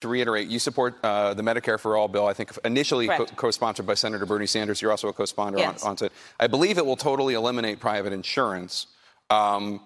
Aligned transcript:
to 0.00 0.08
reiterate, 0.08 0.48
you 0.48 0.58
support 0.58 0.96
uh, 1.02 1.34
the 1.34 1.42
Medicare 1.42 1.78
for 1.78 1.96
All 1.96 2.08
bill. 2.08 2.26
I 2.26 2.32
think 2.32 2.56
initially 2.64 3.08
co- 3.08 3.50
sponsored 3.50 3.86
by 3.86 3.94
Senator 3.94 4.26
Bernie 4.26 4.46
Sanders. 4.46 4.80
You're 4.80 4.90
also 4.90 5.08
a 5.08 5.12
co-sponsor 5.12 5.58
yes. 5.58 5.82
on, 5.82 5.96
on 6.00 6.06
it. 6.06 6.12
I 6.38 6.46
believe 6.46 6.78
it 6.78 6.86
will 6.86 6.96
totally 6.96 7.34
eliminate 7.34 7.80
private 7.80 8.12
insurance. 8.12 8.86
Um, 9.30 9.80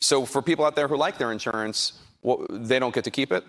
so 0.00 0.24
for 0.24 0.42
people 0.42 0.64
out 0.64 0.76
there 0.76 0.88
who 0.88 0.96
like 0.96 1.18
their 1.18 1.32
insurance, 1.32 2.00
well, 2.22 2.46
they 2.48 2.78
don't 2.78 2.94
get 2.94 3.04
to 3.04 3.10
keep 3.10 3.32
it. 3.32 3.44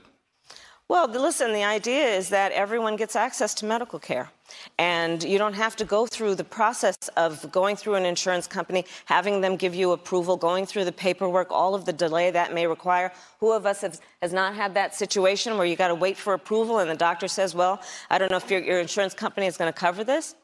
Well, 0.89 1.09
listen, 1.09 1.51
the 1.51 1.65
idea 1.65 2.05
is 2.05 2.29
that 2.29 2.53
everyone 2.53 2.95
gets 2.95 3.17
access 3.17 3.53
to 3.55 3.65
medical 3.65 3.99
care. 3.99 4.29
And 4.77 5.21
you 5.21 5.37
don't 5.37 5.53
have 5.53 5.75
to 5.77 5.85
go 5.85 6.07
through 6.07 6.35
the 6.35 6.45
process 6.45 6.95
of 7.17 7.51
going 7.51 7.75
through 7.75 7.95
an 7.95 8.05
insurance 8.05 8.47
company, 8.47 8.85
having 9.03 9.41
them 9.41 9.57
give 9.57 9.75
you 9.75 9.91
approval, 9.91 10.37
going 10.37 10.65
through 10.65 10.85
the 10.85 10.93
paperwork, 10.93 11.51
all 11.51 11.75
of 11.75 11.83
the 11.83 11.91
delay 11.91 12.31
that 12.31 12.53
may 12.53 12.67
require. 12.67 13.11
Who 13.41 13.51
of 13.51 13.65
us 13.65 13.81
has, 13.81 13.99
has 14.21 14.31
not 14.31 14.55
had 14.55 14.73
that 14.75 14.95
situation 14.95 15.57
where 15.57 15.67
you 15.67 15.75
got 15.75 15.89
to 15.89 15.95
wait 15.95 16.15
for 16.15 16.33
approval 16.33 16.79
and 16.79 16.89
the 16.89 16.95
doctor 16.95 17.27
says, 17.27 17.53
well, 17.53 17.81
I 18.09 18.17
don't 18.17 18.31
know 18.31 18.37
if 18.37 18.49
your, 18.49 18.61
your 18.61 18.79
insurance 18.79 19.13
company 19.13 19.45
is 19.45 19.57
going 19.57 19.71
to 19.71 19.77
cover 19.77 20.05
this? 20.05 20.35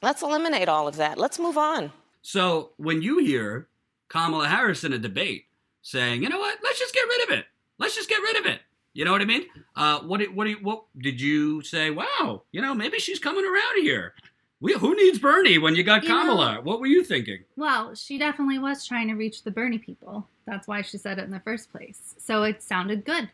Let's 0.00 0.22
eliminate 0.22 0.70
all 0.70 0.88
of 0.88 0.96
that. 0.96 1.18
Let's 1.18 1.38
move 1.38 1.58
on. 1.58 1.92
So 2.22 2.70
when 2.78 3.02
you 3.02 3.18
hear 3.18 3.68
Kamala 4.08 4.48
Harris 4.48 4.84
in 4.84 4.94
a 4.94 4.98
debate 4.98 5.44
saying, 5.82 6.22
you 6.22 6.30
know 6.30 6.38
what, 6.38 6.58
let's 6.64 6.78
just 6.78 6.94
get 6.94 7.06
rid 7.06 7.24
of 7.24 7.38
it. 7.38 7.44
Let's 7.78 7.94
just 7.94 8.08
get 8.08 8.22
rid 8.22 8.36
of 8.38 8.46
it. 8.46 8.60
You 8.94 9.04
know 9.04 9.12
what 9.12 9.22
I 9.22 9.24
mean? 9.24 9.44
Uh, 9.74 10.00
what 10.00 10.18
did 10.18 10.34
what, 10.34 10.46
did, 10.46 10.62
what 10.62 10.84
did 10.98 11.20
you 11.20 11.62
say? 11.62 11.90
Wow, 11.90 12.42
you 12.52 12.60
know, 12.60 12.74
maybe 12.74 12.98
she's 12.98 13.18
coming 13.18 13.44
around 13.44 13.82
here. 13.82 14.14
We, 14.60 14.74
who 14.74 14.94
needs 14.94 15.18
Bernie 15.18 15.58
when 15.58 15.74
you 15.74 15.82
got 15.82 16.04
you 16.04 16.08
Kamala? 16.10 16.54
Know, 16.54 16.60
what 16.60 16.78
were 16.78 16.86
you 16.86 17.02
thinking? 17.02 17.40
Well, 17.56 17.96
she 17.96 18.16
definitely 18.16 18.60
was 18.60 18.86
trying 18.86 19.08
to 19.08 19.14
reach 19.14 19.42
the 19.42 19.50
Bernie 19.50 19.78
people. 19.78 20.28
That's 20.46 20.68
why 20.68 20.82
she 20.82 20.98
said 20.98 21.18
it 21.18 21.24
in 21.24 21.32
the 21.32 21.40
first 21.40 21.72
place. 21.72 22.14
So 22.18 22.44
it 22.44 22.62
sounded 22.62 23.04
good. 23.04 23.28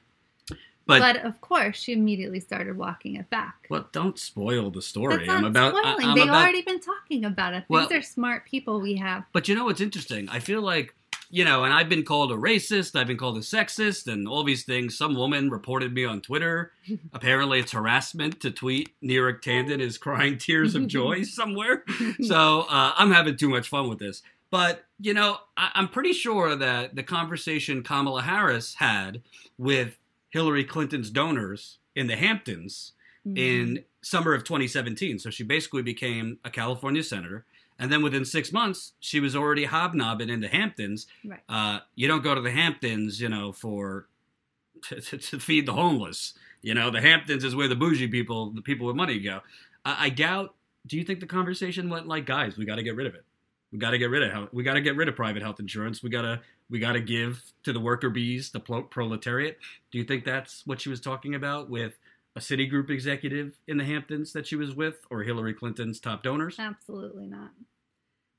But, 0.86 1.00
but 1.00 1.16
of 1.26 1.38
course, 1.42 1.76
she 1.76 1.92
immediately 1.92 2.40
started 2.40 2.78
walking 2.78 3.16
it 3.16 3.28
back. 3.28 3.66
Well, 3.68 3.86
don't 3.92 4.18
spoil 4.18 4.70
the 4.70 4.80
story. 4.80 5.18
That's 5.18 5.26
not 5.26 5.36
I'm 5.36 5.44
about. 5.44 5.76
Spoiling. 5.76 6.06
I, 6.06 6.10
am 6.10 6.14
They've 6.14 6.24
about, 6.24 6.42
already 6.42 6.62
been 6.62 6.80
talking 6.80 7.26
about 7.26 7.52
it. 7.52 7.64
These 7.68 7.68
well, 7.68 7.92
are 7.92 8.00
smart 8.00 8.46
people 8.46 8.80
we 8.80 8.96
have. 8.96 9.24
But 9.34 9.48
you 9.48 9.54
know 9.54 9.66
what's 9.66 9.82
interesting? 9.82 10.30
I 10.30 10.38
feel 10.38 10.62
like 10.62 10.94
you 11.30 11.44
know, 11.44 11.64
and 11.64 11.74
I've 11.74 11.88
been 11.88 12.04
called 12.04 12.32
a 12.32 12.36
racist, 12.36 12.98
I've 12.98 13.06
been 13.06 13.18
called 13.18 13.36
a 13.36 13.40
sexist, 13.40 14.10
and 14.10 14.26
all 14.26 14.42
these 14.44 14.64
things. 14.64 14.96
Some 14.96 15.14
woman 15.14 15.50
reported 15.50 15.92
me 15.92 16.04
on 16.04 16.20
Twitter. 16.20 16.72
Apparently, 17.12 17.60
it's 17.60 17.72
harassment 17.72 18.40
to 18.40 18.50
tweet 18.50 18.90
Neera 19.02 19.40
Tanden 19.40 19.80
is 19.80 19.98
crying 19.98 20.38
tears 20.38 20.74
of 20.74 20.86
joy 20.86 21.22
somewhere. 21.24 21.84
So 22.22 22.62
uh, 22.62 22.94
I'm 22.96 23.12
having 23.12 23.36
too 23.36 23.48
much 23.48 23.68
fun 23.68 23.88
with 23.88 23.98
this. 23.98 24.22
But, 24.50 24.84
you 24.98 25.12
know, 25.12 25.38
I- 25.56 25.72
I'm 25.74 25.88
pretty 25.88 26.12
sure 26.12 26.56
that 26.56 26.94
the 26.94 27.02
conversation 27.02 27.82
Kamala 27.82 28.22
Harris 28.22 28.74
had 28.76 29.22
with 29.58 29.98
Hillary 30.30 30.64
Clinton's 30.64 31.10
donors 31.10 31.78
in 31.94 32.06
the 32.06 32.16
Hamptons 32.16 32.92
mm-hmm. 33.26 33.36
in 33.36 33.84
summer 34.02 34.32
of 34.32 34.44
2017. 34.44 35.18
So 35.18 35.30
she 35.30 35.44
basically 35.44 35.82
became 35.82 36.38
a 36.44 36.50
California 36.50 37.02
senator. 37.02 37.44
And 37.78 37.92
then 37.92 38.02
within 38.02 38.24
six 38.24 38.52
months, 38.52 38.94
she 39.00 39.20
was 39.20 39.36
already 39.36 39.64
hobnobbing 39.64 40.28
in 40.28 40.40
the 40.40 40.48
Hamptons. 40.48 41.06
Right. 41.24 41.40
Uh, 41.48 41.80
you 41.94 42.08
don't 42.08 42.24
go 42.24 42.34
to 42.34 42.40
the 42.40 42.50
Hamptons, 42.50 43.20
you 43.20 43.28
know, 43.28 43.52
for 43.52 44.08
to, 44.88 45.00
to, 45.00 45.18
to, 45.18 45.38
feed 45.38 45.66
the 45.66 45.72
homeless. 45.72 46.34
You 46.62 46.74
know, 46.74 46.90
the 46.90 47.00
Hamptons 47.00 47.44
is 47.44 47.54
where 47.54 47.68
the 47.68 47.76
bougie 47.76 48.08
people, 48.08 48.50
the 48.50 48.62
people 48.62 48.86
with 48.86 48.96
money, 48.96 49.18
go. 49.20 49.40
I, 49.84 50.06
I 50.06 50.08
doubt. 50.10 50.54
Do 50.86 50.96
you 50.96 51.04
think 51.04 51.20
the 51.20 51.26
conversation 51.26 51.88
went 51.88 52.08
like, 52.08 52.26
guys, 52.26 52.56
we 52.56 52.64
got 52.64 52.76
to 52.76 52.82
get 52.82 52.96
rid 52.96 53.06
of 53.06 53.14
it. 53.14 53.24
We 53.72 53.78
got 53.78 53.90
to 53.90 53.98
get 53.98 54.10
rid 54.10 54.22
of 54.22 54.32
health. 54.32 54.48
We 54.52 54.62
got 54.62 54.74
to 54.74 54.80
get 54.80 54.96
rid 54.96 55.08
of 55.08 55.16
private 55.16 55.42
health 55.42 55.60
insurance. 55.60 56.02
We 56.02 56.08
gotta 56.08 56.40
we 56.70 56.78
gotta 56.78 57.00
give 57.00 57.42
to 57.64 57.72
the 57.72 57.80
worker 57.80 58.08
bees, 58.08 58.50
the 58.50 58.60
proletariat. 58.60 59.58
Do 59.90 59.98
you 59.98 60.04
think 60.04 60.24
that's 60.24 60.62
what 60.66 60.80
she 60.80 60.88
was 60.88 61.00
talking 61.00 61.34
about 61.34 61.68
with 61.68 61.98
a 62.38 62.40
Citigroup 62.40 62.88
executive 62.88 63.58
in 63.66 63.78
the 63.78 63.84
Hamptons 63.84 64.32
that 64.32 64.46
she 64.46 64.54
was 64.54 64.72
with, 64.72 65.04
or 65.10 65.24
Hillary 65.24 65.52
Clinton's 65.52 65.98
top 65.98 66.22
donors? 66.22 66.56
Absolutely 66.56 67.26
not. 67.26 67.50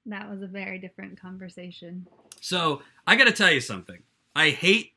That 0.05 0.29
was 0.29 0.41
a 0.41 0.47
very 0.47 0.79
different 0.79 1.19
conversation. 1.19 2.07
So 2.39 2.81
I 3.05 3.17
got 3.17 3.25
to 3.25 3.33
tell 3.33 3.51
you 3.51 3.59
something. 3.59 3.99
I 4.33 4.51
hate, 4.51 4.93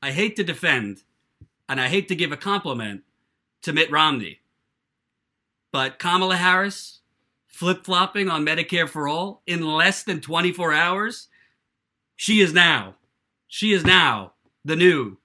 I 0.00 0.12
hate 0.12 0.36
to 0.36 0.44
defend, 0.44 1.02
and 1.68 1.80
I 1.80 1.88
hate 1.88 2.06
to 2.06 2.14
give 2.14 2.30
a 2.30 2.36
compliment 2.36 3.02
to 3.62 3.72
Mitt 3.72 3.90
Romney, 3.90 4.38
but 5.72 5.98
Kamala 5.98 6.36
Harris 6.36 7.00
flip 7.48 7.84
flopping 7.84 8.28
on 8.28 8.46
Medicare 8.46 8.88
for 8.88 9.08
all 9.08 9.42
in 9.44 9.66
less 9.66 10.04
than 10.04 10.20
24 10.20 10.72
hours. 10.72 11.26
She 12.14 12.40
is 12.40 12.52
now, 12.52 12.94
she 13.48 13.72
is 13.72 13.84
now 13.84 14.34
the 14.64 14.76
new 14.76 15.16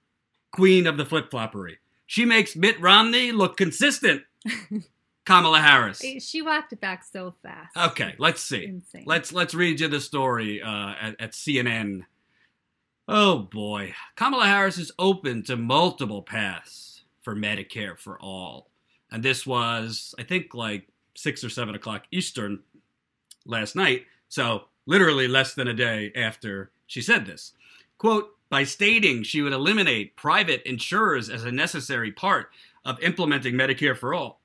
queen 0.52 0.88
of 0.88 0.98
the 0.98 1.06
flip 1.06 1.30
floppery. 1.30 1.78
She 2.12 2.26
makes 2.26 2.58
Mitt 2.58 2.78
Romney 2.82 3.32
look 3.32 3.56
consistent. 3.56 4.24
Kamala 5.26 5.62
Harris. 5.62 6.04
She 6.20 6.42
walked 6.42 6.74
it 6.74 6.82
back 6.82 7.06
so 7.06 7.36
fast. 7.42 7.78
Okay, 7.78 8.16
let's 8.18 8.42
see. 8.42 8.66
Insane. 8.66 9.06
Let's 9.06 9.32
let's 9.32 9.54
read 9.54 9.80
you 9.80 9.88
the 9.88 10.02
story 10.02 10.62
uh, 10.62 10.94
at, 11.02 11.22
at 11.22 11.32
CNN. 11.32 12.02
Oh 13.08 13.40
boy, 13.40 13.94
Kamala 14.18 14.46
Harris 14.46 14.78
is 14.78 14.92
open 15.00 15.44
to 15.44 15.56
multiple 15.56 16.22
paths 16.22 17.04
for 17.22 17.34
Medicare 17.34 17.98
for 17.98 18.20
all, 18.20 18.72
and 19.10 19.24
this 19.24 19.48
was 19.48 20.14
I 20.20 20.24
think 20.24 20.54
like 20.54 20.90
six 21.16 21.46
or 21.46 21.50
seven 21.50 21.76
o'clock 21.76 22.04
Eastern 22.12 22.60
last 23.46 23.74
night. 23.74 24.04
So 24.28 24.64
literally 24.86 25.30
less 25.30 25.54
than 25.54 25.70
a 25.70 25.74
day 25.74 26.12
after 26.14 26.72
she 26.88 27.02
said 27.02 27.26
this. 27.26 27.54
Quote, 27.98 28.36
by 28.52 28.66
stating 28.66 29.24
she 29.24 29.42
would 29.42 29.54
eliminate 29.54 30.18
private 30.18 30.62
insurers 30.70 31.30
as 31.30 31.46
a 31.46 31.52
necessary 31.52 32.12
part 32.12 32.50
of 32.86 33.02
implementing 33.02 33.56
Medicare 33.56 33.98
for 33.98 34.14
all. 34.14 34.42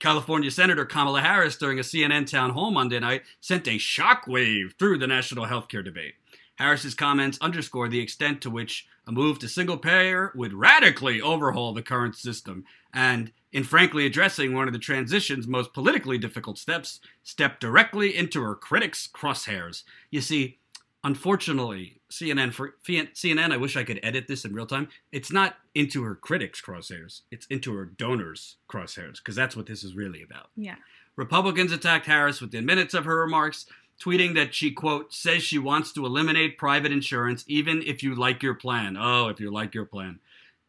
California 0.00 0.50
Senator 0.50 0.86
Kamala 0.86 1.20
Harris, 1.20 1.56
during 1.56 1.78
a 1.78 1.82
CNN 1.82 2.26
town 2.28 2.50
hall 2.50 2.72
Monday 2.72 2.98
night, 2.98 3.22
sent 3.40 3.68
a 3.68 3.78
shockwave 3.78 4.76
through 4.78 4.98
the 4.98 5.06
national 5.06 5.46
healthcare 5.46 5.84
debate. 5.84 6.14
Harris's 6.56 6.94
comments 6.94 7.38
underscore 7.40 7.88
the 7.88 8.00
extent 8.00 8.40
to 8.40 8.50
which 8.50 8.88
a 9.06 9.12
move 9.12 9.38
to 9.38 9.48
single 9.48 9.76
payer 9.76 10.32
would 10.34 10.54
radically 10.54 11.20
overhaul 11.20 11.74
the 11.74 11.82
current 11.82 12.16
system, 12.16 12.64
and 12.94 13.32
in 13.52 13.64
frankly 13.64 14.06
addressing 14.06 14.54
one 14.54 14.66
of 14.66 14.72
the 14.72 14.78
transition's 14.78 15.46
most 15.46 15.74
politically 15.74 16.16
difficult 16.16 16.56
steps, 16.56 17.00
stepped 17.22 17.60
directly 17.60 18.16
into 18.16 18.42
her 18.42 18.54
critics' 18.54 19.08
crosshairs. 19.12 19.82
You 20.10 20.22
see, 20.22 20.58
unfortunately, 21.04 22.00
CNN 22.12 22.52
for 22.52 22.74
CNN, 22.84 23.52
I 23.52 23.56
wish 23.56 23.76
I 23.76 23.84
could 23.84 24.00
edit 24.02 24.28
this 24.28 24.44
in 24.44 24.54
real 24.54 24.66
time. 24.66 24.88
It's 25.10 25.32
not 25.32 25.56
into 25.74 26.02
her 26.02 26.14
critics' 26.14 26.60
crosshairs. 26.60 27.22
It's 27.30 27.46
into 27.46 27.74
her 27.74 27.84
donors' 27.84 28.56
crosshairs 28.68 29.16
because 29.18 29.34
that's 29.34 29.56
what 29.56 29.66
this 29.66 29.82
is 29.82 29.94
really 29.94 30.22
about. 30.22 30.50
Yeah. 30.56 30.76
Republicans 31.16 31.72
attacked 31.72 32.06
Harris 32.06 32.40
within 32.40 32.64
minutes 32.64 32.94
of 32.94 33.04
her 33.04 33.20
remarks, 33.20 33.66
tweeting 34.02 34.34
that 34.34 34.54
she 34.54 34.70
quote 34.70 35.12
says 35.12 35.42
she 35.42 35.58
wants 35.58 35.92
to 35.92 36.06
eliminate 36.06 36.58
private 36.58 36.92
insurance 36.92 37.44
even 37.46 37.82
if 37.82 38.02
you 38.02 38.14
like 38.14 38.42
your 38.42 38.54
plan. 38.54 38.96
Oh, 38.98 39.28
if 39.28 39.40
you 39.40 39.50
like 39.50 39.74
your 39.74 39.84
plan. 39.84 40.20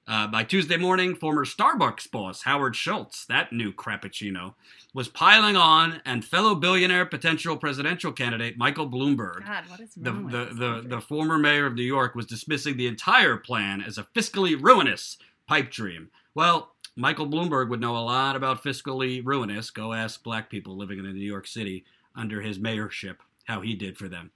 Uh, 0.06 0.28
by 0.28 0.44
Tuesday 0.44 0.76
morning, 0.76 1.16
former 1.16 1.46
Starbucks 1.46 2.12
boss 2.12 2.44
Howard 2.44 2.76
Schultz, 2.76 3.26
that 3.28 3.54
new 3.54 3.72
crappuccino, 3.72 4.54
was 4.94 5.08
piling 5.08 5.56
on, 5.56 6.02
and 6.06 6.26
fellow 6.26 6.56
billionaire 6.56 7.06
potential 7.06 7.56
presidential 7.56 8.12
candidate 8.12 8.58
Michael 8.58 8.90
Bloomberg, 8.90 9.46
God, 9.46 9.64
what 9.70 9.80
is 9.80 9.94
the, 9.96 10.12
the, 10.12 10.46
the, 10.54 10.84
the 10.86 11.02
former 11.02 11.38
mayor 11.38 11.68
of 11.68 11.76
New 11.76 11.84
York, 11.84 12.16
was 12.16 12.26
dismissing 12.26 12.76
the 12.76 12.88
entire 12.88 13.38
plan 13.38 13.82
as 13.82 13.98
a 13.98 14.04
fiscally 14.04 14.62
ruinous 14.62 15.18
pipe 15.48 15.72
dream. 15.72 16.10
Well, 16.36 16.74
Michael 16.98 17.28
Bloomberg 17.28 17.70
would 17.70 17.82
know 17.82 17.98
a 17.98 18.00
lot 18.00 18.36
about 18.36 18.62
fiscally 18.62 19.22
ruinous. 19.24 19.70
Go 19.70 19.94
ask 19.94 20.22
black 20.22 20.50
people 20.50 20.76
living 20.78 21.00
in 21.00 21.06
New 21.14 21.22
York 21.22 21.48
City 21.48 21.86
under 22.16 22.42
his 22.42 22.60
mayorship 22.60 23.18
how 23.46 23.62
he 23.62 23.74
did 23.74 23.98
for 23.98 24.10
them. 24.10 24.32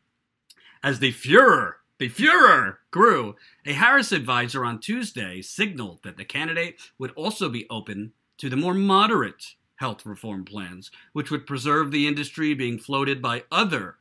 As 0.81 0.99
the 0.99 1.11
furor 1.11 1.78
the 2.00 2.09
furor 2.09 2.80
grew. 2.91 3.35
A 3.66 3.74
Harris 3.74 4.12
advisor 4.12 4.63
on 4.63 4.80
Tuesday 4.80 5.41
signaled 5.41 6.03
that 6.03 6.18
the 6.18 6.25
candidate 6.25 6.80
would 7.00 7.12
also 7.12 7.50
be 7.50 7.66
open 7.69 8.13
to 8.38 8.50
the 8.50 8.56
more 8.56 8.73
moderate 8.73 9.55
health 9.78 10.05
reform 10.05 10.46
plans, 10.46 10.91
which 11.14 11.32
would 11.32 11.47
preserve 11.47 11.91
the 11.91 12.08
industry 12.08 12.53
being 12.53 12.78
floated 12.78 13.22
by 13.22 13.44
other 13.52 13.96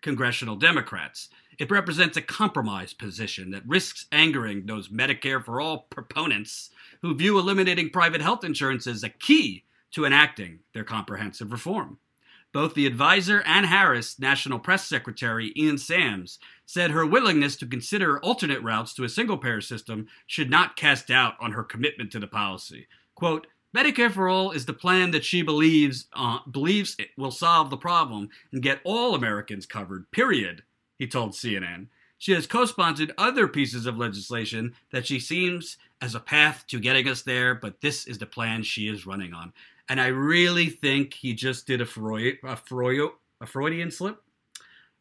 congressional 0.00 0.56
Democrats. 0.56 1.28
It 1.58 1.70
represents 1.70 2.16
a 2.16 2.22
compromise 2.22 2.92
position 2.92 3.50
that 3.50 3.66
risks 3.66 4.06
angering 4.10 4.66
those 4.66 4.88
Medicare 4.88 5.44
for 5.44 5.60
all 5.60 5.86
proponents 5.90 6.70
who 7.02 7.14
view 7.14 7.38
eliminating 7.38 7.90
private 7.90 8.20
health 8.20 8.44
insurance 8.44 8.86
as 8.86 9.02
a 9.02 9.08
key 9.08 9.64
to 9.92 10.04
enacting 10.04 10.60
their 10.72 10.84
comprehensive 10.84 11.52
reform. 11.52 11.98
Both 12.52 12.74
the 12.74 12.86
advisor 12.86 13.42
and 13.46 13.64
Harris 13.64 14.18
National 14.18 14.58
Press 14.58 14.86
Secretary 14.86 15.52
Ian 15.56 15.78
Sams 15.78 16.38
said 16.66 16.90
her 16.90 17.06
willingness 17.06 17.56
to 17.56 17.66
consider 17.66 18.20
alternate 18.20 18.62
routes 18.62 18.92
to 18.94 19.04
a 19.04 19.08
single 19.08 19.38
payer 19.38 19.62
system 19.62 20.06
should 20.26 20.50
not 20.50 20.76
cast 20.76 21.08
doubt 21.08 21.34
on 21.40 21.52
her 21.52 21.64
commitment 21.64 22.12
to 22.12 22.20
the 22.20 22.26
policy. 22.26 22.86
Quote, 23.14 23.46
Medicare 23.74 24.10
for 24.10 24.28
All 24.28 24.50
is 24.50 24.66
the 24.66 24.74
plan 24.74 25.12
that 25.12 25.24
she 25.24 25.40
believes 25.40 26.06
uh, 26.12 26.40
believes 26.50 26.94
it 26.98 27.08
will 27.16 27.30
solve 27.30 27.70
the 27.70 27.76
problem 27.78 28.28
and 28.52 28.62
get 28.62 28.80
all 28.84 29.14
Americans 29.14 29.64
covered, 29.64 30.10
period, 30.10 30.62
he 30.98 31.06
told 31.06 31.32
CNN. 31.32 31.86
She 32.18 32.32
has 32.32 32.46
co 32.46 32.66
sponsored 32.66 33.12
other 33.16 33.48
pieces 33.48 33.86
of 33.86 33.96
legislation 33.96 34.74
that 34.92 35.06
she 35.06 35.18
seems 35.18 35.78
as 36.02 36.14
a 36.14 36.20
path 36.20 36.64
to 36.68 36.78
getting 36.78 37.08
us 37.08 37.22
there, 37.22 37.54
but 37.54 37.80
this 37.80 38.06
is 38.06 38.18
the 38.18 38.26
plan 38.26 38.62
she 38.62 38.88
is 38.88 39.06
running 39.06 39.32
on. 39.32 39.52
And 39.88 40.00
I 40.00 40.06
really 40.06 40.68
think 40.68 41.14
he 41.14 41.34
just 41.34 41.66
did 41.66 41.80
a, 41.80 41.86
Freud, 41.86 42.38
a, 42.42 42.56
Freud, 42.56 43.10
a 43.40 43.46
Freudian 43.46 43.90
slip. 43.90 44.22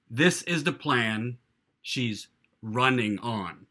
This 0.10 0.42
is 0.44 0.64
the 0.64 0.74
plan 0.74 1.38
she's 1.82 2.28
running 2.62 3.20
on. 3.20 3.68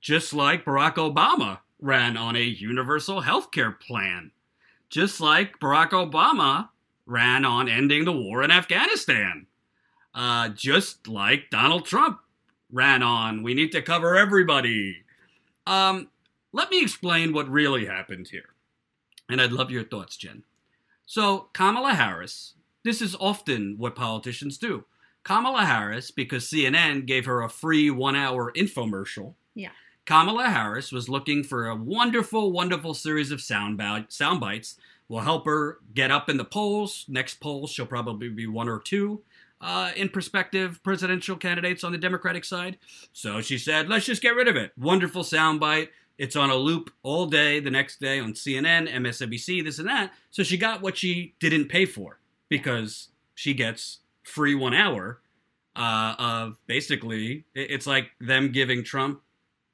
Just 0.00 0.32
like 0.32 0.64
Barack 0.64 0.94
Obama 0.94 1.60
ran 1.80 2.16
on 2.16 2.36
a 2.36 2.40
universal 2.40 3.20
health 3.20 3.50
care 3.50 3.72
plan. 3.72 4.30
Just 4.88 5.20
like 5.20 5.58
Barack 5.60 5.90
Obama 5.90 6.68
ran 7.06 7.44
on 7.44 7.68
ending 7.68 8.04
the 8.04 8.12
war 8.12 8.42
in 8.42 8.50
Afghanistan. 8.50 9.46
Uh, 10.14 10.48
just 10.50 11.08
like 11.08 11.50
Donald 11.50 11.84
Trump 11.84 12.20
ran 12.70 13.02
on, 13.02 13.42
we 13.42 13.54
need 13.54 13.72
to 13.72 13.82
cover 13.82 14.16
everybody. 14.16 15.02
Um, 15.66 16.08
let 16.52 16.70
me 16.70 16.82
explain 16.82 17.32
what 17.32 17.48
really 17.48 17.84
happened 17.84 18.28
here. 18.28 18.53
And 19.28 19.40
I'd 19.40 19.52
love 19.52 19.70
your 19.70 19.84
thoughts, 19.84 20.16
Jen. 20.16 20.42
So, 21.06 21.48
Kamala 21.52 21.94
Harris, 21.94 22.54
this 22.84 23.00
is 23.00 23.16
often 23.18 23.76
what 23.78 23.96
politicians 23.96 24.58
do. 24.58 24.84
Kamala 25.22 25.64
Harris, 25.64 26.10
because 26.10 26.44
CNN 26.44 27.06
gave 27.06 27.24
her 27.24 27.42
a 27.42 27.48
free 27.48 27.90
one 27.90 28.14
hour 28.14 28.52
infomercial. 28.52 29.34
Yeah. 29.54 29.70
Kamala 30.04 30.50
Harris 30.50 30.92
was 30.92 31.08
looking 31.08 31.42
for 31.42 31.66
a 31.66 31.74
wonderful, 31.74 32.52
wonderful 32.52 32.92
series 32.92 33.30
of 33.30 33.40
sound, 33.40 33.80
sound 34.08 34.40
bites. 34.40 34.78
Will 35.08 35.20
help 35.20 35.44
her 35.44 35.78
get 35.94 36.10
up 36.10 36.30
in 36.30 36.38
the 36.38 36.44
polls. 36.44 37.04
Next 37.08 37.34
poll, 37.34 37.66
she'll 37.66 37.84
probably 37.84 38.30
be 38.30 38.46
one 38.46 38.68
or 38.70 38.80
two 38.80 39.22
uh, 39.60 39.92
in 39.96 40.08
prospective 40.08 40.82
presidential 40.82 41.36
candidates 41.36 41.84
on 41.84 41.92
the 41.92 41.98
Democratic 41.98 42.44
side. 42.44 42.78
So 43.12 43.40
she 43.40 43.58
said, 43.58 43.88
let's 43.88 44.06
just 44.06 44.22
get 44.22 44.34
rid 44.34 44.48
of 44.48 44.56
it. 44.56 44.72
Wonderful 44.76 45.22
soundbite. 45.22 45.88
It's 46.18 46.36
on 46.36 46.50
a 46.50 46.54
loop 46.54 46.90
all 47.02 47.26
day, 47.26 47.60
the 47.60 47.70
next 47.70 48.00
day 48.00 48.20
on 48.20 48.34
CNN, 48.34 48.92
MSNBC, 48.92 49.64
this 49.64 49.78
and 49.78 49.88
that. 49.88 50.12
So 50.30 50.42
she 50.42 50.56
got 50.56 50.82
what 50.82 50.96
she 50.96 51.34
didn't 51.40 51.68
pay 51.68 51.86
for 51.86 52.18
because 52.48 53.08
she 53.34 53.54
gets 53.54 53.98
free 54.22 54.54
one 54.54 54.74
hour 54.74 55.20
uh, 55.74 56.14
of 56.18 56.58
basically, 56.66 57.44
it's 57.54 57.86
like 57.86 58.10
them 58.20 58.52
giving 58.52 58.84
Trump 58.84 59.20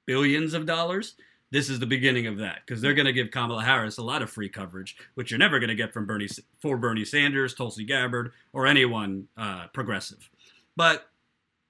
billions 0.07 0.55
of 0.55 0.67
dollars 0.67 1.15
this 1.51 1.69
is 1.69 1.81
the 1.81 1.87
beginning 1.87 2.27
of 2.27 2.39
that 2.39 2.61
because 2.65 2.81
they're 2.81 2.95
going 2.95 3.07
to 3.07 3.13
give 3.13 3.31
Kamala 3.31 3.63
Harris 3.63 3.99
a 3.99 4.03
lot 4.03 4.23
of 4.23 4.31
free 4.31 4.49
coverage, 4.49 4.97
which 5.15 5.31
you're 5.31 5.39
never 5.39 5.59
going 5.59 5.69
to 5.69 5.75
get 5.75 5.93
from 5.93 6.07
Bernie 6.07 6.29
for 6.61 6.77
Bernie 6.77 7.05
Sanders, 7.05 7.55
Tulsi 7.55 7.85
Gabbard, 7.85 8.33
or 8.53 8.67
anyone 8.67 9.27
uh, 9.37 9.67
progressive. 9.73 10.31
But 10.77 11.09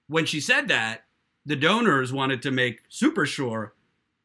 when 0.08 0.26
she 0.26 0.40
said 0.40 0.68
that, 0.68 1.04
the 1.46 1.56
donors 1.56 2.12
wanted 2.12 2.42
to 2.42 2.50
make 2.50 2.82
super 2.88 3.24
sure, 3.24 3.72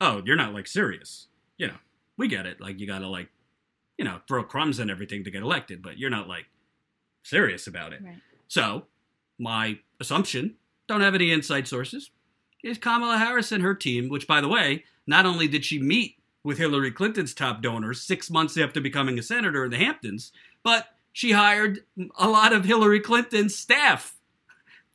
oh, 0.06 0.22
you're 0.25 0.36
not 0.36 0.54
like 0.54 0.68
serious. 0.68 1.28
You 1.57 1.68
know, 1.68 1.78
we 2.18 2.28
get 2.28 2.46
it. 2.46 2.62
Like 2.62 2.80
you 2.80 2.88
got 2.88 3.00
to 3.00 3.07
like, 3.07 3.30
you 3.98 4.06
know, 4.06 4.19
throw 4.28 4.44
crumbs 4.44 4.80
and 4.80 4.92
everything 4.92 5.24
to 5.24 5.31
get 5.31 5.42
elected, 5.42 5.81
but 5.81 5.98
you're 5.98 6.10
not 6.10 6.28
like 6.28 6.46
serious 7.24 7.68
about 7.68 7.94
it. 7.94 8.02
Right. 8.04 8.18
So 8.48 8.86
my 9.40 9.80
assumption, 10.00 10.56
don't 10.88 11.02
have 11.02 11.16
any 11.16 11.31
inside 11.31 11.68
sources, 11.68 12.12
is 12.63 12.78
Kamala 12.78 13.18
Harris 13.18 13.52
and 13.52 13.63
her 13.63 13.75
team, 13.75 14.10
which 14.10 14.28
by 14.28 14.42
the 14.42 14.48
way 14.48 14.84
not 15.07 15.25
only 15.25 15.48
did 15.48 15.66
she 15.66 15.80
meet 15.80 16.18
with 16.44 16.58
Hillary 16.58 16.92
Clinton's 16.92 17.34
top 17.34 17.62
donors 17.62 18.01
six 18.01 18.30
months 18.30 18.58
after 18.58 18.80
becoming 18.80 19.18
a 19.18 19.24
senator 19.24 19.66
in 19.66 19.72
the 19.72 19.78
Hamptons, 19.78 20.31
but 20.63 20.88
she 21.12 21.31
hired 21.31 21.80
a 22.18 22.28
lot 22.28 22.54
of 22.54 22.66
Hillary 22.66 23.00
Clinton's 23.00 23.56
staff 23.56 24.16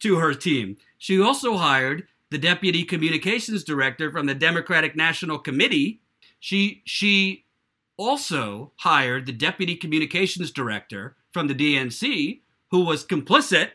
to 0.01 0.17
her 0.17 0.35
team. 0.35 0.77
She 0.99 1.21
also 1.21 1.57
hired 1.57 2.07
the 2.31 2.39
deputy 2.39 2.85
communications 2.85 3.65
director 3.65 4.11
from 4.11 4.27
the 4.27 4.35
Democratic 4.35 4.97
National 4.97 5.39
Committee. 5.39 6.01
She 6.39 6.83
she 6.85 7.45
also 7.97 8.73
hired 8.79 9.27
the 9.27 9.33
deputy 9.33 9.77
communications 9.77 10.51
director 10.51 11.17
from 11.33 11.49
the 11.49 11.55
DNC 11.55 12.41
who 12.71 12.85
was 12.85 13.05
complicit 13.05 13.71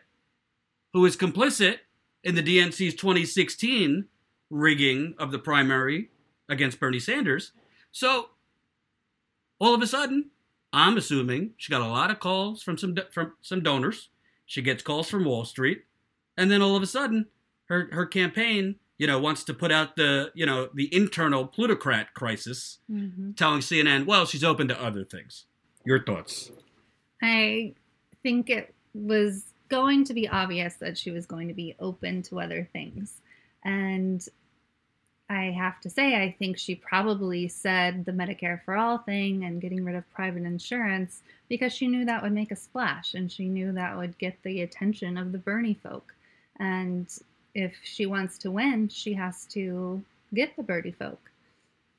who 0.93 1.01
was 1.01 1.17
complicit 1.17 1.79
in 2.23 2.35
the 2.35 2.41
DNC's 2.41 2.95
2016 2.95 4.05
rigging 4.49 5.13
of 5.17 5.31
the 5.31 5.39
primary 5.39 6.09
against 6.47 6.79
Bernie 6.79 6.99
Sanders. 6.99 7.51
So 7.91 8.29
all 9.59 9.75
of 9.75 9.81
a 9.81 9.87
sudden, 9.87 10.31
I'm 10.73 10.97
assuming 10.97 11.51
she 11.57 11.71
got 11.71 11.81
a 11.81 11.87
lot 11.87 12.11
of 12.11 12.19
calls 12.19 12.63
from 12.63 12.77
some 12.77 12.95
from 13.11 13.33
some 13.41 13.61
donors. 13.61 14.09
She 14.45 14.61
gets 14.61 14.83
calls 14.83 15.09
from 15.09 15.25
Wall 15.25 15.45
Street, 15.45 15.83
and 16.37 16.51
then 16.51 16.61
all 16.61 16.75
of 16.75 16.83
a 16.83 16.87
sudden, 16.87 17.27
her 17.67 17.89
her 17.91 18.05
campaign, 18.05 18.75
you 18.97 19.07
know, 19.07 19.19
wants 19.19 19.43
to 19.45 19.53
put 19.53 19.71
out 19.71 19.95
the 19.95 20.31
you 20.33 20.45
know 20.45 20.69
the 20.73 20.93
internal 20.95 21.45
plutocrat 21.45 22.13
crisis, 22.13 22.79
mm-hmm. 22.91 23.31
telling 23.33 23.61
CNN, 23.61 24.05
well, 24.05 24.25
she's 24.25 24.43
open 24.43 24.67
to 24.67 24.81
other 24.81 25.03
things. 25.03 25.45
Your 25.85 26.03
thoughts? 26.03 26.51
I 27.21 27.73
think 28.23 28.49
it 28.49 28.73
was 28.93 29.53
going 29.69 30.03
to 30.05 30.13
be 30.13 30.27
obvious 30.27 30.75
that 30.75 30.97
she 30.97 31.11
was 31.11 31.25
going 31.25 31.47
to 31.47 31.53
be 31.53 31.75
open 31.79 32.21
to 32.23 32.39
other 32.39 32.67
things, 32.73 33.21
and 33.63 34.27
I 35.29 35.45
have 35.45 35.81
to 35.81 35.89
say, 35.89 36.21
I 36.21 36.35
think 36.37 36.57
she 36.57 36.75
probably 36.75 37.47
said 37.47 38.05
the 38.05 38.11
Medicare 38.11 38.63
for 38.63 38.75
All 38.75 38.99
thing 38.99 39.43
and 39.43 39.61
getting 39.61 39.83
rid 39.83 39.95
of 39.95 40.09
private 40.11 40.43
insurance 40.43 41.23
because 41.49 41.73
she 41.73 41.87
knew 41.87 42.05
that 42.05 42.21
would 42.21 42.31
make 42.31 42.51
a 42.51 42.55
splash 42.55 43.15
and 43.15 43.31
she 43.31 43.47
knew 43.47 43.71
that 43.71 43.97
would 43.97 44.17
get 44.19 44.37
the 44.43 44.61
attention 44.61 45.17
of 45.17 45.31
the 45.31 45.39
Bernie 45.39 45.79
folk. 45.81 46.13
And 46.59 47.07
if 47.55 47.73
she 47.83 48.05
wants 48.05 48.37
to 48.39 48.51
win, 48.51 48.89
she 48.89 49.13
has 49.13 49.45
to 49.45 50.03
get 50.33 50.55
the 50.57 50.63
Bernie 50.63 50.91
folk. 50.91 51.19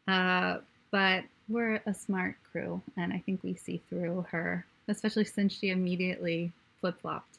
Uh, 0.06 0.58
but 0.92 1.24
we're 1.48 1.80
a 1.86 1.94
smart 1.94 2.36
crew, 2.52 2.80
and 2.96 3.12
I 3.12 3.22
think 3.24 3.42
we 3.42 3.54
see 3.54 3.80
through 3.88 4.26
her, 4.30 4.64
especially 4.86 5.24
since 5.24 5.54
she 5.54 5.70
immediately 5.70 6.52
flip 6.80 7.00
flopped. 7.00 7.38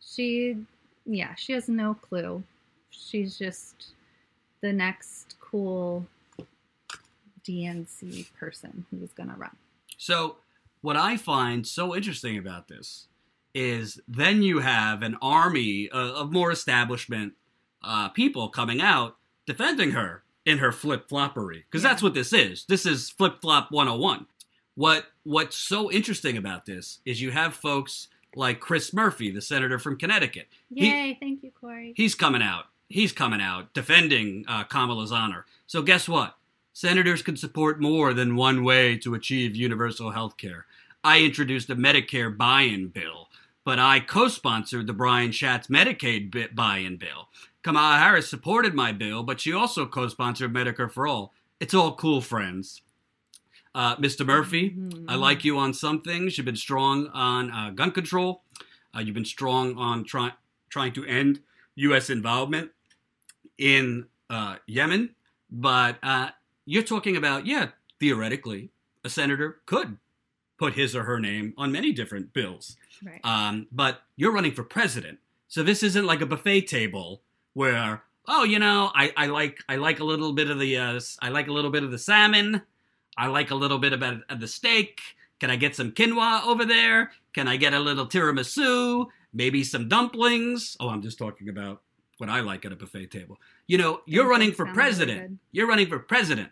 She, 0.00 0.56
yeah, 1.04 1.34
she 1.34 1.52
has 1.52 1.68
no 1.68 1.94
clue. 1.94 2.42
She's 2.90 3.36
just 3.36 3.92
the 4.62 4.72
next 4.72 5.34
cool 5.40 6.06
DNC 7.44 8.32
person 8.38 8.86
who's 8.90 9.12
going 9.12 9.28
to 9.28 9.36
run. 9.36 9.56
So, 9.98 10.36
what 10.82 10.96
I 10.96 11.16
find 11.16 11.66
so 11.66 11.94
interesting 11.94 12.38
about 12.38 12.68
this 12.68 13.08
is 13.54 14.00
then 14.08 14.42
you 14.42 14.60
have 14.60 15.02
an 15.02 15.16
army 15.20 15.88
of 15.90 16.32
more 16.32 16.50
establishment 16.50 17.34
uh, 17.82 18.08
people 18.08 18.48
coming 18.48 18.80
out 18.80 19.16
defending 19.46 19.92
her 19.92 20.22
in 20.44 20.58
her 20.58 20.72
flip 20.72 21.08
floppery 21.08 21.64
because 21.70 21.82
yeah. 21.82 21.90
that's 21.90 22.02
what 22.02 22.14
this 22.14 22.32
is. 22.32 22.64
This 22.68 22.86
is 22.86 23.10
flip 23.10 23.40
flop 23.40 23.70
101. 23.70 24.26
What 24.74 25.06
what's 25.24 25.56
so 25.56 25.90
interesting 25.90 26.36
about 26.36 26.66
this 26.66 27.00
is 27.04 27.20
you 27.20 27.30
have 27.32 27.54
folks 27.54 28.08
like 28.34 28.60
Chris 28.60 28.92
Murphy, 28.92 29.30
the 29.30 29.42
senator 29.42 29.78
from 29.78 29.98
Connecticut. 29.98 30.48
Yay! 30.70 31.08
He, 31.08 31.14
thank 31.14 31.42
you, 31.42 31.50
Corey. 31.60 31.92
He's 31.96 32.14
coming 32.14 32.42
out 32.42 32.66
he's 32.90 33.12
coming 33.12 33.40
out 33.40 33.72
defending 33.72 34.44
uh, 34.46 34.64
Kamala's 34.64 35.12
honor. 35.12 35.46
So 35.66 35.80
guess 35.80 36.06
what? 36.08 36.36
Senators 36.74 37.22
can 37.22 37.36
support 37.36 37.80
more 37.80 38.12
than 38.12 38.36
one 38.36 38.62
way 38.62 38.98
to 38.98 39.14
achieve 39.14 39.56
universal 39.56 40.10
health 40.10 40.36
care. 40.36 40.66
I 41.02 41.20
introduced 41.22 41.70
a 41.70 41.76
Medicare 41.76 42.36
buy-in 42.36 42.88
bill, 42.88 43.28
but 43.64 43.78
I 43.78 44.00
co-sponsored 44.00 44.86
the 44.86 44.92
Brian 44.92 45.32
Schatz 45.32 45.68
Medicaid 45.68 46.54
buy-in 46.54 46.96
bill. 46.96 47.28
Kamala 47.62 47.98
Harris 47.98 48.28
supported 48.28 48.74
my 48.74 48.92
bill, 48.92 49.22
but 49.22 49.40
she 49.40 49.52
also 49.52 49.86
co-sponsored 49.86 50.52
Medicare 50.52 50.90
for 50.90 51.06
All. 51.06 51.32
It's 51.58 51.74
all 51.74 51.94
cool, 51.94 52.20
friends. 52.20 52.82
Uh, 53.74 53.96
Mr. 53.96 54.26
Murphy, 54.26 54.70
mm-hmm. 54.70 55.08
I 55.08 55.14
like 55.14 55.44
you 55.44 55.58
on 55.58 55.74
some 55.74 56.00
things. 56.00 56.36
You've 56.36 56.46
been 56.46 56.56
strong 56.56 57.08
on 57.08 57.50
uh, 57.50 57.70
gun 57.70 57.92
control. 57.92 58.42
Uh, 58.94 59.00
you've 59.00 59.14
been 59.14 59.24
strong 59.24 59.76
on 59.76 60.04
try- 60.04 60.32
trying 60.70 60.92
to 60.94 61.04
end 61.04 61.40
U.S. 61.76 62.10
involvement 62.10 62.70
in 63.58 64.06
uh, 64.30 64.56
Yemen, 64.66 65.14
but 65.50 65.98
uh, 66.02 66.30
you're 66.64 66.82
talking 66.82 67.16
about, 67.16 67.46
yeah, 67.46 67.68
theoretically, 68.00 68.70
a 69.04 69.10
senator 69.10 69.60
could 69.66 69.98
put 70.58 70.74
his 70.74 70.96
or 70.96 71.04
her 71.04 71.20
name 71.20 71.54
on 71.56 71.70
many 71.70 71.92
different 71.92 72.32
bills. 72.32 72.76
Right. 73.04 73.20
Um, 73.22 73.68
but 73.70 74.02
you're 74.16 74.32
running 74.32 74.52
for 74.52 74.64
president, 74.64 75.18
so 75.46 75.62
this 75.62 75.82
isn't 75.82 76.06
like 76.06 76.20
a 76.20 76.26
buffet 76.26 76.62
table 76.62 77.22
where, 77.54 78.02
oh, 78.28 78.44
you 78.44 78.58
know, 78.58 78.90
I, 78.94 79.12
I 79.16 79.26
like 79.26 79.58
I 79.68 79.76
like 79.76 80.00
a 80.00 80.04
little 80.04 80.32
bit 80.32 80.50
of 80.50 80.58
the 80.58 80.76
uh, 80.76 81.00
I 81.20 81.28
like 81.30 81.48
a 81.48 81.52
little 81.52 81.70
bit 81.70 81.84
of 81.84 81.90
the 81.90 81.98
salmon, 81.98 82.62
I 83.16 83.26
like 83.26 83.50
a 83.50 83.54
little 83.54 83.78
bit 83.78 83.92
of, 83.92 84.02
of 84.02 84.40
the 84.40 84.48
steak. 84.48 85.00
Can 85.40 85.50
I 85.50 85.56
get 85.56 85.74
some 85.74 85.92
quinoa 85.92 86.46
over 86.46 86.64
there? 86.64 87.12
Can 87.32 87.48
I 87.48 87.56
get 87.56 87.72
a 87.72 87.80
little 87.80 88.06
tiramisu? 88.06 89.06
Maybe 89.32 89.64
some 89.64 89.88
dumplings? 89.88 90.76
Oh, 90.80 90.88
I'm 90.88 91.02
just 91.02 91.18
talking 91.18 91.48
about 91.48 91.82
what 92.18 92.28
I 92.28 92.40
like 92.40 92.64
at 92.66 92.72
a 92.72 92.76
buffet 92.76 93.10
table. 93.10 93.38
You 93.66 93.78
know, 93.78 94.00
you're 94.04 94.28
running 94.28 94.52
for 94.52 94.66
president. 94.66 95.20
Really 95.20 95.38
you're 95.52 95.66
running 95.66 95.88
for 95.88 95.98
president. 95.98 96.50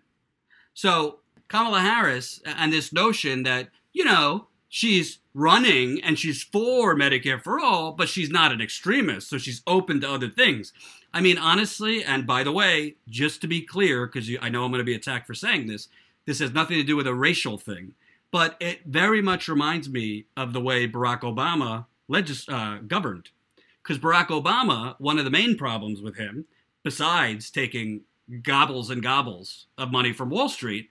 So 0.72 1.18
Kamala 1.48 1.80
Harris 1.80 2.40
and 2.44 2.72
this 2.72 2.92
notion 2.92 3.42
that, 3.42 3.68
you 3.92 4.04
know, 4.04 4.46
she's 4.68 5.18
running 5.38 6.02
and 6.02 6.18
she's 6.18 6.42
for 6.42 6.96
Medicare 6.96 7.40
for 7.40 7.60
all, 7.60 7.92
but 7.92 8.08
she's 8.08 8.28
not 8.28 8.50
an 8.50 8.60
extremist, 8.60 9.30
so 9.30 9.38
she's 9.38 9.62
open 9.66 10.00
to 10.00 10.10
other 10.10 10.28
things. 10.28 10.72
I 11.14 11.20
mean, 11.20 11.38
honestly, 11.38 12.02
and 12.02 12.26
by 12.26 12.42
the 12.42 12.52
way, 12.52 12.96
just 13.08 13.40
to 13.42 13.48
be 13.48 13.62
clear, 13.62 14.06
because 14.06 14.28
I 14.42 14.48
know 14.48 14.64
I'm 14.64 14.72
going 14.72 14.80
to 14.80 14.84
be 14.84 14.94
attacked 14.94 15.26
for 15.28 15.34
saying 15.34 15.68
this, 15.68 15.88
this 16.26 16.40
has 16.40 16.52
nothing 16.52 16.76
to 16.76 16.82
do 16.82 16.96
with 16.96 17.06
a 17.06 17.14
racial 17.14 17.56
thing, 17.56 17.94
but 18.32 18.56
it 18.60 18.80
very 18.84 19.22
much 19.22 19.48
reminds 19.48 19.88
me 19.88 20.26
of 20.36 20.52
the 20.52 20.60
way 20.60 20.88
Barack 20.88 21.20
Obama 21.20 21.86
legis- 22.08 22.48
uh, 22.48 22.80
governed. 22.86 23.30
Because 23.82 23.98
Barack 23.98 24.26
Obama, 24.26 24.96
one 24.98 25.18
of 25.18 25.24
the 25.24 25.30
main 25.30 25.56
problems 25.56 26.02
with 26.02 26.16
him, 26.16 26.46
besides 26.82 27.48
taking 27.48 28.02
gobbles 28.42 28.90
and 28.90 29.02
gobbles 29.02 29.66
of 29.78 29.92
money 29.92 30.12
from 30.12 30.30
Wall 30.30 30.48
Street, 30.48 30.90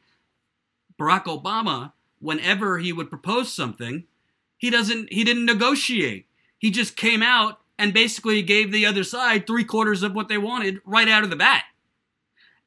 Barack 0.98 1.26
Obama, 1.26 1.92
whenever 2.20 2.80
he 2.80 2.94
would 2.94 3.10
propose 3.10 3.54
something, 3.54 4.06
he 4.58 4.70
doesn't 4.70 5.12
he 5.12 5.24
didn't 5.24 5.46
negotiate. 5.46 6.26
He 6.58 6.72
just 6.72 6.96
came 6.96 7.22
out 7.22 7.60
and 7.78 7.94
basically 7.94 8.42
gave 8.42 8.72
the 8.72 8.86
other 8.86 9.04
side 9.04 9.46
three 9.46 9.64
quarters 9.64 10.02
of 10.04 10.16
what 10.16 10.28
they 10.28 10.38
wanted 10.38 10.82
right 10.86 11.08
out 11.08 11.24
of 11.24 11.30
the 11.30 11.36
bat. 11.36 11.64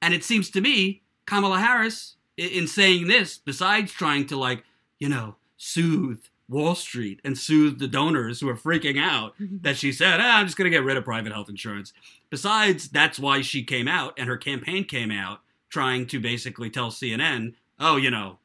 And 0.01 0.15
it 0.15 0.25
seems 0.25 0.51
to 0.51 0.61
me 0.61 1.03
Kamala 1.31 1.61
Harris, 1.61 2.17
in 2.37 2.67
saying 2.67 3.07
this, 3.07 3.39
besides 3.39 3.93
trying 3.93 4.27
to 4.27 4.37
like, 4.37 4.65
you 4.99 5.09
know, 5.09 5.37
soothe 5.57 6.19
Wall 6.49 6.75
Street 6.75 7.21
and 7.25 7.39
soothe 7.39 7.79
the 7.79 7.87
donors 7.87 8.41
who 8.41 8.49
are 8.49 8.57
freaking 8.57 9.01
out 9.01 9.39
mm-hmm. 9.39 9.59
that 9.61 9.77
she 9.77 9.93
said, 9.93 10.19
ah, 10.21 10.39
I'm 10.39 10.47
just 10.47 10.59
going 10.59 10.69
to 10.69 10.77
get 10.77 10.85
rid 10.85 10.97
of 10.97 11.05
private 11.05 11.33
health 11.33 11.49
insurance. 11.49 11.93
Besides, 12.31 12.89
that's 12.89 13.21
why 13.21 13.43
she 13.43 13.63
came 13.63 13.87
out 13.87 14.15
and 14.19 14.29
her 14.29 14.37
campaign 14.37 14.85
came 14.85 15.13
out 15.13 15.39
trying 15.69 16.05
to 16.09 16.19
basically 16.19 16.69
tell 16.69 16.91
CNN, 16.91 17.55
oh, 17.79 17.97
you 17.97 18.11
know, 18.11 18.40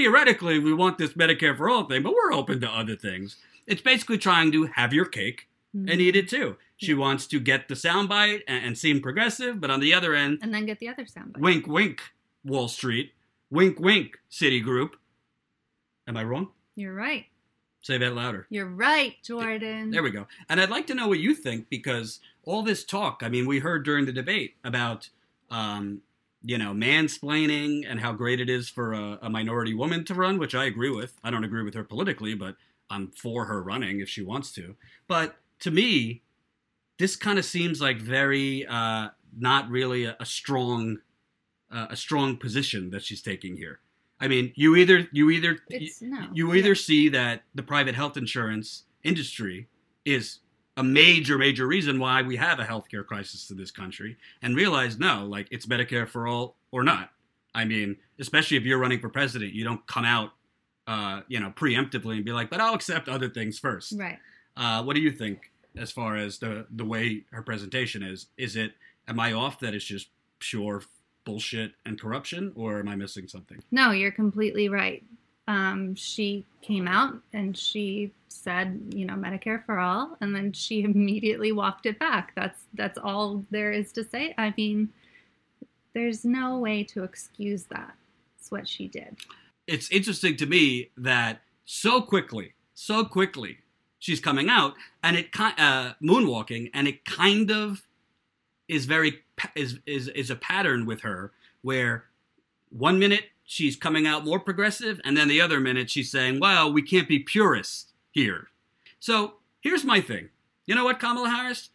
theoretically, 0.00 0.58
we 0.58 0.72
want 0.72 0.96
this 0.96 1.12
Medicare 1.12 1.54
for 1.54 1.68
all 1.68 1.84
thing, 1.84 2.02
but 2.02 2.14
we're 2.14 2.32
open 2.32 2.58
to 2.60 2.68
other 2.68 2.96
things. 2.96 3.36
It's 3.66 3.82
basically 3.82 4.16
trying 4.16 4.50
to 4.52 4.66
have 4.66 4.94
your 4.94 5.04
cake 5.04 5.46
mm-hmm. 5.76 5.90
and 5.90 6.00
eat 6.00 6.16
it 6.16 6.28
too. 6.28 6.56
She 6.78 6.94
wants 6.94 7.26
to 7.26 7.38
get 7.38 7.68
the 7.68 7.74
soundbite 7.74 8.40
and, 8.48 8.64
and 8.64 8.78
seem 8.78 9.02
progressive, 9.02 9.60
but 9.60 9.70
on 9.70 9.80
the 9.80 9.92
other 9.92 10.14
end, 10.14 10.38
and 10.40 10.54
then 10.54 10.64
get 10.64 10.78
the 10.78 10.88
other 10.88 11.04
soundbite. 11.04 11.40
Wink, 11.40 11.66
wink, 11.66 12.00
Wall 12.44 12.68
Street. 12.68 13.12
Wink, 13.50 13.78
wink, 13.78 14.18
Citigroup. 14.30 14.92
Am 16.08 16.16
I 16.16 16.24
wrong? 16.24 16.48
You're 16.76 16.94
right. 16.94 17.26
Say 17.82 17.98
that 17.98 18.14
louder. 18.14 18.46
You're 18.48 18.66
right, 18.66 19.16
Jordan. 19.22 19.90
There 19.90 20.02
we 20.02 20.10
go. 20.10 20.26
And 20.48 20.60
I'd 20.60 20.70
like 20.70 20.86
to 20.86 20.94
know 20.94 21.08
what 21.08 21.18
you 21.18 21.34
think 21.34 21.68
because 21.68 22.20
all 22.44 22.62
this 22.62 22.84
talk, 22.84 23.20
I 23.22 23.28
mean, 23.28 23.46
we 23.46 23.58
heard 23.58 23.84
during 23.84 24.06
the 24.06 24.12
debate 24.12 24.54
about 24.64 25.10
um, 25.50 26.00
you 26.42 26.56
know, 26.56 26.72
mansplaining 26.72 27.84
and 27.88 28.00
how 28.00 28.12
great 28.12 28.40
it 28.40 28.48
is 28.48 28.68
for 28.68 28.92
a, 28.92 29.18
a, 29.22 29.30
minority 29.30 29.74
woman 29.74 30.04
to 30.06 30.14
run, 30.14 30.38
which 30.38 30.54
I 30.54 30.64
agree 30.64 30.90
with. 30.90 31.18
I 31.22 31.30
don't 31.30 31.44
agree 31.44 31.62
with 31.62 31.74
her 31.74 31.84
politically, 31.84 32.34
but 32.34 32.56
I'm 32.88 33.08
for 33.08 33.44
her 33.44 33.62
running 33.62 34.00
if 34.00 34.08
she 34.08 34.22
wants 34.22 34.50
to. 34.52 34.76
But 35.06 35.36
to 35.60 35.70
me, 35.70 36.22
this 36.98 37.16
kind 37.16 37.38
of 37.38 37.44
seems 37.44 37.80
like 37.80 37.98
very 37.98 38.66
uh, 38.66 39.08
not 39.36 39.68
really 39.68 40.04
a, 40.04 40.16
a 40.18 40.26
strong 40.26 40.98
uh, 41.70 41.86
a 41.90 41.96
strong 41.96 42.36
position 42.36 42.90
that 42.90 43.02
she's 43.02 43.22
taking 43.22 43.56
here. 43.56 43.80
I 44.20 44.28
mean, 44.28 44.52
you 44.54 44.76
either 44.76 45.08
you 45.12 45.30
either 45.30 45.58
no. 46.00 46.28
you 46.32 46.54
either 46.54 46.68
yeah. 46.68 46.74
see 46.74 47.08
that 47.10 47.42
the 47.54 47.62
private 47.62 47.94
health 47.94 48.16
insurance 48.16 48.84
industry 49.02 49.68
is 50.04 50.40
a 50.76 50.84
major, 50.84 51.36
major 51.36 51.66
reason 51.66 51.98
why 51.98 52.22
we 52.22 52.36
have 52.36 52.58
a 52.58 52.64
healthcare 52.64 53.04
crisis 53.04 53.50
in 53.50 53.56
this 53.56 53.70
country 53.70 54.16
and 54.42 54.56
realize 54.56 54.98
no, 54.98 55.26
like 55.26 55.48
it's 55.50 55.66
Medicare 55.66 56.08
for 56.08 56.26
all 56.26 56.56
or 56.70 56.82
not. 56.82 57.10
I 57.54 57.64
mean, 57.64 57.96
especially 58.18 58.56
if 58.56 58.64
you're 58.64 58.78
running 58.78 59.00
for 59.00 59.08
president, 59.08 59.52
you 59.52 59.64
don't 59.64 59.84
come 59.86 60.04
out, 60.04 60.30
uh, 60.86 61.22
you 61.28 61.40
know, 61.40 61.50
preemptively 61.50 62.16
and 62.16 62.24
be 62.24 62.32
like, 62.32 62.50
but 62.50 62.60
I'll 62.60 62.74
accept 62.74 63.08
other 63.08 63.28
things 63.28 63.58
first. 63.58 63.94
Right. 63.96 64.18
Uh, 64.56 64.82
what 64.82 64.94
do 64.94 65.00
you 65.00 65.10
think 65.10 65.50
as 65.76 65.90
far 65.90 66.16
as 66.16 66.38
the 66.38 66.66
the 66.70 66.84
way 66.84 67.24
her 67.32 67.42
presentation 67.42 68.02
is? 68.02 68.26
Is 68.36 68.56
it 68.56 68.72
am 69.08 69.18
I 69.18 69.32
off 69.32 69.60
that 69.60 69.74
it's 69.74 69.84
just 69.84 70.08
pure 70.38 70.82
bullshit 71.24 71.72
and 71.84 72.00
corruption, 72.00 72.52
or 72.54 72.78
am 72.78 72.88
I 72.88 72.96
missing 72.96 73.28
something? 73.28 73.62
No, 73.70 73.90
you're 73.90 74.12
completely 74.12 74.68
right. 74.68 75.02
Um, 75.48 75.94
she 75.94 76.44
came 76.62 76.86
out 76.86 77.14
and 77.32 77.56
she 77.56 78.12
said, 78.28 78.80
you 78.94 79.04
know, 79.04 79.14
Medicare 79.14 79.64
for 79.64 79.78
all, 79.78 80.16
and 80.20 80.34
then 80.34 80.52
she 80.52 80.82
immediately 80.84 81.52
walked 81.52 81.86
it 81.86 81.98
back. 81.98 82.32
That's 82.36 82.62
that's 82.74 82.98
all 82.98 83.44
there 83.50 83.72
is 83.72 83.92
to 83.92 84.04
say. 84.04 84.34
I 84.38 84.54
mean, 84.56 84.90
there's 85.94 86.24
no 86.24 86.58
way 86.58 86.84
to 86.84 87.02
excuse 87.02 87.64
that. 87.64 87.94
It's 88.38 88.50
what 88.50 88.68
she 88.68 88.88
did. 88.88 89.16
It's 89.66 89.90
interesting 89.90 90.36
to 90.38 90.46
me 90.46 90.90
that 90.96 91.42
so 91.64 92.00
quickly, 92.00 92.54
so 92.74 93.04
quickly, 93.04 93.58
she's 93.98 94.20
coming 94.20 94.48
out 94.48 94.74
and 95.02 95.16
it 95.16 95.28
uh, 95.38 95.92
moonwalking, 96.02 96.70
and 96.74 96.88
it 96.88 97.04
kind 97.04 97.50
of 97.50 97.82
is 98.68 98.86
very 98.86 99.20
is 99.54 99.78
is 99.86 100.08
is 100.08 100.30
a 100.30 100.36
pattern 100.36 100.86
with 100.86 101.00
her 101.02 101.32
where 101.62 102.04
one 102.70 102.98
minute 102.98 103.24
she's 103.50 103.76
coming 103.76 104.06
out 104.06 104.24
more 104.24 104.40
progressive, 104.40 105.00
and 105.04 105.16
then 105.16 105.28
the 105.28 105.40
other 105.40 105.60
minute 105.60 105.90
she's 105.90 106.10
saying, 106.10 106.40
"Well, 106.40 106.72
we 106.72 106.82
can't 106.82 107.08
be 107.08 107.18
purists." 107.18 107.90
here. 108.10 108.48
So 108.98 109.34
here's 109.60 109.84
my 109.84 110.00
thing. 110.00 110.28
You 110.66 110.74
know 110.74 110.84
what, 110.84 111.00
Kamala 111.00 111.30
Harris? 111.30 111.70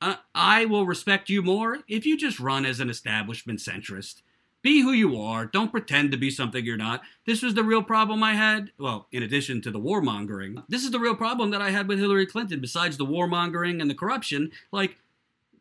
Uh, 0.00 0.16
I 0.34 0.66
will 0.66 0.86
respect 0.86 1.30
you 1.30 1.42
more 1.42 1.78
if 1.88 2.04
you 2.04 2.16
just 2.16 2.38
run 2.38 2.66
as 2.66 2.80
an 2.80 2.90
establishment 2.90 3.60
centrist. 3.60 4.22
Be 4.62 4.82
who 4.82 4.92
you 4.92 5.20
are. 5.20 5.46
Don't 5.46 5.70
pretend 5.70 6.10
to 6.10 6.16
be 6.16 6.28
something 6.28 6.64
you're 6.64 6.76
not. 6.76 7.02
This 7.24 7.42
was 7.42 7.54
the 7.54 7.62
real 7.62 7.82
problem 7.82 8.22
I 8.22 8.34
had. 8.34 8.72
Well, 8.78 9.06
in 9.12 9.22
addition 9.22 9.62
to 9.62 9.70
the 9.70 9.78
warmongering, 9.78 10.62
this 10.68 10.84
is 10.84 10.90
the 10.90 10.98
real 10.98 11.14
problem 11.14 11.50
that 11.50 11.62
I 11.62 11.70
had 11.70 11.88
with 11.88 11.98
Hillary 11.98 12.26
Clinton, 12.26 12.60
besides 12.60 12.96
the 12.96 13.06
warmongering 13.06 13.80
and 13.80 13.88
the 13.88 13.94
corruption. 13.94 14.50
Like, 14.72 14.96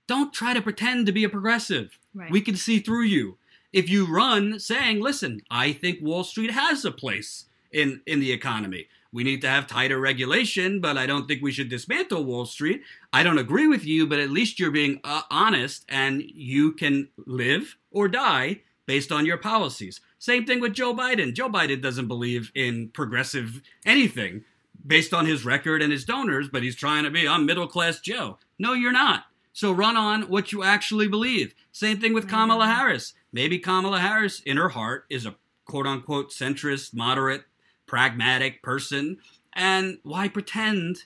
don't 0.07 0.34
try 0.34 0.53
to 0.53 0.62
pretend 0.62 1.05
to 1.05 1.12
be 1.12 1.24
a 1.24 1.29
progressive. 1.29 2.00
Right. 2.13 2.31
We 2.31 2.41
can 2.41 2.55
see 2.55 2.79
through 2.79 3.03
you. 3.03 3.38
If 3.75 3.89
you 3.89 4.08
run 4.08 4.58
saying, 4.58 5.01
listen, 5.01 5.41
I 5.51 5.74
think 5.74 6.01
Wall 6.01 6.24
Street 6.24 6.51
has 6.51 6.86
a 6.86 6.91
place 6.91 7.48
in, 7.74 8.00
in 8.08 8.22
the 8.22 8.32
economy. 8.32 8.88
We 9.12 9.25
need 9.25 9.41
to 9.41 9.50
have 9.50 9.67
tighter 9.67 10.00
regulation, 10.00 10.79
but 10.79 10.98
I 10.98 11.05
don't 11.05 11.27
think 11.27 11.41
we 11.41 11.51
should 11.51 11.67
dismantle 11.67 12.24
Wall 12.24 12.46
Street. 12.46 12.84
I 13.12 13.22
don't 13.22 13.38
agree 13.38 13.67
with 13.67 13.84
you, 13.84 14.08
but 14.08 14.20
at 14.20 14.29
least 14.29 14.62
you're 14.62 14.72
being 14.72 15.01
uh, 15.03 15.24
honest 15.29 15.84
and 15.89 16.24
you 16.24 16.72
can 16.72 17.10
live 17.25 17.75
or 17.91 18.08
die 18.08 18.62
based 18.86 19.12
on 19.12 19.25
your 19.25 19.36
policies. 19.36 20.00
Same 20.20 20.46
thing 20.46 20.62
with 20.62 20.72
Joe 20.72 20.96
Biden. 20.96 21.34
Joe 21.34 21.50
Biden 21.50 21.82
doesn't 21.82 22.08
believe 22.08 22.53
in 22.55 22.91
progressive 22.94 23.62
anything 23.86 24.46
based 24.88 25.13
on 25.13 25.25
his 25.25 25.44
record 25.44 25.82
and 25.82 25.91
his 25.91 26.05
donors, 26.05 26.48
but 26.48 26.63
he's 26.63 26.77
trying 26.77 27.03
to 27.03 27.12
be, 27.12 27.27
I'm 27.27 27.46
middle 27.46 27.67
class 27.67 28.00
Joe. 28.00 28.38
No, 28.58 28.72
you're 28.72 28.94
not. 28.94 29.25
So 29.51 29.72
run 29.72 29.96
on 29.96 30.24
what 30.24 30.51
you 30.51 30.63
actually 30.63 31.08
believe. 31.08 31.55
Same 31.72 31.98
thing 32.00 32.13
with 32.13 32.27
Kamala 32.27 32.67
Harris. 32.67 33.13
Maybe 33.35 33.59
Kamala 33.59 33.99
Harris, 33.99 34.39
in 34.39 34.55
her 34.55 34.69
heart, 34.69 35.05
is 35.09 35.25
a 35.25 35.35
quote 35.65 35.85
unquote 35.85 36.31
centrist, 36.31 36.93
moderate 36.93 37.43
pragmatic 37.85 38.63
person. 38.63 39.17
And 39.51 39.97
why 40.03 40.29
pretend, 40.29 41.03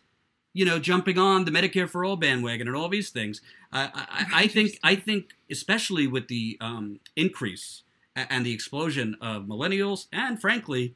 you 0.54 0.64
know, 0.64 0.78
jumping 0.78 1.18
on 1.18 1.46
the 1.46 1.52
Medicare 1.52 1.90
for 1.90 2.06
all 2.06 2.18
bandwagon 2.18 2.68
and 2.68 2.78
all 2.78 2.88
these 2.88 3.10
things? 3.10 3.42
I, 3.72 3.90
I, 3.96 4.44
I 4.44 4.48
think, 4.48 4.78
I 4.84 4.94
think, 4.94 5.32
especially 5.50 6.06
with 6.06 6.28
the 6.28 6.56
um, 6.62 7.00
increase 7.16 7.82
and 8.16 8.46
the 8.46 8.54
explosion 8.54 9.18
of 9.20 9.46
millennials, 9.46 10.06
and 10.14 10.40
frankly, 10.40 10.94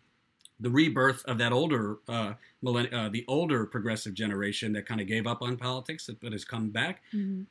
the 0.59 0.69
rebirth 0.69 1.25
of 1.25 1.39
that 1.39 1.51
older, 1.51 1.97
uh, 2.07 2.33
millenn- 2.63 2.93
uh, 2.93 3.09
the 3.09 3.25
older 3.27 3.65
progressive 3.65 4.13
generation 4.13 4.71
that 4.73 4.85
kind 4.85 5.01
of 5.01 5.07
gave 5.07 5.25
up 5.25 5.41
on 5.41 5.57
politics 5.57 6.11
but 6.21 6.31
has 6.31 6.45
come 6.45 6.69
back. 6.69 7.01
Mm-hmm. 7.11 7.45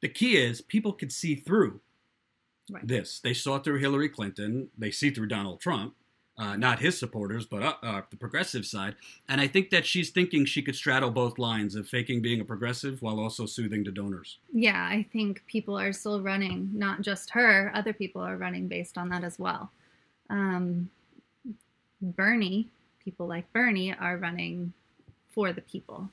The 0.00 0.08
key 0.08 0.36
is 0.36 0.60
people 0.60 0.92
could 0.92 1.12
see 1.12 1.36
through 1.36 1.80
right. 2.70 2.86
this. 2.86 3.20
They 3.20 3.34
saw 3.34 3.58
through 3.58 3.78
Hillary 3.78 4.08
Clinton. 4.08 4.68
They 4.76 4.90
see 4.90 5.10
through 5.10 5.28
Donald 5.28 5.60
Trump 5.60 5.94
uh, 6.38 6.56
not 6.56 6.78
his 6.78 6.98
supporters, 6.98 7.44
but 7.44 7.62
uh, 7.62 7.74
uh, 7.82 8.02
the 8.10 8.16
progressive 8.16 8.64
side. 8.64 8.94
And 9.28 9.40
I 9.40 9.48
think 9.48 9.70
that 9.70 9.84
she's 9.84 10.10
thinking 10.10 10.44
she 10.44 10.62
could 10.62 10.76
straddle 10.76 11.10
both 11.10 11.38
lines 11.38 11.74
of 11.74 11.88
faking 11.88 12.22
being 12.22 12.40
a 12.40 12.44
progressive 12.44 13.02
while 13.02 13.18
also 13.18 13.44
soothing 13.44 13.82
the 13.82 13.90
donors. 13.90 14.38
Yeah, 14.52 14.80
I 14.80 15.04
think 15.12 15.44
people 15.46 15.76
are 15.78 15.92
still 15.92 16.22
running, 16.22 16.70
not 16.72 17.02
just 17.02 17.30
her, 17.30 17.72
other 17.74 17.92
people 17.92 18.22
are 18.22 18.36
running 18.36 18.68
based 18.68 18.96
on 18.96 19.08
that 19.08 19.24
as 19.24 19.38
well. 19.38 19.72
Um, 20.30 20.90
Bernie, 22.00 22.68
people 23.04 23.26
like 23.26 23.52
Bernie, 23.52 23.92
are 23.92 24.16
running 24.16 24.72
for 25.34 25.52
the 25.52 25.62
people, 25.62 26.08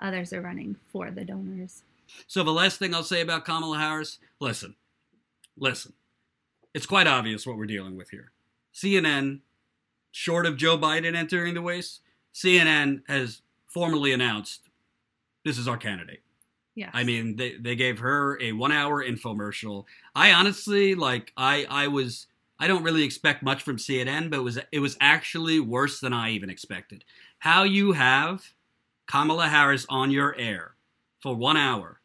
others 0.00 0.32
are 0.32 0.40
running 0.40 0.76
for 0.90 1.12
the 1.12 1.24
donors. 1.24 1.84
So, 2.26 2.42
the 2.42 2.50
last 2.50 2.78
thing 2.78 2.94
I'll 2.94 3.04
say 3.04 3.20
about 3.20 3.44
Kamala 3.44 3.78
Harris 3.78 4.18
listen, 4.40 4.74
listen. 5.56 5.92
It's 6.74 6.86
quite 6.86 7.06
obvious 7.06 7.46
what 7.46 7.56
we're 7.56 7.66
dealing 7.66 7.96
with 7.96 8.10
here. 8.10 8.32
CNN 8.74 9.40
short 10.10 10.46
of 10.46 10.56
Joe 10.56 10.78
Biden 10.78 11.14
entering 11.14 11.54
the 11.54 11.60
race, 11.60 12.00
CNN 12.34 13.02
has 13.08 13.42
formally 13.66 14.12
announced 14.12 14.68
this 15.44 15.58
is 15.58 15.68
our 15.68 15.76
candidate. 15.76 16.22
Yeah. 16.74 16.90
I 16.92 17.04
mean, 17.04 17.36
they, 17.36 17.56
they 17.56 17.76
gave 17.76 17.98
her 17.98 18.40
a 18.40 18.52
one 18.52 18.72
hour 18.72 19.04
infomercial. 19.04 19.84
I 20.14 20.32
honestly 20.32 20.94
like 20.94 21.32
I 21.36 21.66
I 21.68 21.88
was 21.88 22.28
I 22.58 22.66
don't 22.66 22.82
really 22.82 23.02
expect 23.02 23.42
much 23.42 23.62
from 23.62 23.76
CNN, 23.76 24.30
but 24.30 24.38
it 24.38 24.42
was 24.42 24.58
it 24.70 24.78
was 24.78 24.96
actually 25.00 25.60
worse 25.60 26.00
than 26.00 26.12
I 26.12 26.30
even 26.30 26.48
expected. 26.48 27.04
How 27.40 27.64
you 27.64 27.92
have 27.92 28.54
Kamala 29.06 29.48
Harris 29.48 29.84
on 29.88 30.10
your 30.10 30.34
air 30.36 30.76
for 31.20 31.34
one 31.34 31.56
hour, 31.56 32.00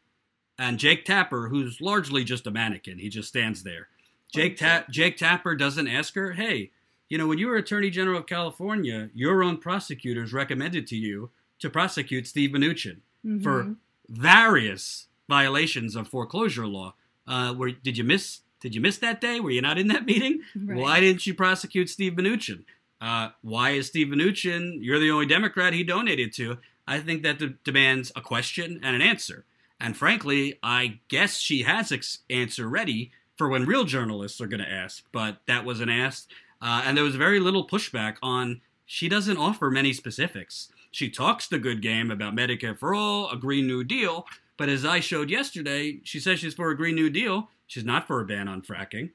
and 0.58 0.78
Jake 0.78 1.04
Tapper, 1.04 1.48
who's 1.48 1.80
largely 1.80 2.24
just 2.24 2.46
a 2.46 2.50
mannequin, 2.50 2.98
he 2.98 3.08
just 3.08 3.28
stands 3.28 3.62
there. 3.62 3.88
Jake 4.34 4.56
Ta- 4.58 4.84
Jake 4.90 5.16
Tapper 5.16 5.54
doesn't 5.54 5.88
ask 5.88 6.14
her, 6.14 6.32
"Hey, 6.32 6.70
you 7.08 7.16
know, 7.16 7.26
when 7.26 7.38
you 7.38 7.48
were 7.48 7.56
Attorney 7.56 7.90
General 7.90 8.18
of 8.18 8.26
California, 8.26 9.10
your 9.14 9.42
own 9.42 9.56
prosecutors 9.56 10.32
recommended 10.32 10.86
to 10.88 10.96
you 10.96 11.30
to 11.60 11.70
prosecute 11.70 12.26
Steve 12.26 12.50
Mnuchin 12.50 12.98
mm-hmm. 13.24 13.40
for 13.40 13.76
various 14.08 15.06
violations 15.28 15.96
of 15.96 16.08
foreclosure 16.08 16.66
law. 16.66 16.94
Uh, 17.26 17.54
where 17.54 17.70
did 17.70 17.96
you 17.96 18.04
miss? 18.04 18.40
Did 18.60 18.74
you 18.74 18.80
miss 18.80 18.98
that 18.98 19.20
day? 19.20 19.40
Were 19.40 19.50
you 19.50 19.62
not 19.62 19.78
in 19.78 19.88
that 19.88 20.04
meeting? 20.04 20.40
Right. 20.56 20.78
Why 20.78 21.00
didn't 21.00 21.26
you 21.26 21.34
prosecute 21.34 21.88
Steve 21.88 22.14
Mnuchin? 22.14 22.64
Uh, 23.00 23.30
why 23.42 23.70
is 23.70 23.86
Steve 23.86 24.08
Mnuchin? 24.08 24.78
You're 24.80 24.98
the 24.98 25.10
only 25.10 25.26
Democrat 25.26 25.72
he 25.72 25.84
donated 25.84 26.32
to. 26.34 26.58
I 26.86 26.98
think 27.00 27.22
that 27.22 27.38
de- 27.38 27.54
demands 27.64 28.10
a 28.16 28.20
question 28.20 28.80
and 28.82 28.96
an 28.96 29.02
answer. 29.02 29.44
And 29.80 29.96
frankly, 29.96 30.58
I 30.62 31.00
guess 31.08 31.38
she 31.38 31.62
has 31.62 31.92
an 31.92 32.00
answer 32.28 32.68
ready 32.68 33.12
for 33.36 33.48
when 33.48 33.64
real 33.64 33.84
journalists 33.84 34.40
are 34.40 34.48
going 34.48 34.62
to 34.62 34.70
ask, 34.70 35.04
but 35.12 35.38
that 35.46 35.64
wasn't 35.64 35.90
asked. 35.90 36.32
Uh, 36.60 36.82
and 36.84 36.96
there 36.96 37.04
was 37.04 37.14
very 37.14 37.38
little 37.38 37.66
pushback 37.66 38.16
on. 38.22 38.60
She 38.84 39.08
doesn't 39.08 39.36
offer 39.36 39.70
many 39.70 39.92
specifics. 39.92 40.72
She 40.90 41.08
talks 41.08 41.46
the 41.46 41.58
good 41.58 41.82
game 41.82 42.10
about 42.10 42.34
Medicare 42.34 42.76
for 42.76 42.94
all, 42.94 43.30
a 43.30 43.36
Green 43.36 43.66
New 43.66 43.84
Deal, 43.84 44.26
but 44.56 44.68
as 44.68 44.84
I 44.84 45.00
showed 45.00 45.30
yesterday, 45.30 46.00
she 46.02 46.18
says 46.18 46.40
she's 46.40 46.54
for 46.54 46.70
a 46.70 46.76
Green 46.76 46.96
New 46.96 47.10
Deal. 47.10 47.48
She's 47.66 47.84
not 47.84 48.06
for 48.06 48.20
a 48.20 48.24
ban 48.24 48.48
on 48.48 48.62
fracking. 48.62 49.10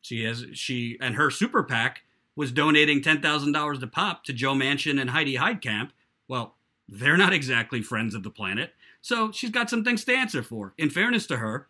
She 0.00 0.24
has 0.24 0.46
she 0.54 0.96
and 1.00 1.16
her 1.16 1.30
super 1.30 1.62
PAC 1.62 2.02
was 2.34 2.52
donating 2.52 3.02
ten 3.02 3.20
thousand 3.20 3.52
dollars 3.52 3.80
to 3.80 3.86
pop 3.86 4.24
to 4.24 4.32
Joe 4.32 4.54
Manchin 4.54 5.00
and 5.00 5.10
Heidi 5.10 5.36
Heitkamp. 5.36 5.90
Well, 6.28 6.54
they're 6.88 7.16
not 7.16 7.32
exactly 7.32 7.82
friends 7.82 8.14
of 8.14 8.22
the 8.22 8.30
planet, 8.30 8.72
so 9.08 9.32
she's 9.32 9.48
got 9.48 9.70
some 9.70 9.84
things 9.84 10.04
to 10.04 10.14
answer 10.14 10.42
for. 10.42 10.74
In 10.76 10.90
fairness 10.90 11.26
to 11.28 11.38
her, 11.38 11.66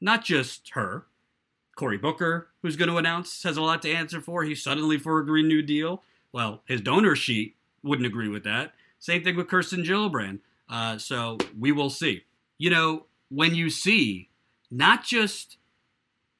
not 0.00 0.24
just 0.24 0.70
her, 0.70 1.06
Cory 1.76 1.96
Booker, 1.96 2.48
who's 2.62 2.74
going 2.74 2.88
to 2.90 2.96
announce, 2.96 3.44
has 3.44 3.56
a 3.56 3.62
lot 3.62 3.80
to 3.82 3.92
answer 3.92 4.20
for. 4.20 4.42
He's 4.42 4.60
suddenly 4.60 4.98
for 4.98 5.20
a 5.20 5.24
Green 5.24 5.46
New 5.46 5.62
Deal. 5.62 6.02
Well, 6.32 6.62
his 6.66 6.80
donor 6.80 7.14
sheet 7.14 7.54
wouldn't 7.84 8.08
agree 8.08 8.26
with 8.26 8.42
that. 8.42 8.72
Same 8.98 9.22
thing 9.22 9.36
with 9.36 9.46
Kirsten 9.46 9.84
Gillibrand. 9.84 10.40
Uh, 10.68 10.98
so 10.98 11.38
we 11.56 11.70
will 11.70 11.90
see. 11.90 12.24
You 12.58 12.70
know, 12.70 13.06
when 13.28 13.54
you 13.54 13.70
see 13.70 14.28
not 14.68 15.04
just 15.04 15.58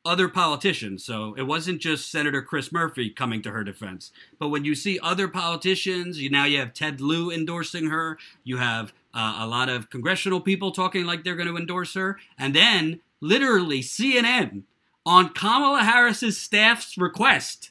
other 0.04 0.28
politicians, 0.28 1.04
so 1.04 1.32
it 1.34 1.42
wasn't 1.42 1.80
just 1.80 2.10
Senator 2.10 2.42
Chris 2.42 2.72
Murphy 2.72 3.08
coming 3.08 3.40
to 3.42 3.52
her 3.52 3.62
defense, 3.62 4.10
but 4.40 4.48
when 4.48 4.64
you 4.64 4.74
see 4.74 4.98
other 5.00 5.28
politicians, 5.28 6.20
you 6.20 6.28
now 6.28 6.44
you 6.44 6.58
have 6.58 6.74
Ted 6.74 7.00
Lieu 7.00 7.30
endorsing 7.30 7.86
her, 7.86 8.18
you 8.42 8.56
have 8.56 8.92
uh, 9.14 9.38
a 9.40 9.46
lot 9.46 9.68
of 9.68 9.90
congressional 9.90 10.40
people 10.40 10.70
talking 10.70 11.04
like 11.04 11.24
they're 11.24 11.36
going 11.36 11.48
to 11.48 11.56
endorse 11.56 11.94
her, 11.94 12.18
and 12.38 12.54
then 12.54 13.00
literally 13.20 13.80
CNN 13.80 14.62
on 15.04 15.30
Kamala 15.30 15.82
Harris's 15.82 16.38
staff's 16.38 16.96
request 16.96 17.70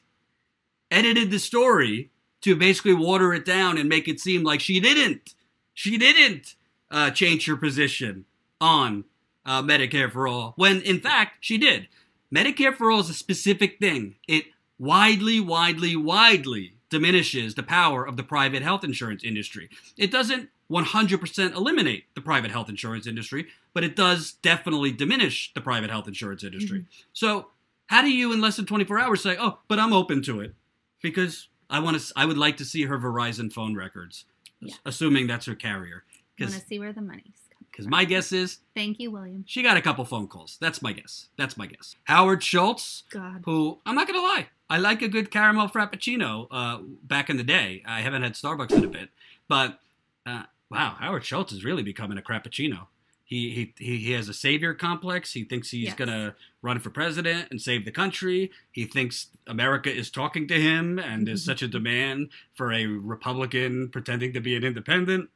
edited 0.92 1.32
the 1.32 1.40
story 1.40 2.10
to 2.42 2.56
basically 2.56 2.94
water 2.94 3.34
it 3.34 3.46
down 3.46 3.78
and 3.78 3.90
make 3.90 4.08
it 4.08 4.20
seem 4.20 4.44
like 4.44 4.60
she 4.60 4.80
didn't. 4.80 5.36
She 5.74 5.98
didn't 5.98 6.56
uh, 6.90 7.12
change 7.12 7.46
her 7.46 7.56
position 7.56 8.26
on 8.60 9.06
uh, 9.46 9.62
Medicare 9.62 10.12
for 10.12 10.28
all, 10.28 10.54
when 10.56 10.82
in 10.82 11.00
fact 11.00 11.38
she 11.42 11.58
did. 11.58 11.88
Medicare 12.34 12.76
for 12.76 12.92
all 12.92 13.00
is 13.00 13.10
a 13.10 13.14
specific 13.14 13.80
thing. 13.80 14.16
It 14.28 14.46
widely, 14.78 15.40
widely, 15.40 15.96
widely 15.96 16.74
diminishes 16.90 17.56
the 17.56 17.64
power 17.64 18.06
of 18.06 18.18
the 18.18 18.24
private 18.24 18.62
health 18.62 18.84
insurance 18.84 19.24
industry. 19.24 19.70
It 19.98 20.12
doesn't 20.12 20.50
100% 20.72 21.56
eliminate 21.56 22.06
the 22.14 22.22
private 22.22 22.52
health 22.52 22.70
insurance 22.70 23.08
industry, 23.08 23.48
but 23.74 23.84
it 23.84 23.96
does 23.96 24.34
definitely 24.34 24.92
diminish 24.92 25.52
the 25.54 25.62
private 25.62 25.90
health 25.90 26.08
insurance 26.08 26.44
industry. 26.44 26.80
Mm-hmm. 26.80 27.04
So, 27.14 27.48
how 27.88 28.02
do 28.04 28.12
you 28.12 28.32
in 28.32 28.40
less 28.40 28.56
than 28.56 28.66
24 28.66 29.00
hours 29.00 29.24
say, 29.24 29.36
"Oh, 29.40 29.60
but 29.68 29.80
I'm 29.80 29.94
open 29.94 30.22
to 30.24 30.42
it"? 30.42 30.54
Because 31.02 31.48
I 31.70 31.80
want 31.80 32.00
to. 32.00 32.14
I 32.16 32.26
would 32.26 32.38
like 32.38 32.58
to 32.58 32.66
see 32.66 32.84
her 32.84 33.00
Verizon 33.00 33.52
phone 33.52 33.76
records, 33.76 34.26
yeah. 34.60 34.76
assuming 34.86 35.26
that's 35.28 35.48
her 35.48 35.56
carrier. 35.56 36.04
Want 36.40 36.54
to 36.54 36.60
see 36.68 36.80
where 36.80 36.94
the 36.94 37.02
money's 37.02 37.34
Because 37.72 37.88
my 37.88 38.06
guess 38.06 38.32
is. 38.32 38.60
Thank 38.76 39.00
you, 39.00 39.12
William. 39.12 39.44
She 39.48 39.62
got 39.62 39.76
a 39.76 39.82
couple 39.82 40.06
phone 40.06 40.28
calls. 40.28 40.58
That's 40.62 40.82
my 40.82 40.94
guess. 40.94 41.28
That's 41.38 41.58
my 41.58 41.66
guess. 41.66 41.96
Howard 42.06 42.44
Schultz, 42.44 43.04
God. 43.10 43.42
who 43.44 43.80
I'm 43.86 43.96
not 43.96 44.08
gonna 44.08 44.22
lie, 44.22 44.48
I 44.70 44.78
like 44.78 45.02
a 45.02 45.08
good 45.08 45.32
caramel 45.32 45.68
frappuccino. 45.68 46.48
Uh, 46.52 46.80
back 47.04 47.30
in 47.30 47.38
the 47.38 47.44
day, 47.44 47.84
I 47.86 48.02
haven't 48.02 48.22
had 48.22 48.34
Starbucks 48.34 48.72
in 48.72 48.84
a 48.84 48.88
bit, 48.88 49.10
but 49.48 49.80
uh, 50.26 50.44
wow, 50.70 50.96
Howard 51.00 51.26
Schultz 51.26 51.52
is 51.52 51.66
really 51.66 51.84
becoming 51.84 52.18
a 52.18 52.22
crappuccino. 52.22 52.88
He, 53.24 53.72
he, 53.78 54.00
he 54.00 54.12
has 54.14 54.28
a 54.28 54.34
savior 54.34 54.74
complex. 54.74 55.34
He 55.34 55.44
thinks 55.44 55.70
he's 55.70 55.90
yes. 55.90 55.96
going 55.96 56.10
to 56.10 56.34
run 56.64 56.80
for 56.80 56.90
president 56.90 57.48
and 57.52 57.62
save 57.62 57.86
the 57.86 57.92
country. 57.92 58.50
He 58.72 58.86
thinks 58.86 59.28
America 59.46 59.96
is 59.96 60.10
talking 60.10 60.48
to 60.48 60.60
him 60.60 60.98
and 60.98 61.28
there's 61.28 61.46
such 61.52 61.62
a 61.62 61.68
demand 61.68 62.30
for 62.56 62.74
a 62.74 62.88
Republican 62.88 63.90
pretending 63.90 64.34
to 64.34 64.40
be 64.40 64.56
an 64.56 64.64
independent. 64.64 65.30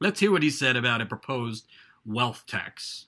Let's 0.00 0.20
hear 0.20 0.32
what 0.32 0.42
he 0.42 0.48
said 0.48 0.76
about 0.76 1.02
a 1.02 1.06
proposed 1.06 1.66
wealth 2.06 2.44
tax. 2.46 3.06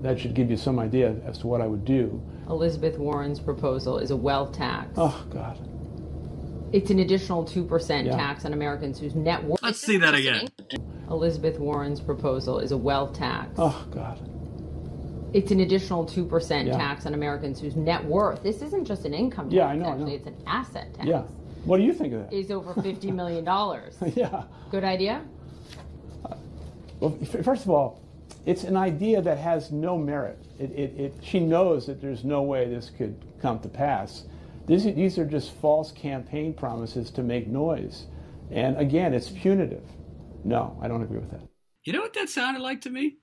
That 0.00 0.18
should 0.18 0.32
give 0.32 0.50
you 0.50 0.56
some 0.56 0.78
idea 0.78 1.16
as 1.26 1.36
to 1.38 1.48
what 1.48 1.60
I 1.60 1.66
would 1.66 1.84
do. 1.84 2.22
Elizabeth 2.48 2.98
Warren's 2.98 3.40
proposal 3.40 3.98
is 3.98 4.10
a 4.10 4.16
wealth 4.16 4.52
tax. 4.52 4.90
Oh, 4.96 5.22
God. 5.28 5.58
It's 6.72 6.90
an 6.90 7.00
additional 7.00 7.44
2% 7.44 8.06
yeah. 8.06 8.16
tax 8.16 8.44
on 8.44 8.54
Americans 8.54 8.98
whose 8.98 9.14
net 9.14 9.44
worth. 9.44 9.62
Let's 9.62 9.78
see 9.78 9.98
that 9.98 10.14
again. 10.14 10.48
Elizabeth 11.10 11.58
Warren's 11.58 12.00
proposal 12.00 12.58
is 12.58 12.72
a 12.72 12.76
wealth 12.76 13.14
tax. 13.14 13.50
Oh, 13.58 13.86
God. 13.90 14.18
It's 15.34 15.50
an 15.50 15.60
additional 15.60 16.06
2% 16.06 16.66
yeah. 16.66 16.76
tax 16.76 17.04
on 17.04 17.14
Americans 17.14 17.60
whose 17.60 17.76
net 17.76 18.02
worth, 18.04 18.42
this 18.42 18.62
isn't 18.62 18.86
just 18.86 19.04
an 19.04 19.12
income 19.12 19.46
tax, 19.46 19.54
yeah, 19.54 19.66
I 19.66 19.76
know, 19.76 19.90
actually, 19.90 20.02
I 20.02 20.06
know. 20.06 20.14
it's 20.14 20.26
an 20.26 20.36
asset 20.46 20.94
tax. 20.94 21.06
Yeah. 21.06 21.22
What 21.64 21.76
do 21.76 21.84
you 21.84 21.92
think 21.92 22.14
of 22.14 22.30
that? 22.30 22.32
Is 22.32 22.50
over 22.50 22.72
$50 22.80 23.12
million. 23.12 23.44
yeah. 24.16 24.44
Good 24.70 24.84
idea? 24.84 25.22
Uh, 26.24 26.36
well, 27.00 27.18
first 27.42 27.64
of 27.64 27.70
all, 27.70 28.00
it's 28.46 28.64
an 28.64 28.76
idea 28.76 29.20
that 29.22 29.38
has 29.38 29.70
no 29.70 29.96
merit. 29.96 30.38
It, 30.58 30.70
it, 30.72 31.00
it, 31.00 31.14
she 31.22 31.38
knows 31.38 31.86
that 31.86 32.00
there's 32.00 32.24
no 32.24 32.42
way 32.42 32.68
this 32.68 32.90
could 32.90 33.16
come 33.40 33.60
to 33.60 33.68
pass. 33.68 34.24
These, 34.66 34.84
these 34.84 35.18
are 35.18 35.24
just 35.24 35.52
false 35.56 35.92
campaign 35.92 36.54
promises 36.54 37.10
to 37.12 37.22
make 37.22 37.48
noise. 37.48 38.06
And 38.50 38.76
again, 38.76 39.14
it's 39.14 39.30
punitive. 39.30 39.84
No, 40.44 40.78
I 40.82 40.88
don't 40.88 41.02
agree 41.02 41.18
with 41.18 41.30
that. 41.30 41.42
You 41.84 41.92
know 41.92 42.00
what 42.00 42.14
that 42.14 42.28
sounded 42.28 42.62
like 42.62 42.80
to 42.82 42.90
me? 42.90 43.16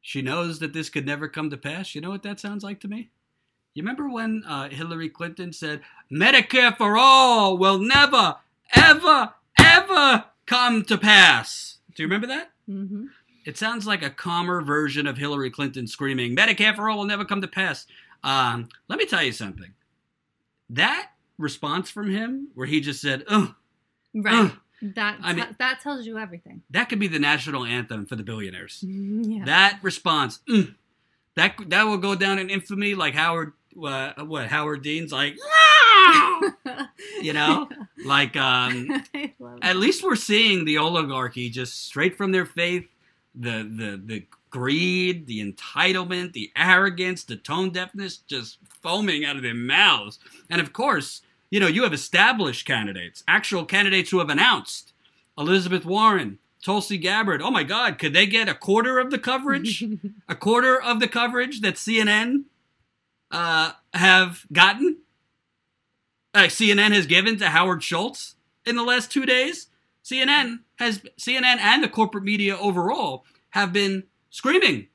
She 0.00 0.22
knows 0.22 0.58
that 0.58 0.72
this 0.72 0.88
could 0.88 1.06
never 1.06 1.28
come 1.28 1.50
to 1.50 1.56
pass. 1.56 1.94
You 1.94 2.00
know 2.00 2.10
what 2.10 2.22
that 2.22 2.40
sounds 2.40 2.64
like 2.64 2.80
to 2.80 2.88
me? 2.88 3.10
You 3.74 3.82
remember 3.82 4.08
when 4.08 4.42
uh, 4.46 4.68
Hillary 4.70 5.08
Clinton 5.08 5.52
said, 5.52 5.82
Medicare 6.10 6.76
for 6.76 6.96
all 6.96 7.56
will 7.56 7.78
never, 7.78 8.36
ever, 8.74 9.34
ever 9.58 10.24
come 10.46 10.84
to 10.84 10.98
pass? 10.98 11.78
Do 11.94 12.02
you 12.02 12.06
remember 12.08 12.26
that? 12.26 12.50
Mm-hmm. 12.68 13.06
It 13.46 13.56
sounds 13.56 13.86
like 13.86 14.02
a 14.02 14.10
calmer 14.10 14.60
version 14.60 15.06
of 15.06 15.16
Hillary 15.16 15.50
Clinton 15.50 15.86
screaming, 15.86 16.34
Medicare 16.34 16.74
for 16.74 16.90
all 16.90 16.98
will 16.98 17.04
never 17.04 17.24
come 17.24 17.40
to 17.40 17.48
pass. 17.48 17.86
Um, 18.22 18.68
let 18.88 18.98
me 18.98 19.06
tell 19.06 19.22
you 19.22 19.32
something. 19.32 19.72
That 20.68 21.10
response 21.38 21.90
from 21.90 22.10
him, 22.10 22.48
where 22.54 22.66
he 22.66 22.80
just 22.80 23.00
said, 23.00 23.24
"Oh, 23.28 23.54
right," 24.14 24.52
that 24.82 25.18
I 25.22 25.32
mean, 25.32 25.56
that 25.58 25.80
tells 25.80 26.06
you 26.06 26.18
everything. 26.18 26.62
That 26.70 26.88
could 26.88 26.98
be 26.98 27.08
the 27.08 27.18
national 27.18 27.64
anthem 27.64 28.06
for 28.06 28.16
the 28.16 28.22
billionaires. 28.22 28.84
Yeah. 29.30 29.44
That 29.44 29.78
response, 29.82 30.40
mm, 30.48 30.74
that 31.36 31.56
that 31.68 31.84
will 31.84 31.98
go 31.98 32.14
down 32.14 32.38
in 32.38 32.50
infamy, 32.50 32.94
like 32.94 33.14
Howard. 33.14 33.52
Uh, 33.80 34.12
what 34.24 34.48
Howard 34.48 34.82
Dean's 34.82 35.12
like, 35.12 35.36
you 37.22 37.32
know, 37.32 37.68
like 38.04 38.36
um, 38.36 39.04
at 39.62 39.76
least 39.76 40.02
we're 40.02 40.16
seeing 40.16 40.64
the 40.64 40.78
oligarchy 40.78 41.48
just 41.50 41.84
straight 41.86 42.16
from 42.16 42.32
their 42.32 42.46
faith, 42.46 42.88
the 43.34 43.62
the 43.62 44.02
the 44.04 44.26
greed, 44.50 45.26
the 45.26 45.40
entitlement, 45.40 46.32
the 46.32 46.50
arrogance, 46.56 47.24
the 47.24 47.36
tone 47.36 47.70
deafness 47.70 48.18
just 48.18 48.58
foaming 48.82 49.24
out 49.24 49.36
of 49.36 49.42
their 49.42 49.54
mouths. 49.54 50.18
And 50.50 50.60
of 50.60 50.72
course, 50.72 51.22
you 51.50 51.60
know, 51.60 51.66
you 51.66 51.82
have 51.82 51.92
established 51.92 52.66
candidates, 52.66 53.24
actual 53.26 53.64
candidates 53.64 54.10
who 54.10 54.18
have 54.18 54.30
announced 54.30 54.92
Elizabeth 55.38 55.84
Warren, 55.84 56.38
Tulsi 56.62 56.98
Gabbard. 56.98 57.42
Oh 57.42 57.50
my 57.50 57.62
God, 57.62 57.98
could 57.98 58.12
they 58.12 58.26
get 58.26 58.48
a 58.48 58.54
quarter 58.54 58.98
of 58.98 59.10
the 59.10 59.18
coverage? 59.18 59.84
a 60.28 60.34
quarter 60.34 60.80
of 60.80 61.00
the 61.00 61.08
coverage 61.08 61.60
that 61.62 61.74
CNN 61.74 62.44
uh, 63.30 63.72
have 63.94 64.46
gotten? 64.52 64.98
Uh, 66.32 66.44
CNN 66.44 66.92
has 66.92 67.06
given 67.06 67.38
to 67.38 67.48
Howard 67.48 67.82
Schultz 67.82 68.36
in 68.64 68.76
the 68.76 68.84
last 68.84 69.10
two 69.10 69.26
days. 69.26 69.68
CNN 70.04 70.60
has 70.76 71.00
CNN 71.18 71.58
and 71.58 71.82
the 71.82 71.88
corporate 71.88 72.24
media 72.24 72.56
overall 72.56 73.24
have 73.50 73.72
been 73.72 74.04
screaming 74.30 74.88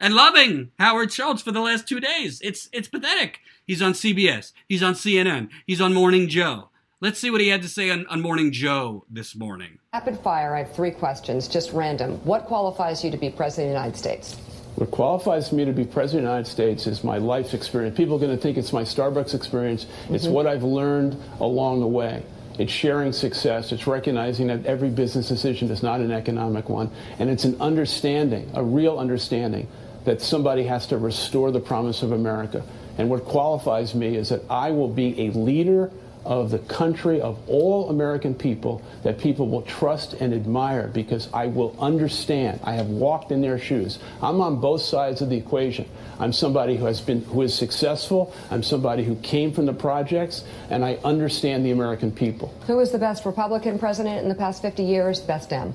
and 0.00 0.14
loving 0.14 0.72
Howard 0.78 1.12
Schultz 1.12 1.42
for 1.42 1.52
the 1.52 1.60
last 1.60 1.86
two 1.86 2.00
days. 2.00 2.40
It's 2.42 2.68
it's 2.72 2.88
pathetic. 2.88 3.40
He's 3.66 3.80
on 3.80 3.92
CBS. 3.92 4.52
He's 4.68 4.82
on 4.82 4.94
CNN. 4.94 5.48
He's 5.66 5.80
on 5.80 5.94
Morning 5.94 6.28
Joe. 6.28 6.70
Let's 7.00 7.18
see 7.18 7.30
what 7.30 7.40
he 7.40 7.48
had 7.48 7.62
to 7.62 7.68
say 7.68 7.90
on, 7.90 8.06
on 8.06 8.20
Morning 8.20 8.52
Joe 8.52 9.04
this 9.10 9.34
morning. 9.34 9.78
Rapid 9.92 10.18
fire. 10.20 10.54
I 10.54 10.60
have 10.60 10.72
three 10.72 10.90
questions, 10.90 11.48
just 11.48 11.72
random. 11.72 12.12
What 12.24 12.44
qualifies 12.44 13.04
you 13.04 13.10
to 13.10 13.16
be 13.16 13.28
president 13.28 13.68
of 13.68 13.74
the 13.74 13.78
United 13.80 13.98
States? 13.98 14.36
What 14.76 14.90
qualifies 14.90 15.52
me 15.52 15.64
to 15.64 15.72
be 15.72 15.84
president 15.84 16.24
of 16.24 16.28
the 16.28 16.30
United 16.30 16.50
States 16.50 16.86
is 16.86 17.04
my 17.04 17.18
life 17.18 17.54
experience. 17.54 17.96
People 17.96 18.16
are 18.16 18.20
going 18.20 18.34
to 18.34 18.40
think 18.40 18.56
it's 18.56 18.72
my 18.72 18.82
Starbucks 18.82 19.34
experience. 19.34 19.86
It's 20.10 20.24
mm-hmm. 20.24 20.32
what 20.32 20.46
I've 20.46 20.62
learned 20.62 21.20
along 21.40 21.80
the 21.80 21.86
way. 21.86 22.22
It's 22.58 22.72
sharing 22.72 23.12
success. 23.12 23.72
It's 23.72 23.86
recognizing 23.86 24.48
that 24.48 24.66
every 24.66 24.90
business 24.90 25.28
decision 25.28 25.70
is 25.70 25.82
not 25.82 26.00
an 26.00 26.12
economic 26.12 26.68
one. 26.68 26.90
And 27.18 27.30
it's 27.30 27.44
an 27.44 27.60
understanding, 27.60 28.50
a 28.54 28.62
real 28.62 28.98
understanding, 28.98 29.68
that 30.04 30.20
somebody 30.20 30.64
has 30.64 30.86
to 30.88 30.98
restore 30.98 31.50
the 31.50 31.60
promise 31.60 32.02
of 32.02 32.12
America. 32.12 32.62
And 32.98 33.08
what 33.08 33.24
qualifies 33.24 33.94
me 33.94 34.16
is 34.16 34.28
that 34.28 34.42
I 34.50 34.70
will 34.70 34.88
be 34.88 35.28
a 35.28 35.30
leader 35.30 35.90
of 36.24 36.50
the 36.50 36.58
country 36.60 37.20
of 37.20 37.38
all 37.48 37.90
American 37.90 38.34
people 38.34 38.82
that 39.02 39.18
people 39.18 39.48
will 39.48 39.62
trust 39.62 40.14
and 40.14 40.32
admire 40.32 40.88
because 40.88 41.28
I 41.32 41.46
will 41.46 41.76
understand. 41.78 42.60
I 42.64 42.74
have 42.74 42.88
walked 42.88 43.32
in 43.32 43.40
their 43.40 43.58
shoes. 43.58 43.98
I'm 44.20 44.40
on 44.40 44.60
both 44.60 44.82
sides 44.82 45.20
of 45.22 45.30
the 45.30 45.36
equation. 45.36 45.88
I'm 46.18 46.32
somebody 46.32 46.76
who 46.76 46.84
has 46.84 47.00
been 47.00 47.24
who 47.24 47.42
is 47.42 47.54
successful. 47.54 48.34
I'm 48.50 48.62
somebody 48.62 49.04
who 49.04 49.16
came 49.16 49.52
from 49.52 49.66
the 49.66 49.72
projects 49.72 50.44
and 50.70 50.84
I 50.84 50.98
understand 51.04 51.64
the 51.64 51.70
American 51.70 52.12
people. 52.12 52.54
Who 52.66 52.80
is 52.80 52.90
the 52.92 52.98
best 52.98 53.24
Republican 53.24 53.78
president 53.78 54.22
in 54.22 54.28
the 54.28 54.34
past 54.34 54.62
50 54.62 54.82
years? 54.82 55.20
Best 55.20 55.50
Dem. 55.50 55.74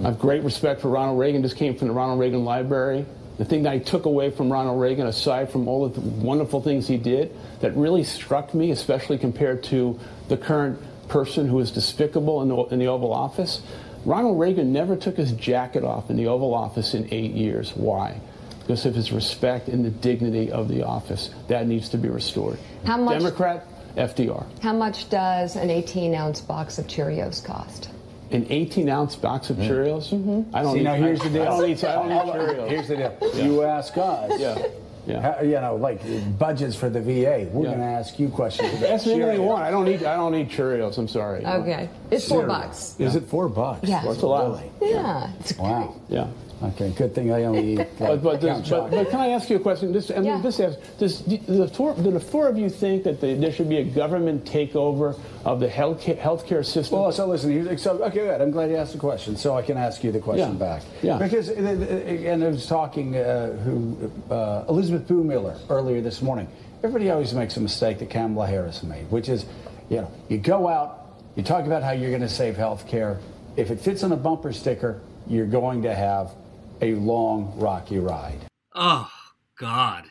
I 0.00 0.08
have 0.08 0.18
great 0.18 0.42
respect 0.42 0.80
for 0.80 0.88
Ronald 0.88 1.18
Reagan. 1.18 1.42
Just 1.42 1.56
came 1.56 1.74
from 1.74 1.88
the 1.88 1.94
Ronald 1.94 2.20
Reagan 2.20 2.44
Library. 2.44 3.06
The 3.38 3.44
thing 3.44 3.64
that 3.64 3.72
I 3.72 3.78
took 3.78 4.06
away 4.06 4.30
from 4.30 4.50
Ronald 4.50 4.80
Reagan, 4.80 5.06
aside 5.06 5.50
from 5.50 5.68
all 5.68 5.84
of 5.84 5.94
the 5.94 6.00
wonderful 6.00 6.62
things 6.62 6.88
he 6.88 6.96
did, 6.96 7.34
that 7.60 7.76
really 7.76 8.02
struck 8.02 8.54
me, 8.54 8.70
especially 8.70 9.18
compared 9.18 9.62
to 9.64 9.98
the 10.28 10.36
current 10.36 10.80
person 11.08 11.46
who 11.46 11.58
is 11.60 11.70
despicable 11.70 12.42
in 12.42 12.48
the, 12.48 12.56
in 12.74 12.78
the 12.78 12.86
Oval 12.86 13.12
Office, 13.12 13.62
Ronald 14.04 14.38
Reagan 14.38 14.72
never 14.72 14.96
took 14.96 15.16
his 15.16 15.32
jacket 15.32 15.84
off 15.84 16.10
in 16.10 16.16
the 16.16 16.28
Oval 16.28 16.54
Office 16.54 16.94
in 16.94 17.08
eight 17.12 17.32
years. 17.32 17.72
Why? 17.76 18.20
Because 18.60 18.86
of 18.86 18.94
his 18.94 19.12
respect 19.12 19.68
and 19.68 19.84
the 19.84 19.90
dignity 19.90 20.50
of 20.50 20.68
the 20.68 20.82
office. 20.84 21.30
That 21.48 21.66
needs 21.66 21.88
to 21.90 21.98
be 21.98 22.08
restored. 22.08 22.58
How 22.84 22.96
much, 22.96 23.18
Democrat, 23.18 23.66
FDR. 23.96 24.46
How 24.60 24.72
much 24.72 25.08
does 25.10 25.56
an 25.56 25.70
18 25.70 26.14
ounce 26.14 26.40
box 26.40 26.78
of 26.78 26.86
Cheerios 26.86 27.44
cost? 27.44 27.90
An 28.30 28.46
18 28.48 28.88
ounce 28.88 29.16
box 29.16 29.50
of 29.50 29.56
Cheerios. 29.56 30.12
Mm-hmm. 30.12 30.54
I 30.54 30.62
don't 30.62 30.72
See, 30.72 30.78
need. 30.78 30.84
now 30.84 30.94
here's 30.94 31.20
the 31.20 31.30
deal. 31.30 31.42
I 31.42 31.46
don't 31.46 31.66
need, 31.68 31.84
I 31.84 31.94
don't 31.94 32.08
need 32.08 32.34
Cheerios. 32.34 32.68
Here's 32.68 32.88
the 32.88 32.96
deal. 32.96 33.18
Yeah. 33.20 33.44
You 33.44 33.62
ask 33.62 33.96
us. 33.96 34.40
Yeah. 34.40 34.66
Yeah. 35.06 35.42
you 35.42 35.52
know, 35.52 35.76
like 35.76 36.00
budgets 36.38 36.74
for 36.74 36.90
the 36.90 37.00
VA. 37.00 37.48
We're 37.52 37.64
yeah. 37.64 37.70
going 37.70 37.78
to 37.78 37.84
ask 37.84 38.18
you 38.18 38.28
questions 38.28 38.74
about 38.74 38.90
Ask 38.90 39.06
me 39.06 39.14
anything 39.14 39.36
you 39.36 39.42
want. 39.42 39.62
I 39.62 39.70
don't 39.70 39.84
need. 39.84 40.02
I 40.02 40.16
don't 40.16 40.32
need 40.32 40.50
Cheerios. 40.50 40.98
I'm 40.98 41.08
sorry. 41.08 41.46
Okay, 41.46 41.88
it's 42.10 42.26
four 42.26 42.46
bucks. 42.46 42.96
Is 42.98 43.14
it 43.14 43.24
four 43.24 43.48
bucks? 43.48 43.88
Yeah, 43.88 44.02
well, 44.02 44.12
it's 44.12 44.22
a 44.22 44.26
lot. 44.26 44.64
Yeah. 44.80 45.32
It's 45.38 45.56
wow. 45.56 45.94
Yeah. 46.08 46.26
Okay, 46.62 46.90
good 46.96 47.14
thing 47.14 47.30
I 47.32 47.44
only 47.44 47.74
eat. 47.74 47.78
Like, 47.78 47.98
but, 47.98 48.22
but, 48.22 48.40
but, 48.40 48.90
but, 48.90 49.10
can 49.10 49.20
I 49.20 49.28
ask 49.28 49.50
you 49.50 49.56
a 49.56 49.60
question? 49.60 49.92
This, 49.92 50.10
I 50.10 50.14
mean, 50.14 50.24
yeah. 50.24 50.40
this 50.40 50.56
has, 50.56 50.76
does, 50.98 51.20
do, 51.20 51.36
the 51.36 51.68
four, 51.68 51.94
do 51.94 52.10
the 52.10 52.18
four 52.18 52.48
of 52.48 52.56
you 52.56 52.70
think 52.70 53.04
that 53.04 53.20
the, 53.20 53.34
there 53.34 53.52
should 53.52 53.68
be 53.68 53.76
a 53.76 53.84
government 53.84 54.46
takeover 54.46 55.20
of 55.44 55.60
the 55.60 55.68
health 55.68 56.02
healthcare 56.02 56.64
system? 56.64 56.98
Well, 56.98 57.12
so 57.12 57.26
listen, 57.26 57.76
so 57.76 58.02
okay, 58.04 58.20
good. 58.20 58.40
I'm 58.40 58.50
glad 58.50 58.70
you 58.70 58.76
asked 58.76 58.94
the 58.94 58.98
question, 58.98 59.36
so 59.36 59.54
I 59.54 59.60
can 59.60 59.76
ask 59.76 60.02
you 60.02 60.12
the 60.12 60.18
question 60.18 60.52
yeah. 60.52 60.58
back. 60.58 60.82
Yeah. 61.02 61.18
Because, 61.18 61.50
and 61.50 62.42
I 62.42 62.48
was 62.48 62.66
talking 62.66 63.16
uh, 63.16 63.52
who 63.58 64.10
uh, 64.30 64.64
Elizabeth 64.66 65.06
Bumiller 65.06 65.58
earlier 65.68 66.00
this 66.00 66.22
morning. 66.22 66.48
Everybody 66.82 67.10
always 67.10 67.34
makes 67.34 67.58
a 67.58 67.60
mistake 67.60 67.98
that 67.98 68.08
Kamala 68.08 68.46
Harris 68.46 68.82
made, 68.82 69.10
which 69.10 69.28
is, 69.28 69.44
you 69.90 69.96
know, 69.98 70.10
you 70.30 70.38
go 70.38 70.68
out, 70.68 71.20
you 71.34 71.42
talk 71.42 71.66
about 71.66 71.82
how 71.82 71.90
you're 71.90 72.10
going 72.10 72.22
to 72.22 72.28
save 72.30 72.56
health 72.56 72.88
care. 72.88 73.18
If 73.56 73.70
it 73.70 73.78
fits 73.78 74.02
on 74.04 74.12
a 74.12 74.16
bumper 74.16 74.54
sticker, 74.54 75.02
you're 75.26 75.46
going 75.46 75.82
to 75.82 75.94
have 75.94 76.32
a 76.80 76.94
long, 76.94 77.52
rocky 77.56 77.98
ride. 77.98 78.46
Oh, 78.74 79.10
God. 79.58 80.04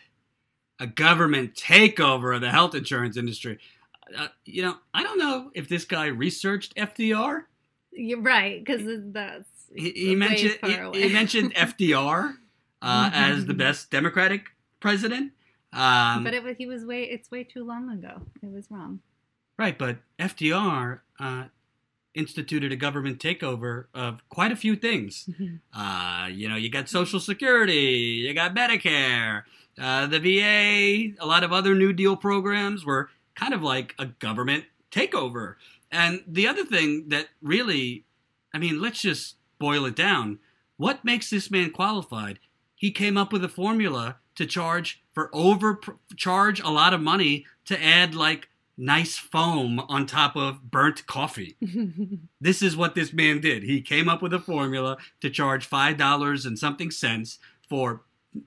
A 0.79 0.87
government 0.87 1.53
takeover 1.55 2.35
of 2.35 2.41
the 2.41 2.51
health 2.51 2.75
insurance 2.75 3.17
industry. 3.17 3.59
Uh, 4.17 4.27
you 4.45 4.61
know, 4.61 4.75
I 4.93 5.03
don't 5.03 5.17
know 5.17 5.51
if 5.53 5.67
this 5.67 5.85
guy 5.85 6.07
researched 6.07 6.75
FDR. 6.75 7.43
You're 7.91 8.21
right, 8.21 8.63
because 8.63 8.81
that's. 9.11 9.49
He, 9.73 9.91
he 9.91 10.15
mentioned 10.15 10.57
he, 10.63 11.01
he, 11.01 11.13
mentioned 11.13 11.53
FDR 11.55 12.35
uh, 12.81 13.09
mm-hmm. 13.09 13.15
as 13.15 13.45
the 13.45 13.53
best 13.53 13.89
Democratic 13.89 14.45
president. 14.79 15.31
Um, 15.73 16.23
but 16.23 16.33
it, 16.33 16.57
he 16.57 16.65
was 16.65 16.85
way. 16.85 17.03
It's 17.03 17.31
way 17.31 17.43
too 17.43 17.65
long 17.65 17.89
ago. 17.89 18.21
It 18.41 18.51
was 18.51 18.69
wrong. 18.69 18.99
Right, 19.57 19.77
but 19.77 19.97
FDR 20.19 20.99
uh, 21.19 21.45
instituted 22.15 22.71
a 22.71 22.75
government 22.75 23.19
takeover 23.19 23.85
of 23.93 24.27
quite 24.29 24.51
a 24.51 24.55
few 24.55 24.75
things. 24.75 25.29
Mm-hmm. 25.29 25.79
Uh, 25.79 26.27
you 26.27 26.49
know, 26.49 26.55
you 26.55 26.69
got 26.69 26.89
Social 26.89 27.19
Security, 27.19 28.23
you 28.25 28.33
got 28.33 28.55
Medicare, 28.55 29.43
uh, 29.79 30.07
the 30.07 30.19
VA, 30.19 31.15
a 31.21 31.27
lot 31.27 31.43
of 31.43 31.51
other 31.51 31.75
New 31.75 31.93
Deal 31.93 32.15
programs 32.15 32.85
were 32.85 33.09
kind 33.35 33.53
of 33.53 33.61
like 33.61 33.93
a 33.99 34.05
government 34.05 34.65
takeover. 34.91 35.55
And 35.91 36.23
the 36.27 36.47
other 36.47 36.65
thing 36.65 37.09
that 37.09 37.27
really, 37.41 38.05
I 38.53 38.57
mean, 38.57 38.81
let's 38.81 39.01
just 39.01 39.35
boil 39.59 39.85
it 39.85 39.95
down. 39.95 40.39
What 40.77 41.05
makes 41.05 41.29
this 41.29 41.51
man 41.51 41.71
qualified? 41.71 42.39
He 42.75 42.91
came 42.91 43.17
up 43.17 43.31
with 43.31 43.43
a 43.43 43.49
formula 43.49 44.17
to 44.35 44.45
charge 44.45 45.03
for 45.13 45.29
overcharge 45.33 46.59
a 46.59 46.69
lot 46.69 46.93
of 46.93 47.01
money 47.01 47.45
to 47.65 47.81
add 47.81 48.13
like 48.13 48.49
nice 48.77 49.17
foam 49.17 49.79
on 49.87 50.05
top 50.05 50.35
of 50.35 50.69
burnt 50.69 51.05
coffee. 51.07 51.55
this 52.41 52.61
is 52.61 52.75
what 52.75 52.95
this 52.95 53.13
man 53.13 53.39
did. 53.39 53.63
He 53.63 53.81
came 53.81 54.09
up 54.09 54.21
with 54.21 54.33
a 54.33 54.39
formula 54.39 54.97
to 55.21 55.29
charge 55.29 55.69
$5 55.69 56.45
and 56.45 56.59
something 56.59 56.91
cents 56.91 57.39
for 57.69 58.01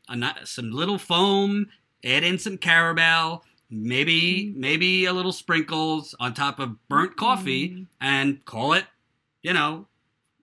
a, 0.09 0.35
some 0.45 0.71
little 0.71 0.99
foam, 0.99 1.69
add 2.05 2.25
in 2.25 2.39
some 2.39 2.59
caramel, 2.59 3.45
maybe 3.71 4.53
maybe 4.57 5.05
a 5.05 5.13
little 5.13 5.33
sprinkles 5.33 6.15
on 6.19 6.35
top 6.35 6.59
of 6.59 6.77
burnt 6.89 7.17
coffee 7.17 7.71
mm. 7.71 7.87
and 8.01 8.45
call 8.45 8.73
it, 8.73 8.85
you 9.43 9.53
know, 9.53 9.87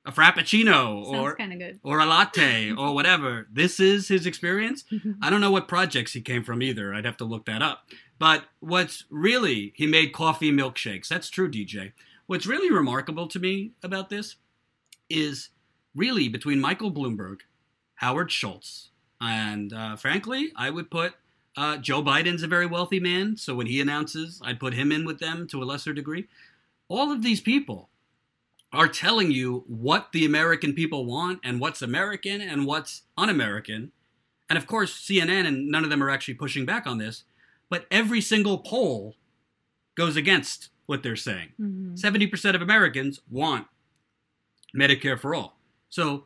a 0.05 0.11
frappuccino 0.11 1.03
or 1.03 1.35
or 1.83 1.99
a 1.99 2.05
latte 2.05 2.71
or 2.71 2.93
whatever. 2.93 3.47
This 3.51 3.79
is 3.79 4.07
his 4.07 4.25
experience. 4.25 4.83
I 5.21 5.29
don't 5.29 5.41
know 5.41 5.51
what 5.51 5.67
projects 5.67 6.13
he 6.13 6.21
came 6.21 6.43
from 6.43 6.61
either. 6.61 6.93
I'd 6.93 7.05
have 7.05 7.17
to 7.17 7.25
look 7.25 7.45
that 7.45 7.61
up. 7.61 7.87
But 8.17 8.45
what's 8.59 9.05
really, 9.09 9.73
he 9.75 9.87
made 9.87 10.13
coffee 10.13 10.51
milkshakes. 10.51 11.07
That's 11.07 11.29
true, 11.29 11.49
DJ. 11.49 11.91
What's 12.27 12.47
really 12.47 12.71
remarkable 12.71 13.27
to 13.27 13.39
me 13.39 13.71
about 13.83 14.09
this 14.09 14.37
is 15.09 15.49
really 15.93 16.27
between 16.29 16.59
Michael 16.59 16.91
Bloomberg, 16.91 17.41
Howard 17.95 18.31
Schultz, 18.31 18.89
and 19.21 19.73
uh, 19.73 19.95
frankly, 19.95 20.51
I 20.55 20.69
would 20.69 20.89
put 20.89 21.13
uh, 21.57 21.77
Joe 21.77 22.03
Biden's 22.03 22.43
a 22.43 22.47
very 22.47 22.65
wealthy 22.65 22.99
man. 22.99 23.37
So 23.37 23.55
when 23.55 23.67
he 23.67 23.79
announces, 23.79 24.41
I'd 24.43 24.59
put 24.59 24.73
him 24.73 24.91
in 24.91 25.05
with 25.05 25.19
them 25.19 25.47
to 25.47 25.63
a 25.63 25.65
lesser 25.65 25.93
degree. 25.93 26.27
All 26.87 27.11
of 27.11 27.23
these 27.23 27.41
people 27.41 27.89
are 28.73 28.87
telling 28.87 29.31
you 29.31 29.63
what 29.67 30.11
the 30.11 30.25
American 30.25 30.73
people 30.73 31.05
want 31.05 31.39
and 31.43 31.59
what's 31.59 31.81
American 31.81 32.41
and 32.41 32.65
what's 32.65 33.03
un 33.17 33.29
American. 33.29 33.91
And 34.49 34.57
of 34.57 34.67
course, 34.67 34.93
CNN 34.93 35.47
and 35.47 35.69
none 35.69 35.83
of 35.83 35.89
them 35.89 36.03
are 36.03 36.09
actually 36.09 36.33
pushing 36.33 36.65
back 36.65 36.85
on 36.85 36.97
this 36.97 37.23
but 37.69 37.85
every 37.91 38.21
single 38.21 38.59
poll 38.59 39.15
goes 39.95 40.15
against 40.15 40.69
what 40.85 41.03
they're 41.03 41.15
saying. 41.15 41.49
Mm-hmm. 41.59 41.95
70% 41.95 42.55
of 42.55 42.61
Americans 42.61 43.21
want 43.29 43.67
Medicare 44.75 45.19
for 45.19 45.33
all. 45.33 45.59
So, 45.89 46.25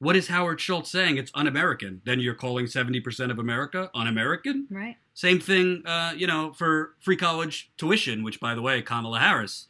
what 0.00 0.14
is 0.14 0.28
Howard 0.28 0.60
Schultz 0.60 0.92
saying? 0.92 1.16
It's 1.16 1.32
un 1.34 1.48
American. 1.48 2.02
Then 2.04 2.20
you're 2.20 2.34
calling 2.34 2.66
70% 2.66 3.30
of 3.32 3.38
America 3.38 3.90
un 3.94 4.06
American? 4.06 4.68
Right. 4.70 4.96
Same 5.12 5.40
thing, 5.40 5.82
uh, 5.84 6.12
you 6.16 6.28
know, 6.28 6.52
for 6.52 6.94
free 7.00 7.16
college 7.16 7.72
tuition, 7.76 8.22
which, 8.22 8.38
by 8.38 8.54
the 8.54 8.62
way, 8.62 8.80
Kamala 8.80 9.18
Harris 9.18 9.66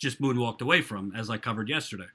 just 0.00 0.20
moonwalked 0.20 0.60
away 0.60 0.82
from, 0.82 1.12
as 1.14 1.30
I 1.30 1.38
covered 1.38 1.68
yesterday. 1.68 2.08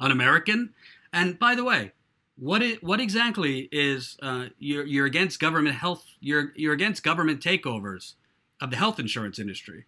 Un 0.00 0.10
American? 0.10 0.74
And 1.12 1.38
by 1.38 1.54
the 1.54 1.62
way, 1.62 1.92
what 2.36 2.62
it, 2.62 2.82
what 2.82 3.00
exactly 3.00 3.68
is 3.70 4.16
uh, 4.22 4.46
you're 4.58 4.84
you're 4.86 5.06
against 5.06 5.40
government 5.40 5.76
health 5.76 6.04
you're 6.20 6.52
you're 6.56 6.72
against 6.74 7.02
government 7.02 7.40
takeovers 7.40 8.14
of 8.60 8.70
the 8.70 8.76
health 8.76 8.98
insurance 8.98 9.38
industry, 9.38 9.84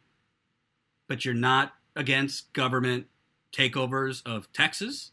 but 1.08 1.24
you're 1.24 1.34
not 1.34 1.72
against 1.94 2.52
government 2.52 3.06
takeovers 3.52 4.22
of 4.26 4.52
Texas, 4.52 5.12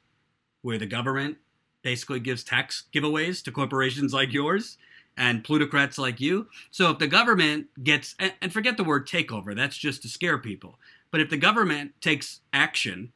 where 0.61 0.77
the 0.77 0.85
government 0.85 1.37
basically 1.81 2.19
gives 2.19 2.43
tax 2.43 2.83
giveaways 2.93 3.43
to 3.43 3.51
corporations 3.51 4.13
like 4.13 4.33
yours 4.33 4.77
and 5.17 5.43
plutocrats 5.43 5.97
like 5.97 6.19
you. 6.19 6.47
So 6.71 6.91
if 6.91 6.99
the 6.99 7.07
government 7.07 7.67
gets 7.83 8.15
and 8.19 8.51
forget 8.51 8.77
the 8.77 8.83
word 8.83 9.07
takeover, 9.07 9.55
that's 9.55 9.77
just 9.77 10.01
to 10.03 10.09
scare 10.09 10.37
people. 10.37 10.79
But 11.11 11.21
if 11.21 11.29
the 11.29 11.37
government 11.37 11.93
takes 12.01 12.41
action 12.51 13.11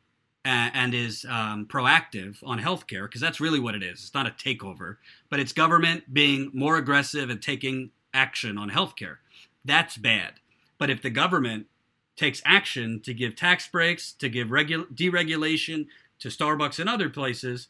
and 0.48 0.94
is 0.94 1.26
um, 1.30 1.66
proactive 1.66 2.38
on 2.44 2.60
healthcare, 2.60 3.04
because 3.04 3.22
that's 3.22 3.40
really 3.40 3.60
what 3.60 3.76
it 3.76 3.84
is. 3.84 4.00
It's 4.00 4.14
not 4.14 4.28
a 4.28 4.32
takeover, 4.32 4.98
but 5.30 5.40
it's 5.40 5.52
government 5.54 6.14
being 6.14 6.52
more 6.54 6.78
aggressive 6.78 7.30
and 7.30 7.42
taking 7.42 7.92
action 8.14 8.58
on 8.58 8.70
healthcare. 8.70 9.18
That's 9.66 9.98
bad. 9.98 10.34
But 10.78 10.90
if 10.90 11.02
the 11.02 11.10
government 11.10 11.68
takes 12.16 12.42
action 12.46 13.02
to 13.02 13.14
give 13.14 13.36
tax 13.36 13.68
breaks, 13.68 14.14
to 14.14 14.30
give 14.30 14.48
regu- 14.48 14.88
deregulation 14.94 15.88
to 16.20 16.30
Starbucks 16.30 16.80
and 16.80 16.90
other 16.90 17.10
places, 17.10 17.68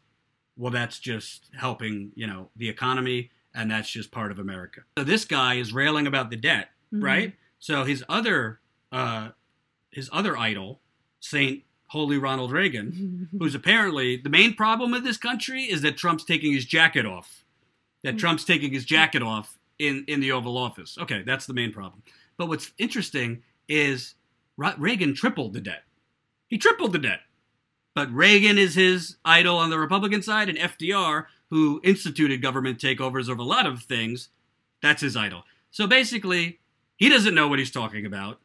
well, 0.55 0.71
that's 0.71 0.99
just 0.99 1.49
helping, 1.57 2.11
you 2.15 2.27
know, 2.27 2.49
the 2.55 2.69
economy, 2.69 3.31
and 3.53 3.71
that's 3.71 3.89
just 3.89 4.11
part 4.11 4.31
of 4.31 4.39
America. 4.39 4.81
So 4.97 5.03
this 5.03 5.25
guy 5.25 5.55
is 5.55 5.73
railing 5.73 6.07
about 6.07 6.29
the 6.29 6.35
debt, 6.35 6.69
mm-hmm. 6.93 7.03
right? 7.03 7.33
So 7.59 7.83
his 7.83 8.03
other, 8.07 8.59
uh, 8.91 9.29
his 9.91 10.09
other 10.13 10.37
idol, 10.37 10.79
Saint 11.19 11.63
Holy 11.87 12.17
Ronald 12.17 12.51
Reagan, 12.51 13.29
who's 13.39 13.55
apparently 13.55 14.17
the 14.17 14.29
main 14.29 14.53
problem 14.53 14.91
with 14.91 15.03
this 15.03 15.17
country 15.17 15.63
is 15.63 15.81
that 15.81 15.97
Trump's 15.97 16.23
taking 16.23 16.53
his 16.53 16.65
jacket 16.65 17.05
off. 17.05 17.43
That 18.03 18.11
mm-hmm. 18.11 18.17
Trump's 18.19 18.43
taking 18.43 18.73
his 18.73 18.85
jacket 18.85 19.23
off 19.23 19.57
in 19.79 20.05
in 20.07 20.19
the 20.19 20.31
Oval 20.31 20.57
Office. 20.57 20.97
Okay, 20.99 21.23
that's 21.23 21.45
the 21.45 21.53
main 21.53 21.71
problem. 21.71 22.03
But 22.37 22.47
what's 22.47 22.71
interesting 22.77 23.43
is 23.67 24.15
Reagan 24.57 25.13
tripled 25.13 25.53
the 25.53 25.61
debt. 25.61 25.83
He 26.47 26.57
tripled 26.57 26.93
the 26.93 26.99
debt. 26.99 27.21
But 27.95 28.13
Reagan 28.13 28.59
is 28.59 28.75
his 28.75 29.17
idol 29.25 29.57
on 29.57 29.71
the 29.71 29.79
Republican 29.79 30.21
side, 30.21 30.49
and 30.49 30.57
FDR, 30.57 31.25
who 31.49 31.81
instituted 31.83 32.43
government 32.43 32.77
takeovers 32.77 33.27
of 33.27 33.39
a 33.39 33.43
lot 33.43 33.65
of 33.65 33.81
things, 33.81 34.29
that's 34.83 35.01
his 35.01 35.17
idol. 35.17 35.43
So 35.71 35.87
basically, 35.87 36.59
he 36.97 37.09
doesn't 37.09 37.33
know 37.33 37.47
what 37.47 37.57
he's 37.57 37.71
talking 37.71 38.05
about. 38.05 38.39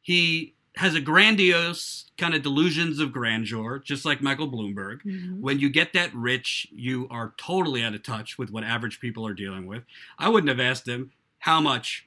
He 0.00 0.55
has 0.76 0.94
a 0.94 1.00
grandiose 1.00 2.04
kind 2.18 2.34
of 2.34 2.42
delusions 2.42 2.98
of 2.98 3.12
grandeur, 3.12 3.78
just 3.78 4.04
like 4.04 4.20
Michael 4.20 4.50
Bloomberg. 4.50 5.02
Mm-hmm. 5.04 5.40
When 5.40 5.58
you 5.58 5.70
get 5.70 5.92
that 5.94 6.14
rich, 6.14 6.66
you 6.70 7.06
are 7.10 7.34
totally 7.38 7.82
out 7.82 7.94
of 7.94 8.02
touch 8.02 8.38
with 8.38 8.50
what 8.50 8.64
average 8.64 9.00
people 9.00 9.26
are 9.26 9.34
dealing 9.34 9.66
with. 9.66 9.84
I 10.18 10.28
wouldn't 10.28 10.48
have 10.48 10.60
asked 10.60 10.86
him 10.86 11.12
how 11.38 11.60
much 11.60 12.06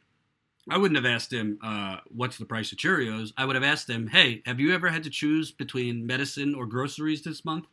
I 0.70 0.78
wouldn't 0.78 1.04
have 1.04 1.12
asked 1.12 1.34
him, 1.34 1.58
uh, 1.64 1.98
what's 2.10 2.38
the 2.38 2.46
price 2.46 2.72
of 2.72 2.78
Cheerios? 2.78 3.34
I 3.38 3.46
would 3.46 3.56
have 3.56 3.64
asked 3.64 3.90
him, 3.90 4.08
hey, 4.08 4.44
have 4.46 4.60
you 4.60 4.74
ever 4.74 4.90
had 4.90 5.04
to 5.04 5.10
choose 5.10 5.52
between 5.52 6.06
medicine 6.06 6.54
or 6.54 6.68
groceries 6.68 7.24
this 7.24 7.44
month? 7.44 7.66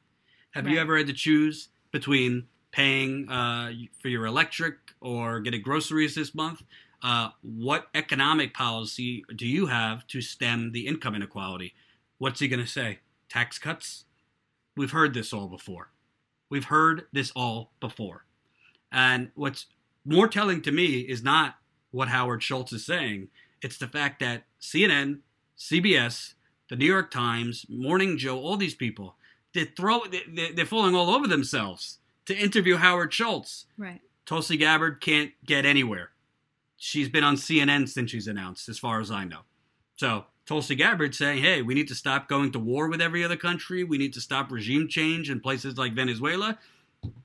Have 0.52 0.64
right. 0.64 0.74
you 0.74 0.80
ever 0.80 0.96
had 0.96 1.06
to 1.08 1.12
choose 1.12 1.68
between 1.92 2.46
paying 2.70 3.28
uh, 3.28 3.72
for 4.00 4.08
your 4.08 4.24
electric 4.24 4.76
or 5.00 5.40
getting 5.40 5.60
groceries 5.60 6.14
this 6.14 6.34
month? 6.34 6.62
Uh, 7.06 7.28
what 7.40 7.86
economic 7.94 8.52
policy 8.52 9.24
do 9.36 9.46
you 9.46 9.66
have 9.66 10.04
to 10.08 10.20
stem 10.20 10.72
the 10.72 10.88
income 10.88 11.14
inequality? 11.14 11.72
What's 12.18 12.40
he 12.40 12.48
going 12.48 12.64
to 12.64 12.66
say? 12.66 12.98
Tax 13.28 13.60
cuts? 13.60 14.06
We've 14.76 14.90
heard 14.90 15.14
this 15.14 15.32
all 15.32 15.46
before. 15.46 15.92
We've 16.50 16.64
heard 16.64 17.04
this 17.12 17.30
all 17.36 17.70
before. 17.78 18.24
And 18.90 19.30
what's 19.36 19.66
more 20.04 20.26
telling 20.26 20.62
to 20.62 20.72
me 20.72 20.98
is 20.98 21.22
not 21.22 21.54
what 21.92 22.08
Howard 22.08 22.42
Schultz 22.42 22.72
is 22.72 22.84
saying. 22.84 23.28
It's 23.62 23.78
the 23.78 23.86
fact 23.86 24.18
that 24.18 24.42
CNN, 24.60 25.20
CBS, 25.56 26.34
the 26.68 26.74
New 26.74 26.86
York 26.86 27.12
Times, 27.12 27.66
Morning 27.68 28.18
Joe, 28.18 28.40
all 28.40 28.56
these 28.56 28.74
people, 28.74 29.14
they 29.54 29.64
throw 29.64 30.00
they're 30.56 30.66
falling 30.66 30.96
all 30.96 31.10
over 31.10 31.28
themselves 31.28 31.98
to 32.24 32.36
interview 32.36 32.78
Howard 32.78 33.14
Schultz. 33.14 33.66
Right. 33.78 34.00
Tulsi 34.24 34.56
Gabbard 34.56 35.00
can't 35.00 35.30
get 35.44 35.64
anywhere. 35.64 36.10
She's 36.76 37.08
been 37.08 37.24
on 37.24 37.36
CNN 37.36 37.88
since 37.88 38.10
she's 38.10 38.26
announced, 38.26 38.68
as 38.68 38.78
far 38.78 39.00
as 39.00 39.10
I 39.10 39.24
know. 39.24 39.40
So 39.96 40.26
Tulsi 40.44 40.74
Gabbard 40.74 41.14
saying, 41.14 41.42
"Hey, 41.42 41.62
we 41.62 41.74
need 41.74 41.88
to 41.88 41.94
stop 41.94 42.28
going 42.28 42.52
to 42.52 42.58
war 42.58 42.88
with 42.88 43.00
every 43.00 43.24
other 43.24 43.36
country. 43.36 43.82
We 43.82 43.98
need 43.98 44.12
to 44.14 44.20
stop 44.20 44.50
regime 44.50 44.88
change 44.88 45.30
in 45.30 45.40
places 45.40 45.78
like 45.78 45.94
Venezuela." 45.94 46.58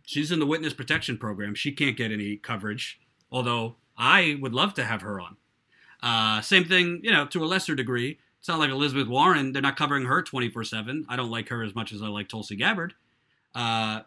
She's 0.05 0.31
in 0.31 0.39
the 0.39 0.45
witness 0.45 0.73
protection 0.73 1.17
program. 1.17 1.55
She 1.55 1.71
can't 1.71 1.97
get 1.97 2.11
any 2.11 2.37
coverage, 2.37 2.99
although 3.31 3.75
I 3.97 4.37
would 4.41 4.53
love 4.53 4.73
to 4.75 4.83
have 4.83 5.01
her 5.01 5.19
on. 5.19 5.37
Uh, 6.01 6.41
same 6.41 6.65
thing, 6.65 6.99
you 7.03 7.11
know, 7.11 7.25
to 7.27 7.43
a 7.43 7.45
lesser 7.45 7.75
degree. 7.75 8.19
It's 8.39 8.47
not 8.47 8.59
like 8.59 8.71
Elizabeth 8.71 9.07
Warren. 9.07 9.51
They're 9.51 9.61
not 9.61 9.77
covering 9.77 10.05
her 10.05 10.23
24 10.23 10.63
7. 10.63 11.05
I 11.07 11.15
don't 11.15 11.29
like 11.29 11.49
her 11.49 11.63
as 11.63 11.75
much 11.75 11.91
as 11.91 12.01
I 12.01 12.07
like 12.07 12.27
Tulsi 12.27 12.55
Gabbard. 12.55 12.95
Uh, 13.53 14.01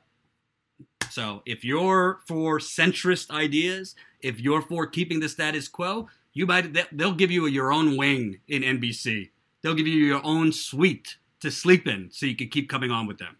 so 1.11 1.42
if 1.46 1.64
you're 1.64 2.18
for 2.26 2.59
centrist 2.59 3.30
ideas, 3.30 3.94
if 4.24 4.40
you're 4.40 4.62
for 4.62 4.87
keeping 4.87 5.20
the 5.20 5.28
status 5.28 5.68
quo, 5.68 6.08
you 6.32 6.46
might 6.46 6.96
they'll 6.96 7.12
give 7.12 7.30
you 7.30 7.46
your 7.46 7.72
own 7.72 7.96
wing 7.96 8.40
in 8.48 8.62
NBC. 8.62 9.30
They'll 9.62 9.74
give 9.74 9.87
you 9.87 10.02
your 10.04 10.24
own 10.24 10.50
suite 10.50 11.16
to 11.40 11.50
sleep 11.50 11.87
in, 11.87 12.10
so 12.10 12.26
you 12.26 12.34
can 12.34 12.48
keep 12.48 12.68
coming 12.68 12.90
on 12.90 13.06
with 13.06 13.18
them. 13.18 13.37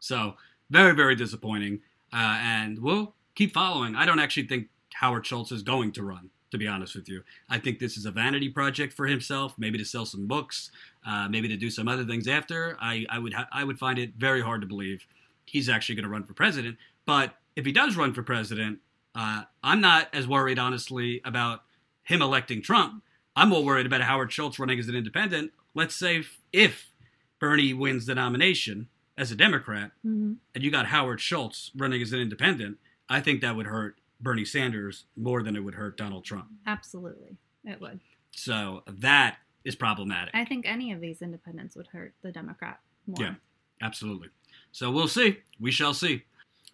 So 0.00 0.34
very 0.70 0.94
very 0.94 1.14
disappointing, 1.14 1.80
uh, 2.12 2.38
and 2.42 2.78
we'll 2.80 3.14
keep 3.34 3.54
following. 3.54 3.94
I 3.94 4.04
don't 4.04 4.18
actually 4.18 4.48
think 4.48 4.68
Howard 4.94 5.24
Schultz 5.24 5.52
is 5.52 5.62
going 5.62 5.92
to 5.92 6.02
run. 6.02 6.30
To 6.50 6.58
be 6.58 6.68
honest 6.68 6.94
with 6.94 7.08
you, 7.08 7.22
I 7.48 7.58
think 7.58 7.78
this 7.78 7.96
is 7.96 8.04
a 8.04 8.10
vanity 8.10 8.50
project 8.50 8.92
for 8.92 9.06
himself, 9.06 9.54
maybe 9.56 9.78
to 9.78 9.86
sell 9.86 10.04
some 10.04 10.26
books, 10.26 10.70
uh, 11.06 11.26
maybe 11.26 11.48
to 11.48 11.56
do 11.56 11.70
some 11.70 11.88
other 11.88 12.04
things 12.04 12.28
after. 12.28 12.76
I, 12.78 13.06
I 13.08 13.18
would 13.18 13.32
ha- 13.32 13.48
I 13.50 13.64
would 13.64 13.78
find 13.78 13.98
it 13.98 14.12
very 14.18 14.42
hard 14.42 14.60
to 14.60 14.66
believe 14.66 15.06
he's 15.46 15.70
actually 15.70 15.94
going 15.94 16.04
to 16.04 16.10
run 16.10 16.24
for 16.24 16.34
president. 16.34 16.76
But 17.06 17.36
if 17.56 17.64
he 17.64 17.72
does 17.72 17.96
run 17.96 18.12
for 18.12 18.22
president, 18.22 18.80
uh, 19.14 19.44
I'm 19.62 19.80
not 19.80 20.08
as 20.12 20.26
worried, 20.26 20.58
honestly, 20.58 21.20
about 21.24 21.62
him 22.02 22.22
electing 22.22 22.62
Trump. 22.62 23.02
I'm 23.34 23.48
more 23.48 23.64
worried 23.64 23.86
about 23.86 24.02
Howard 24.02 24.32
Schultz 24.32 24.58
running 24.58 24.78
as 24.78 24.88
an 24.88 24.94
independent. 24.94 25.52
Let's 25.74 25.94
say 25.94 26.18
if, 26.18 26.38
if 26.52 26.90
Bernie 27.38 27.72
wins 27.74 28.06
the 28.06 28.14
nomination 28.14 28.88
as 29.16 29.30
a 29.30 29.36
Democrat, 29.36 29.92
mm-hmm. 30.06 30.34
and 30.54 30.64
you 30.64 30.70
got 30.70 30.86
Howard 30.86 31.20
Schultz 31.20 31.70
running 31.76 32.02
as 32.02 32.12
an 32.12 32.20
independent, 32.20 32.78
I 33.08 33.20
think 33.20 33.40
that 33.40 33.56
would 33.56 33.66
hurt 33.66 33.96
Bernie 34.20 34.44
Sanders 34.44 35.04
more 35.16 35.42
than 35.42 35.56
it 35.56 35.60
would 35.60 35.74
hurt 35.74 35.96
Donald 35.96 36.24
Trump. 36.24 36.46
Absolutely, 36.66 37.36
it 37.64 37.80
would. 37.80 38.00
So 38.30 38.82
that 38.86 39.36
is 39.64 39.74
problematic. 39.74 40.34
I 40.34 40.44
think 40.44 40.66
any 40.66 40.92
of 40.92 41.00
these 41.00 41.22
independents 41.22 41.76
would 41.76 41.88
hurt 41.88 42.14
the 42.22 42.32
Democrat 42.32 42.80
more. 43.06 43.16
Yeah, 43.20 43.34
absolutely. 43.80 44.28
So 44.72 44.90
we'll 44.90 45.08
see. 45.08 45.38
We 45.60 45.70
shall 45.70 45.94
see. 45.94 46.24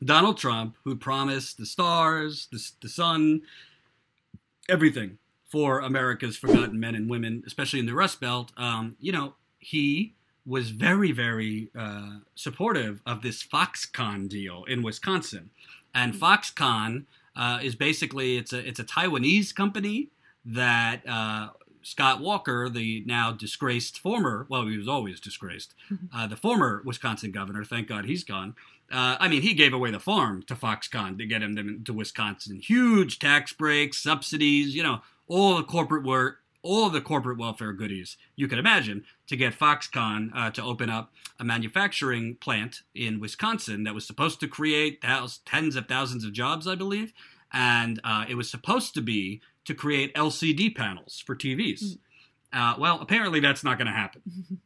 Donald 0.04 0.38
Trump, 0.38 0.76
who 0.84 0.96
promised 0.96 1.58
the 1.58 1.66
stars, 1.66 2.48
the, 2.52 2.70
the 2.82 2.88
sun, 2.88 3.42
everything 4.68 5.18
for 5.48 5.80
America's 5.80 6.36
forgotten 6.36 6.78
men 6.78 6.94
and 6.94 7.08
women, 7.08 7.42
especially 7.46 7.80
in 7.80 7.86
the 7.86 7.94
Rust 7.94 8.20
Belt, 8.20 8.52
um, 8.56 8.96
you 9.00 9.12
know, 9.12 9.34
he 9.58 10.14
was 10.46 10.70
very, 10.70 11.10
very 11.12 11.68
uh, 11.76 12.18
supportive 12.34 13.00
of 13.06 13.22
this 13.22 13.42
Foxconn 13.42 14.28
deal 14.28 14.64
in 14.64 14.82
Wisconsin. 14.82 15.50
And 15.94 16.14
Foxconn 16.14 17.04
uh, 17.34 17.60
is 17.62 17.74
basically 17.74 18.36
it's 18.36 18.52
a 18.52 18.66
it's 18.66 18.80
a 18.80 18.84
Taiwanese 18.84 19.54
company 19.54 20.08
that 20.44 21.06
uh, 21.08 21.48
Scott 21.82 22.20
Walker, 22.20 22.68
the 22.68 23.02
now 23.06 23.32
disgraced 23.32 23.98
former 23.98 24.46
well 24.48 24.66
he 24.66 24.76
was 24.76 24.88
always 24.88 25.20
disgraced, 25.20 25.74
uh, 26.14 26.26
the 26.26 26.36
former 26.36 26.82
Wisconsin 26.84 27.30
governor. 27.30 27.64
Thank 27.64 27.88
God 27.88 28.04
he's 28.04 28.24
gone. 28.24 28.54
Uh, 28.90 29.16
I 29.20 29.28
mean, 29.28 29.42
he 29.42 29.52
gave 29.52 29.72
away 29.72 29.90
the 29.90 30.00
farm 30.00 30.42
to 30.44 30.54
Foxconn 30.54 31.18
to 31.18 31.26
get 31.26 31.42
him 31.42 31.82
to 31.84 31.92
Wisconsin. 31.92 32.56
Huge 32.56 33.18
tax 33.18 33.52
breaks, 33.52 33.98
subsidies, 33.98 34.74
you 34.74 34.82
know, 34.82 35.00
all 35.26 35.56
the 35.56 35.62
corporate 35.62 36.04
work, 36.04 36.38
all 36.62 36.88
the 36.88 37.00
corporate 37.00 37.38
welfare 37.38 37.72
goodies 37.72 38.16
you 38.34 38.48
could 38.48 38.58
imagine 38.58 39.04
to 39.26 39.36
get 39.36 39.58
Foxconn 39.58 40.30
uh, 40.34 40.50
to 40.50 40.62
open 40.62 40.90
up 40.90 41.12
a 41.38 41.44
manufacturing 41.44 42.36
plant 42.36 42.82
in 42.94 43.20
Wisconsin 43.20 43.84
that 43.84 43.94
was 43.94 44.06
supposed 44.06 44.40
to 44.40 44.48
create 44.48 45.00
thousands, 45.02 45.40
tens 45.44 45.76
of 45.76 45.86
thousands 45.86 46.24
of 46.24 46.32
jobs, 46.32 46.66
I 46.66 46.74
believe. 46.74 47.12
And 47.52 48.00
uh, 48.04 48.24
it 48.28 48.34
was 48.34 48.50
supposed 48.50 48.94
to 48.94 49.00
be 49.00 49.40
to 49.64 49.74
create 49.74 50.14
LCD 50.14 50.74
panels 50.74 51.22
for 51.24 51.36
TVs. 51.36 51.82
Mm. 51.82 51.98
Uh, 52.52 52.74
well, 52.78 53.00
apparently 53.00 53.40
that's 53.40 53.62
not 53.62 53.78
going 53.78 53.86
to 53.86 53.92
happen. 53.92 54.22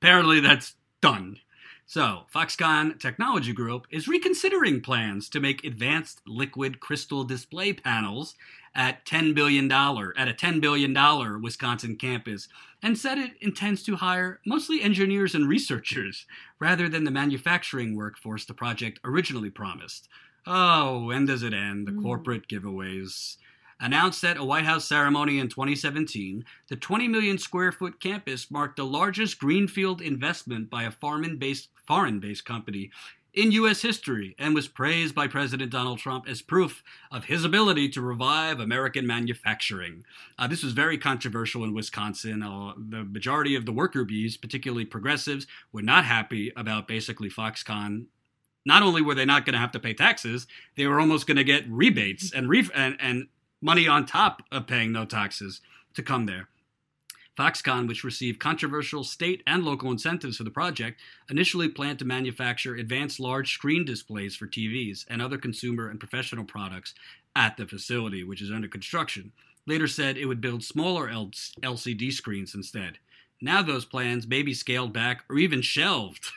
apparently 0.00 0.40
that's 0.40 0.74
done. 1.00 1.38
So, 1.86 2.22
Foxconn 2.34 2.98
Technology 2.98 3.52
Group 3.52 3.86
is 3.90 4.08
reconsidering 4.08 4.80
plans 4.80 5.28
to 5.28 5.40
make 5.40 5.64
advanced 5.64 6.22
liquid 6.26 6.80
crystal 6.80 7.24
display 7.24 7.72
panels 7.72 8.34
at 8.74 9.04
$10 9.04 9.34
billion 9.34 9.70
at 9.70 10.28
a 10.28 10.32
$10 10.32 10.60
billion 10.60 11.42
Wisconsin 11.42 11.96
campus 11.96 12.48
and 12.82 12.96
said 12.96 13.18
it 13.18 13.32
intends 13.40 13.82
to 13.82 13.96
hire 13.96 14.40
mostly 14.46 14.82
engineers 14.82 15.34
and 15.34 15.48
researchers 15.48 16.24
rather 16.58 16.88
than 16.88 17.04
the 17.04 17.10
manufacturing 17.10 17.94
workforce 17.94 18.44
the 18.46 18.54
project 18.54 18.98
originally 19.04 19.50
promised. 19.50 20.08
Oh, 20.46 21.04
when 21.06 21.26
does 21.26 21.42
it 21.42 21.52
end? 21.52 21.86
The 21.86 21.92
mm. 21.92 22.02
corporate 22.02 22.48
giveaways. 22.48 23.36
Announced 23.82 24.22
at 24.22 24.36
a 24.36 24.44
White 24.44 24.64
House 24.64 24.84
ceremony 24.84 25.40
in 25.40 25.48
2017, 25.48 26.44
the 26.68 26.76
20 26.76 27.08
million 27.08 27.36
square 27.36 27.72
foot 27.72 27.98
campus 27.98 28.48
marked 28.48 28.76
the 28.76 28.86
largest 28.86 29.40
greenfield 29.40 30.00
investment 30.00 30.70
by 30.70 30.84
a 30.84 30.90
foreign-based 30.92 31.68
foreign-based 31.84 32.44
company 32.44 32.92
in 33.34 33.50
U.S. 33.50 33.82
history 33.82 34.36
and 34.38 34.54
was 34.54 34.68
praised 34.68 35.16
by 35.16 35.26
President 35.26 35.72
Donald 35.72 35.98
Trump 35.98 36.28
as 36.28 36.42
proof 36.42 36.84
of 37.10 37.24
his 37.24 37.44
ability 37.44 37.88
to 37.88 38.00
revive 38.00 38.60
American 38.60 39.04
manufacturing. 39.04 40.04
Uh, 40.38 40.46
this 40.46 40.62
was 40.62 40.74
very 40.74 40.96
controversial 40.96 41.64
in 41.64 41.74
Wisconsin. 41.74 42.40
Uh, 42.44 42.74
the 42.76 43.02
majority 43.02 43.56
of 43.56 43.66
the 43.66 43.72
worker 43.72 44.04
bees, 44.04 44.36
particularly 44.36 44.84
progressives, 44.84 45.48
were 45.72 45.82
not 45.82 46.04
happy 46.04 46.52
about 46.56 46.86
basically 46.86 47.28
Foxconn 47.28 48.06
not 48.64 48.84
only 48.84 49.02
were 49.02 49.16
they 49.16 49.24
not 49.24 49.44
going 49.44 49.54
to 49.54 49.58
have 49.58 49.72
to 49.72 49.80
pay 49.80 49.92
taxes, 49.92 50.46
they 50.76 50.86
were 50.86 51.00
almost 51.00 51.26
going 51.26 51.36
to 51.36 51.42
get 51.42 51.68
rebates 51.68 52.32
and, 52.32 52.48
re- 52.48 52.70
and, 52.72 52.96
and 53.00 53.26
money 53.62 53.88
on 53.88 54.04
top 54.04 54.42
of 54.52 54.66
paying 54.66 54.92
no 54.92 55.06
taxes 55.06 55.62
to 55.94 56.02
come 56.02 56.26
there. 56.26 56.48
Foxconn, 57.38 57.88
which 57.88 58.04
received 58.04 58.38
controversial 58.38 59.04
state 59.04 59.42
and 59.46 59.64
local 59.64 59.90
incentives 59.90 60.36
for 60.36 60.44
the 60.44 60.50
project, 60.50 61.00
initially 61.30 61.68
planned 61.68 61.98
to 61.98 62.04
manufacture 62.04 62.74
advanced 62.74 63.18
large 63.18 63.54
screen 63.54 63.86
displays 63.86 64.36
for 64.36 64.46
TVs 64.46 65.06
and 65.08 65.22
other 65.22 65.38
consumer 65.38 65.88
and 65.88 65.98
professional 65.98 66.44
products 66.44 66.92
at 67.34 67.56
the 67.56 67.66
facility, 67.66 68.22
which 68.22 68.42
is 68.42 68.50
under 68.50 68.68
construction. 68.68 69.32
Later 69.66 69.86
said 69.86 70.18
it 70.18 70.26
would 70.26 70.42
build 70.42 70.62
smaller 70.62 71.08
LCD 71.08 72.12
screens 72.12 72.54
instead. 72.54 72.98
Now 73.40 73.62
those 73.62 73.86
plans 73.86 74.26
may 74.26 74.42
be 74.42 74.52
scaled 74.52 74.92
back 74.92 75.24
or 75.30 75.38
even 75.38 75.62
shelved. 75.62 76.30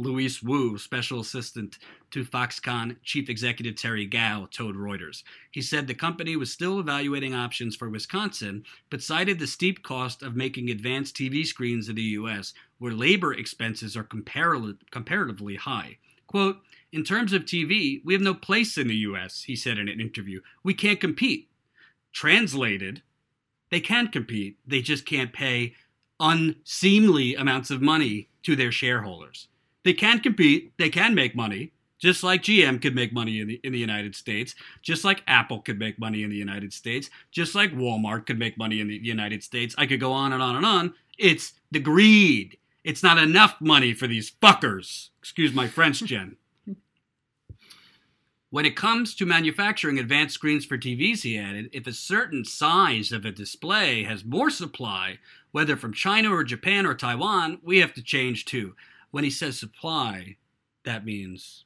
Louis 0.00 0.42
Woo, 0.42 0.78
special 0.78 1.20
assistant 1.20 1.78
to 2.10 2.24
Foxconn 2.24 2.96
chief 3.02 3.28
executive 3.28 3.76
Terry 3.76 4.06
Gou, 4.06 4.46
told 4.50 4.74
Reuters. 4.74 5.22
He 5.50 5.60
said 5.60 5.86
the 5.86 5.94
company 5.94 6.36
was 6.36 6.50
still 6.50 6.80
evaluating 6.80 7.34
options 7.34 7.76
for 7.76 7.90
Wisconsin, 7.90 8.64
but 8.88 9.02
cited 9.02 9.38
the 9.38 9.46
steep 9.46 9.82
cost 9.82 10.22
of 10.22 10.34
making 10.34 10.70
advanced 10.70 11.16
TV 11.16 11.44
screens 11.44 11.88
in 11.90 11.96
the 11.96 12.02
U.S., 12.02 12.54
where 12.78 12.92
labor 12.92 13.34
expenses 13.34 13.96
are 13.96 14.04
compar- 14.04 14.78
comparatively 14.90 15.56
high. 15.56 15.98
Quote, 16.26 16.56
in 16.92 17.04
terms 17.04 17.32
of 17.32 17.44
TV, 17.44 18.00
we 18.04 18.14
have 18.14 18.22
no 18.22 18.34
place 18.34 18.78
in 18.78 18.88
the 18.88 18.96
U.S., 18.96 19.42
he 19.42 19.54
said 19.54 19.78
in 19.78 19.88
an 19.88 20.00
interview. 20.00 20.40
We 20.64 20.72
can't 20.72 21.00
compete. 21.00 21.50
Translated, 22.12 23.02
they 23.70 23.80
can 23.80 24.08
compete, 24.08 24.56
they 24.66 24.80
just 24.80 25.04
can't 25.04 25.32
pay 25.32 25.74
unseemly 26.18 27.34
amounts 27.34 27.70
of 27.70 27.82
money 27.82 28.28
to 28.42 28.56
their 28.56 28.72
shareholders. 28.72 29.48
They 29.84 29.94
can 29.94 30.20
compete, 30.20 30.72
they 30.78 30.90
can 30.90 31.14
make 31.14 31.34
money, 31.34 31.72
just 32.00 32.22
like 32.22 32.42
GM 32.42 32.80
could 32.80 32.94
make 32.94 33.12
money 33.12 33.40
in 33.40 33.48
the, 33.48 33.60
in 33.62 33.72
the 33.72 33.78
United 33.78 34.14
States, 34.14 34.54
just 34.82 35.04
like 35.04 35.22
Apple 35.26 35.60
could 35.60 35.78
make 35.78 35.98
money 35.98 36.22
in 36.22 36.30
the 36.30 36.36
United 36.36 36.72
States, 36.72 37.10
just 37.30 37.54
like 37.54 37.72
Walmart 37.72 38.26
could 38.26 38.38
make 38.38 38.58
money 38.58 38.80
in 38.80 38.88
the 38.88 38.96
United 38.96 39.42
States. 39.42 39.74
I 39.78 39.86
could 39.86 40.00
go 40.00 40.12
on 40.12 40.32
and 40.32 40.42
on 40.42 40.56
and 40.56 40.66
on. 40.66 40.94
It's 41.18 41.52
the 41.70 41.80
greed. 41.80 42.56
It's 42.84 43.02
not 43.02 43.18
enough 43.18 43.56
money 43.60 43.92
for 43.92 44.06
these 44.06 44.30
fuckers. 44.30 45.10
Excuse 45.18 45.52
my 45.52 45.68
French, 45.68 46.02
Jen. 46.02 46.36
When 48.52 48.66
it 48.66 48.74
comes 48.74 49.14
to 49.14 49.26
manufacturing 49.26 50.00
advanced 50.00 50.34
screens 50.34 50.64
for 50.64 50.76
TVs, 50.76 51.22
he 51.22 51.38
added, 51.38 51.70
if 51.72 51.86
a 51.86 51.92
certain 51.92 52.44
size 52.44 53.12
of 53.12 53.24
a 53.24 53.30
display 53.30 54.02
has 54.02 54.24
more 54.24 54.50
supply, 54.50 55.20
whether 55.52 55.76
from 55.76 55.92
China 55.92 56.34
or 56.34 56.42
Japan 56.42 56.84
or 56.84 56.96
Taiwan, 56.96 57.60
we 57.62 57.78
have 57.78 57.94
to 57.94 58.02
change 58.02 58.46
too. 58.46 58.74
When 59.10 59.24
he 59.24 59.30
says 59.30 59.58
supply, 59.58 60.36
that 60.84 61.04
means 61.04 61.64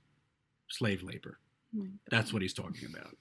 slave 0.68 1.02
labor. 1.02 1.38
Oh 1.78 1.86
That's 2.10 2.32
what 2.32 2.42
he's 2.42 2.54
talking 2.54 2.88
about. 2.92 3.16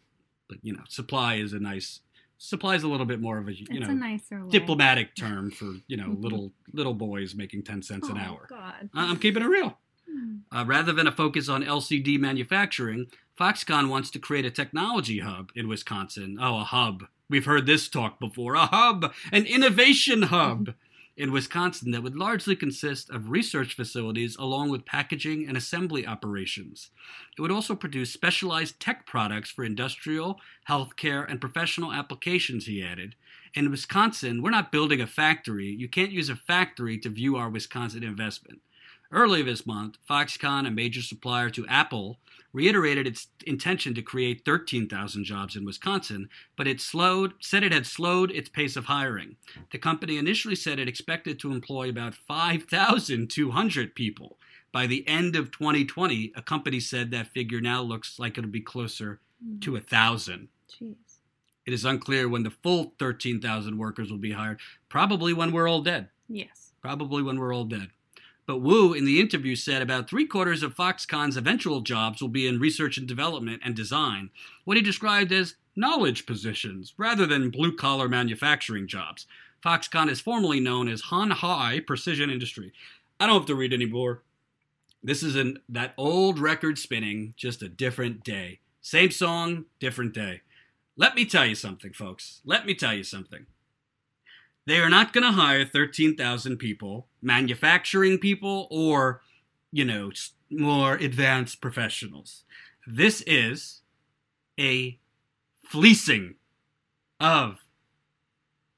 But 0.48 0.60
you 0.62 0.74
know, 0.74 0.84
supply 0.88 1.36
is 1.36 1.54
a 1.54 1.60
nice 1.60 2.02
supply 2.38 2.76
is 2.76 2.84
a 2.84 2.88
little 2.88 3.06
bit 3.06 3.22
more 3.22 3.38
of 3.38 3.48
a 3.48 3.54
you 3.54 3.66
it's 3.70 3.88
know 3.88 4.46
a 4.46 4.50
diplomatic 4.50 5.16
term 5.16 5.50
for 5.50 5.74
you 5.88 5.98
know 5.98 6.04
mm-hmm. 6.10 6.22
little 6.22 6.52
little 6.74 6.94
boys 6.94 7.36
making 7.36 7.64
ten 7.64 7.82
cents 7.82 8.08
oh, 8.10 8.14
an 8.14 8.18
hour. 8.18 8.48
God. 8.50 8.90
I'm 8.94 9.18
keeping 9.18 9.44
it 9.44 9.48
real. 9.48 9.78
Hmm. 10.10 10.36
Uh, 10.52 10.66
rather 10.66 10.94
than 10.94 11.08
a 11.08 11.12
focus 11.12 11.50
on 11.50 11.64
LCD 11.64 12.20
manufacturing, 12.20 13.08
Foxconn 13.40 13.90
wants 13.90 14.12
to 14.12 14.20
create 14.20 14.46
a 14.46 14.52
technology 14.52 15.20
hub 15.20 15.52
in 15.56 15.68
Wisconsin. 15.68 16.38
Oh, 16.40 16.60
a 16.60 16.64
hub. 16.64 17.06
We've 17.30 17.46
heard 17.46 17.66
this 17.66 17.90
talk 17.90 18.20
before. 18.20 18.54
A 18.54 18.68
hub, 18.68 19.12
an 19.32 19.46
innovation 19.46 20.24
hub 20.24 20.74
in 21.16 21.32
Wisconsin 21.32 21.92
that 21.92 22.02
would 22.02 22.16
largely 22.16 22.56
consist 22.56 23.10
of 23.10 23.30
research 23.30 23.76
facilities 23.76 24.36
along 24.38 24.70
with 24.70 24.86
packaging 24.86 25.48
and 25.48 25.56
assembly 25.56 26.08
operations. 26.08 26.90
It 27.38 27.42
would 27.42 27.52
also 27.52 27.76
produce 27.76 28.12
specialized 28.12 28.80
tech 28.80 29.06
products 29.06 29.52
for 29.52 29.64
industrial, 29.64 30.40
healthcare, 30.68 31.30
and 31.30 31.40
professional 31.40 31.94
applications, 31.94 32.66
he 32.66 32.84
added. 32.84 33.16
In 33.54 33.70
Wisconsin, 33.70 34.42
we're 34.42 34.50
not 34.50 34.72
building 34.72 35.02
a 35.02 35.08
factory. 35.08 35.68
You 35.68 35.88
can't 35.88 36.12
use 36.12 36.30
a 36.30 36.36
factory 36.36 36.98
to 37.00 37.10
view 37.10 37.36
our 37.36 37.50
Wisconsin 37.50 38.04
investment. 38.04 38.62
Early 39.14 39.44
this 39.44 39.68
month, 39.68 40.00
Foxconn, 40.10 40.68
a 40.68 40.72
major 40.72 41.04
supplier 41.04 41.52
to 41.52 41.68
Apple, 41.68 42.18
reiterated 42.52 43.06
its 43.06 43.28
intention 43.46 43.94
to 43.94 44.02
create 44.02 44.44
13,000 44.44 45.24
jobs 45.24 45.56
in 45.56 45.66
Wisconsin, 45.66 46.30
but 46.56 46.68
it 46.68 46.82
slowed, 46.82 47.34
said 47.40 47.64
it 47.64 47.72
had 47.72 47.86
slowed 47.86 48.32
its 48.32 48.50
pace 48.50 48.76
of 48.76 48.86
hiring. 48.86 49.36
The 49.72 49.78
company 49.78 50.18
initially 50.18 50.56
said 50.56 50.80
it 50.80 50.88
expected 50.88 51.40
to 51.40 51.52
employ 51.52 51.90
about 51.90 52.16
5,200 52.16 53.94
people. 53.94 54.40
By 54.72 54.88
the 54.88 55.08
end 55.08 55.36
of 55.36 55.52
2020, 55.52 56.34
a 56.36 56.42
company 56.42 56.80
said 56.80 57.12
that 57.12 57.28
figure 57.28 57.62
now 57.62 57.84
looks 57.84 58.18
like 58.18 58.40
it'll 58.40 58.50
be 58.50 58.62
closer 58.62 59.20
mm. 59.46 59.62
to 59.62 59.76
a 59.76 59.80
thousand. 59.80 60.48
Jeez. 60.68 60.96
It 61.68 61.74
is 61.74 61.86
unclear 61.86 62.28
when 62.28 62.42
the 62.42 62.50
full 62.50 62.94
13,000 62.98 63.78
workers 63.78 64.10
will 64.10 64.18
be 64.18 64.32
hired. 64.32 64.60
Probably 64.90 65.34
when 65.34 65.52
we're 65.52 65.70
all 65.70 65.82
dead. 65.82 66.10
Yes. 66.28 66.72
Probably 66.82 67.22
when 67.22 67.40
we're 67.40 67.54
all 67.54 67.66
dead. 67.66 67.90
But 68.46 68.60
Woo, 68.60 68.94
in 68.94 69.06
the 69.06 69.22
interview, 69.22 69.56
said 69.56 69.82
about 69.82 70.10
three 70.10 70.26
quarters 70.26 70.64
of 70.64 70.76
Foxconn's 70.76 71.38
eventual 71.38 71.82
jobs 71.82 72.22
will 72.22 72.30
be 72.30 72.48
in 72.48 72.60
research 72.60 72.98
and 72.98 73.08
development 73.08 73.62
and 73.64 73.76
design, 73.76 74.32
what 74.66 74.76
he 74.76 74.84
described 74.84 75.32
as 75.32 75.56
knowledge 75.76 76.26
positions 76.26 76.94
rather 76.98 77.26
than 77.26 77.50
blue 77.50 77.76
collar 77.76 78.10
manufacturing 78.10 78.88
jobs. 78.88 79.26
Foxconn 79.64 80.10
is 80.10 80.20
formerly 80.20 80.60
known 80.60 80.90
as 80.90 81.04
Hon 81.04 81.32
Hai 81.32 81.80
Precision 81.80 82.30
Industry. 82.30 82.74
I 83.20 83.28
don't 83.28 83.40
have 83.40 83.46
to 83.48 83.56
read 83.56 83.74
anymore. 83.74 84.22
This 85.02 85.24
is 85.24 85.36
in 85.36 85.60
that 85.70 85.94
old 85.98 86.38
record 86.38 86.78
spinning, 86.78 87.34
just 87.38 87.62
a 87.62 87.70
different 87.70 88.24
day. 88.24 88.60
Same 88.82 89.12
song, 89.12 89.66
different 89.80 90.14
day. 90.14 90.42
Let 90.98 91.16
me 91.16 91.26
tell 91.26 91.46
you 91.46 91.56
something, 91.56 91.94
folks. 91.94 92.42
Let 92.44 92.66
me 92.66 92.76
tell 92.76 92.94
you 92.94 93.04
something. 93.04 93.46
They 94.66 94.80
are 94.80 94.90
not 94.90 95.12
going 95.12 95.26
to 95.26 95.32
hire 95.32 95.66
13,000 95.66 96.58
people, 96.58 97.08
manufacturing 97.22 98.18
people, 98.18 98.68
or, 98.72 99.22
you 99.72 99.84
know, 99.84 100.12
more 100.50 100.96
advanced 100.96 101.60
professionals. 101.60 102.44
This 102.88 103.22
is 103.28 103.82
a 104.60 105.00
fleecing 105.66 106.36
of 107.20 107.60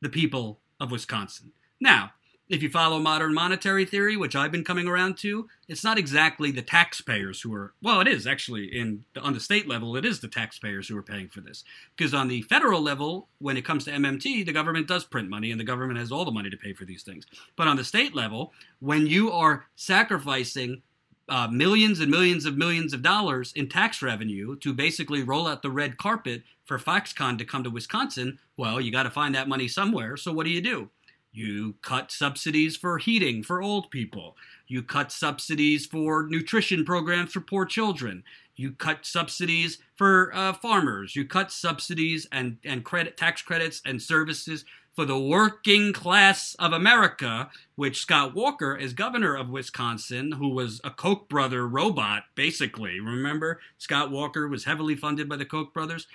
the 0.01 0.09
people 0.09 0.59
of 0.79 0.91
Wisconsin. 0.91 1.51
Now, 1.79 2.11
if 2.47 2.61
you 2.61 2.69
follow 2.69 2.99
modern 2.99 3.33
monetary 3.33 3.85
theory, 3.85 4.15
which 4.15 4.35
I've 4.35 4.51
been 4.51 4.63
coming 4.63 4.87
around 4.87 5.17
to, 5.19 5.47
it's 5.67 5.83
not 5.83 5.97
exactly 5.97 6.51
the 6.51 6.61
taxpayers 6.61 7.41
who 7.41 7.53
are 7.53 7.73
well, 7.81 8.01
it 8.01 8.07
is 8.07 8.27
actually 8.27 8.65
in 8.65 9.03
on 9.19 9.33
the 9.33 9.39
state 9.39 9.67
level, 9.67 9.95
it 9.95 10.05
is 10.05 10.19
the 10.19 10.27
taxpayers 10.27 10.87
who 10.87 10.97
are 10.97 11.03
paying 11.03 11.27
for 11.27 11.41
this. 11.41 11.63
Because 11.95 12.13
on 12.13 12.27
the 12.27 12.43
federal 12.43 12.81
level, 12.81 13.27
when 13.39 13.57
it 13.57 13.65
comes 13.65 13.85
to 13.85 13.91
MMT, 13.91 14.45
the 14.45 14.53
government 14.53 14.87
does 14.87 15.05
print 15.05 15.29
money 15.29 15.51
and 15.51 15.59
the 15.59 15.65
government 15.65 15.99
has 15.99 16.11
all 16.11 16.25
the 16.25 16.31
money 16.31 16.49
to 16.49 16.57
pay 16.57 16.73
for 16.73 16.85
these 16.85 17.03
things. 17.03 17.25
But 17.55 17.67
on 17.67 17.77
the 17.77 17.83
state 17.83 18.13
level, 18.13 18.53
when 18.79 19.07
you 19.07 19.31
are 19.31 19.65
sacrificing 19.75 20.83
uh, 21.27 21.47
millions 21.47 21.99
and 21.99 22.11
millions 22.11 22.45
of 22.45 22.55
millions 22.57 22.93
of 22.93 23.01
dollars 23.01 23.51
in 23.53 23.67
tax 23.67 24.01
revenue 24.01 24.55
to 24.57 24.73
basically 24.73 25.23
roll 25.23 25.47
out 25.47 25.63
the 25.63 25.71
red 25.71 25.97
carpet 25.97 26.43
for 26.65 26.77
Foxconn 26.77 27.37
to 27.39 27.45
come 27.45 27.63
to 27.63 27.69
Wisconsin, 27.71 28.37
well, 28.57 28.79
you 28.79 28.91
got 28.91 29.03
to 29.03 29.09
find 29.09 29.33
that 29.33 29.47
money 29.47 29.67
somewhere. 29.67 30.17
So 30.17 30.31
what 30.31 30.45
do 30.45 30.51
you 30.51 30.61
do? 30.61 30.89
You 31.35 31.75
cut 31.81 32.13
subsidies 32.13 32.77
for 32.77 32.97
heating 32.97 33.43
for 33.43 33.61
old 33.61 33.91
people. 33.91 34.37
You 34.67 34.81
cut 34.81 35.11
subsidies 35.11 35.85
for 35.85 36.25
nutrition 36.27 36.85
programs 36.85 37.33
for 37.33 37.41
poor 37.41 37.65
children. 37.65 38.23
You 38.55 38.71
cut 38.71 39.05
subsidies 39.05 39.79
for 39.97 40.31
uh, 40.33 40.53
farmers. 40.53 41.13
You 41.13 41.25
cut 41.25 41.51
subsidies 41.51 42.25
and, 42.31 42.55
and 42.63 42.85
credit 42.85 43.17
tax 43.17 43.41
credits 43.41 43.81
and 43.85 44.01
services 44.01 44.63
for 44.95 45.03
the 45.03 45.19
working 45.19 45.91
class 45.91 46.55
of 46.57 46.71
America, 46.71 47.49
which 47.75 47.99
Scott 47.99 48.33
Walker, 48.33 48.77
as 48.77 48.93
governor 48.93 49.35
of 49.35 49.49
Wisconsin, 49.49 50.31
who 50.31 50.47
was 50.47 50.79
a 50.85 50.89
Koch 50.89 51.27
brother 51.27 51.67
robot, 51.67 52.23
basically. 52.35 53.01
Remember, 53.01 53.59
Scott 53.77 54.09
Walker 54.09 54.47
was 54.47 54.63
heavily 54.63 54.95
funded 54.95 55.27
by 55.27 55.35
the 55.35 55.43
Koch 55.43 55.73
brothers. 55.73 56.07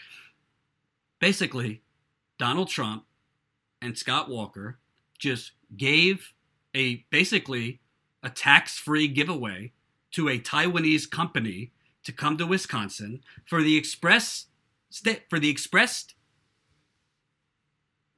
Basically, 1.18 1.82
Donald 2.38 2.68
Trump 2.68 3.04
and 3.82 3.98
Scott 3.98 4.30
Walker 4.30 4.78
just 5.20 5.52
gave 5.76 6.32
a 6.74 7.04
basically 7.10 7.80
a 8.22 8.30
tax-free 8.30 9.08
giveaway 9.08 9.72
to 10.12 10.28
a 10.28 10.38
Taiwanese 10.38 11.08
company 11.08 11.70
to 12.02 12.12
come 12.12 12.36
to 12.36 12.46
Wisconsin 12.46 13.20
for 13.46 13.62
the 13.62 13.76
express 13.76 14.46
for 15.28 15.38
the 15.38 15.48
expressed 15.48 16.14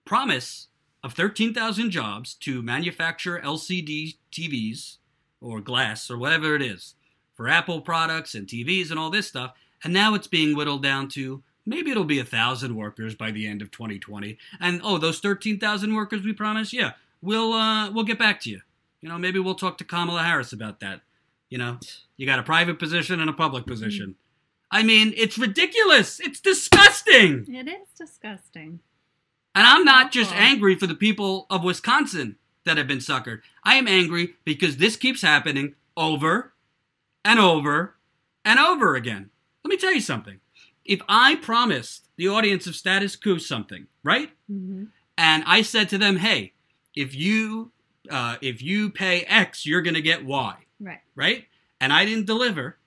promise 0.06 0.68
of 1.04 1.12
13,000 1.12 1.90
jobs 1.90 2.34
to 2.34 2.62
manufacture 2.62 3.40
LCD 3.44 4.16
TVs 4.32 4.96
or 5.40 5.60
glass 5.60 6.10
or 6.10 6.16
whatever 6.16 6.54
it 6.54 6.62
is 6.62 6.94
for 7.34 7.48
Apple 7.48 7.80
products 7.80 8.34
and 8.34 8.46
TVs 8.46 8.90
and 8.90 8.98
all 8.98 9.10
this 9.10 9.26
stuff. 9.26 9.52
And 9.84 9.92
now 9.92 10.14
it's 10.14 10.28
being 10.28 10.56
whittled 10.56 10.82
down 10.82 11.08
to 11.08 11.42
maybe 11.66 11.90
it'll 11.90 12.04
be 12.04 12.18
a 12.18 12.24
thousand 12.24 12.76
workers 12.76 13.14
by 13.14 13.30
the 13.30 13.46
end 13.46 13.62
of 13.62 13.70
2020. 13.70 14.38
And 14.60 14.80
oh, 14.84 14.98
those 14.98 15.20
13,000 15.20 15.94
workers 15.94 16.22
we 16.22 16.32
promised, 16.32 16.72
yeah, 16.72 16.92
we'll 17.20 17.52
uh, 17.52 17.90
we'll 17.90 18.04
get 18.04 18.18
back 18.18 18.40
to 18.42 18.50
you. 18.50 18.60
You 19.00 19.08
know, 19.08 19.18
maybe 19.18 19.38
we'll 19.38 19.54
talk 19.54 19.78
to 19.78 19.84
Kamala 19.84 20.22
Harris 20.22 20.52
about 20.52 20.80
that. 20.80 21.00
You 21.48 21.58
know, 21.58 21.78
you 22.16 22.26
got 22.26 22.38
a 22.38 22.44
private 22.44 22.78
position 22.78 23.20
and 23.20 23.28
a 23.28 23.34
public 23.34 23.66
position. 23.66 24.14
I 24.70 24.82
mean, 24.82 25.12
it's 25.16 25.36
ridiculous. 25.36 26.18
It's 26.18 26.40
disgusting. 26.40 27.46
It 27.48 27.68
is 27.68 27.88
disgusting. 27.96 28.80
And 29.54 29.66
I'm 29.66 29.84
not 29.84 30.12
just 30.12 30.32
angry 30.32 30.76
for 30.76 30.86
the 30.86 30.94
people 30.94 31.46
of 31.50 31.62
Wisconsin 31.62 32.36
that 32.64 32.78
have 32.78 32.86
been 32.86 32.98
suckered. 32.98 33.40
I 33.64 33.74
am 33.74 33.86
angry 33.86 34.34
because 34.44 34.78
this 34.78 34.96
keeps 34.96 35.20
happening 35.20 35.74
over 35.94 36.54
and 37.22 37.38
over 37.38 37.96
and 38.46 38.58
over 38.58 38.94
again. 38.94 39.28
Let 39.62 39.68
me 39.68 39.76
tell 39.76 39.92
you 39.92 40.00
something. 40.00 40.40
If 40.84 41.00
I 41.08 41.36
promised 41.36 42.08
the 42.16 42.28
audience 42.28 42.66
of 42.66 42.74
Status 42.74 43.16
Quo 43.16 43.38
something, 43.38 43.86
right? 44.02 44.30
Mm-hmm. 44.50 44.84
And 45.16 45.44
I 45.46 45.62
said 45.62 45.88
to 45.90 45.98
them, 45.98 46.16
"Hey, 46.16 46.52
if 46.94 47.14
you 47.14 47.72
uh, 48.10 48.36
if 48.40 48.62
you 48.62 48.90
pay 48.90 49.22
X, 49.22 49.66
you're 49.66 49.82
going 49.82 49.94
to 49.94 50.02
get 50.02 50.24
Y." 50.24 50.56
Right. 50.80 51.00
Right? 51.14 51.46
And 51.80 51.92
I 51.92 52.04
didn't 52.04 52.26
deliver. 52.26 52.78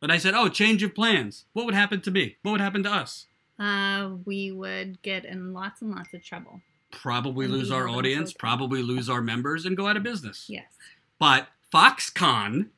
But 0.00 0.10
I 0.10 0.18
said, 0.18 0.34
"Oh, 0.34 0.48
change 0.48 0.82
of 0.82 0.94
plans." 0.94 1.44
What 1.52 1.66
would 1.66 1.74
happen 1.74 2.00
to 2.02 2.10
me? 2.10 2.36
What 2.42 2.52
would 2.52 2.60
happen 2.60 2.82
to 2.84 2.90
us? 2.90 3.26
Uh, 3.58 4.12
we 4.24 4.50
would 4.50 5.02
get 5.02 5.24
in 5.24 5.52
lots 5.52 5.82
and 5.82 5.90
lots 5.90 6.14
of 6.14 6.24
trouble. 6.24 6.62
Probably 6.90 7.44
and 7.44 7.54
lose 7.54 7.70
our 7.70 7.88
audience, 7.88 8.32
probably 8.32 8.82
lose 8.82 9.08
our 9.08 9.20
members, 9.20 9.66
and 9.66 9.76
go 9.76 9.86
out 9.86 9.96
of 9.96 10.02
business. 10.02 10.46
Yes. 10.48 10.64
But 11.18 11.48
Foxconn, 11.72 12.70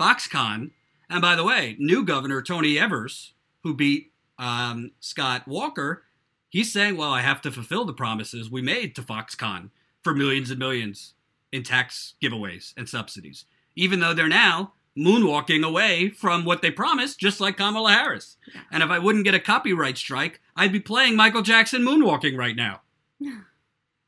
Foxconn, 0.00 0.70
and 1.10 1.20
by 1.20 1.34
the 1.34 1.44
way, 1.44 1.76
new 1.78 2.04
governor 2.04 2.40
Tony 2.40 2.78
Evers, 2.78 3.32
who 3.62 3.74
beat 3.74 4.12
um, 4.38 4.92
Scott 5.00 5.46
Walker, 5.46 6.04
he's 6.48 6.72
saying, 6.72 6.96
well, 6.96 7.12
I 7.12 7.22
have 7.22 7.40
to 7.42 7.50
fulfill 7.50 7.84
the 7.84 7.92
promises 7.92 8.50
we 8.50 8.62
made 8.62 8.94
to 8.96 9.02
Foxconn 9.02 9.70
for 10.02 10.14
millions 10.14 10.50
and 10.50 10.58
millions 10.58 11.14
in 11.52 11.62
tax 11.62 12.14
giveaways 12.22 12.74
and 12.76 12.88
subsidies, 12.88 13.44
even 13.74 14.00
though 14.00 14.14
they're 14.14 14.28
now 14.28 14.72
moonwalking 14.96 15.64
away 15.64 16.10
from 16.10 16.44
what 16.44 16.60
they 16.60 16.70
promised, 16.70 17.20
just 17.20 17.40
like 17.40 17.56
Kamala 17.56 17.92
Harris. 17.92 18.36
And 18.70 18.82
if 18.82 18.90
I 18.90 18.98
wouldn't 18.98 19.24
get 19.24 19.34
a 19.34 19.40
copyright 19.40 19.96
strike, 19.96 20.40
I'd 20.56 20.72
be 20.72 20.80
playing 20.80 21.16
Michael 21.16 21.42
Jackson 21.42 21.82
moonwalking 21.82 22.36
right 22.36 22.56
now. 22.56 22.80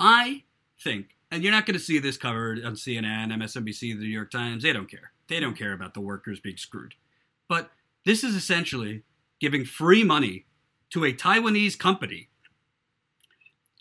I 0.00 0.44
think, 0.82 1.16
and 1.30 1.42
you're 1.42 1.52
not 1.52 1.66
going 1.66 1.78
to 1.78 1.84
see 1.84 1.98
this 1.98 2.16
covered 2.16 2.64
on 2.64 2.74
CNN, 2.74 3.32
MSNBC, 3.32 3.80
the 3.80 4.04
New 4.04 4.06
York 4.06 4.30
Times. 4.30 4.62
They 4.62 4.72
don't 4.72 4.90
care. 4.90 5.12
They 5.28 5.38
don't 5.38 5.56
care 5.56 5.72
about 5.72 5.94
the 5.94 6.00
workers 6.00 6.40
being 6.40 6.56
screwed. 6.56 6.94
But 7.48 7.70
this 8.04 8.24
is 8.24 8.34
essentially 8.34 9.02
giving 9.40 9.64
free 9.64 10.04
money 10.04 10.46
to 10.90 11.04
a 11.04 11.12
Taiwanese 11.12 11.78
company 11.78 12.28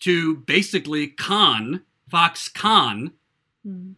to 0.00 0.36
basically 0.36 1.08
con 1.08 1.82
Foxconn, 2.10 3.12
mm. 3.66 3.94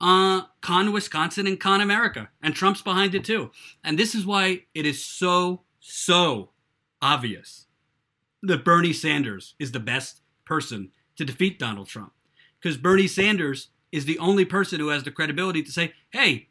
uh, 0.00 0.42
con 0.60 0.92
Wisconsin 0.92 1.46
and 1.46 1.60
con 1.60 1.80
America. 1.80 2.28
And 2.42 2.54
Trump's 2.54 2.82
behind 2.82 3.14
it 3.14 3.24
too. 3.24 3.50
And 3.82 3.98
this 3.98 4.14
is 4.14 4.26
why 4.26 4.64
it 4.74 4.84
is 4.84 5.04
so, 5.04 5.62
so 5.80 6.50
obvious 7.00 7.66
that 8.42 8.64
Bernie 8.64 8.92
Sanders 8.92 9.54
is 9.58 9.72
the 9.72 9.80
best 9.80 10.20
person 10.44 10.90
to 11.16 11.24
defeat 11.24 11.58
Donald 11.58 11.88
Trump. 11.88 12.12
Because 12.60 12.76
Bernie 12.76 13.06
Sanders 13.06 13.68
is 13.92 14.04
the 14.04 14.18
only 14.18 14.44
person 14.44 14.80
who 14.80 14.88
has 14.88 15.04
the 15.04 15.10
credibility 15.10 15.62
to 15.62 15.70
say, 15.70 15.92
hey, 16.10 16.48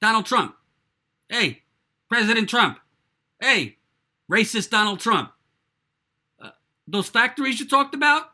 Donald 0.00 0.26
Trump, 0.26 0.54
hey, 1.28 1.62
President 2.08 2.48
Trump, 2.48 2.78
hey, 3.44 3.76
racist 4.30 4.70
Donald 4.70 5.00
Trump. 5.00 5.30
Uh, 6.40 6.50
those 6.88 7.08
factories 7.08 7.60
you 7.60 7.68
talked 7.68 7.94
about, 7.94 8.30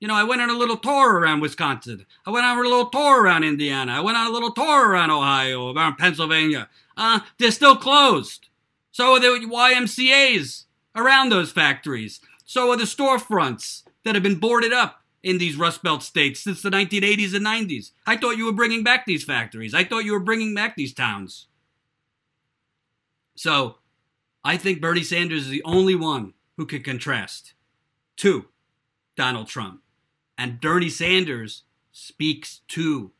you 0.00 0.08
know, 0.08 0.14
I 0.14 0.24
went 0.24 0.42
on 0.42 0.50
a 0.50 0.58
little 0.58 0.76
tour 0.76 1.18
around 1.18 1.40
Wisconsin. 1.40 2.04
I 2.26 2.30
went 2.30 2.44
on 2.44 2.58
a 2.58 2.60
little 2.60 2.90
tour 2.90 3.22
around 3.22 3.44
Indiana. 3.44 3.92
I 3.92 4.00
went 4.00 4.18
on 4.18 4.26
a 4.26 4.30
little 4.30 4.52
tour 4.52 4.88
around 4.88 5.10
Ohio, 5.10 5.74
around 5.74 5.96
Pennsylvania. 5.96 6.68
Uh, 6.96 7.20
they're 7.38 7.50
still 7.50 7.76
closed. 7.76 8.48
So 8.92 9.14
are 9.14 9.20
the 9.20 9.46
YMCAs 9.46 10.64
around 10.94 11.30
those 11.30 11.50
factories. 11.50 12.20
So 12.44 12.70
are 12.70 12.76
the 12.76 12.84
storefronts 12.84 13.84
that 14.04 14.14
have 14.14 14.22
been 14.22 14.38
boarded 14.38 14.72
up 14.72 15.02
in 15.22 15.38
these 15.38 15.56
Rust 15.56 15.82
Belt 15.82 16.02
states 16.02 16.40
since 16.40 16.62
the 16.62 16.70
1980s 16.70 17.34
and 17.34 17.44
90s. 17.44 17.90
I 18.06 18.16
thought 18.16 18.36
you 18.36 18.46
were 18.46 18.52
bringing 18.52 18.84
back 18.84 19.06
these 19.06 19.24
factories. 19.24 19.74
I 19.74 19.82
thought 19.82 20.04
you 20.04 20.12
were 20.12 20.20
bringing 20.20 20.54
back 20.54 20.76
these 20.76 20.94
towns. 20.94 21.46
So 23.34 23.78
I 24.46 24.56
think 24.56 24.80
Bernie 24.80 25.02
Sanders 25.02 25.46
is 25.46 25.48
the 25.48 25.64
only 25.64 25.96
one 25.96 26.32
who 26.56 26.66
can 26.66 26.84
contrast 26.84 27.54
to 28.18 28.46
Donald 29.16 29.48
Trump. 29.48 29.82
And 30.38 30.60
Bernie 30.60 30.88
Sanders 30.88 31.64
speaks 31.90 32.60
to 32.68 33.10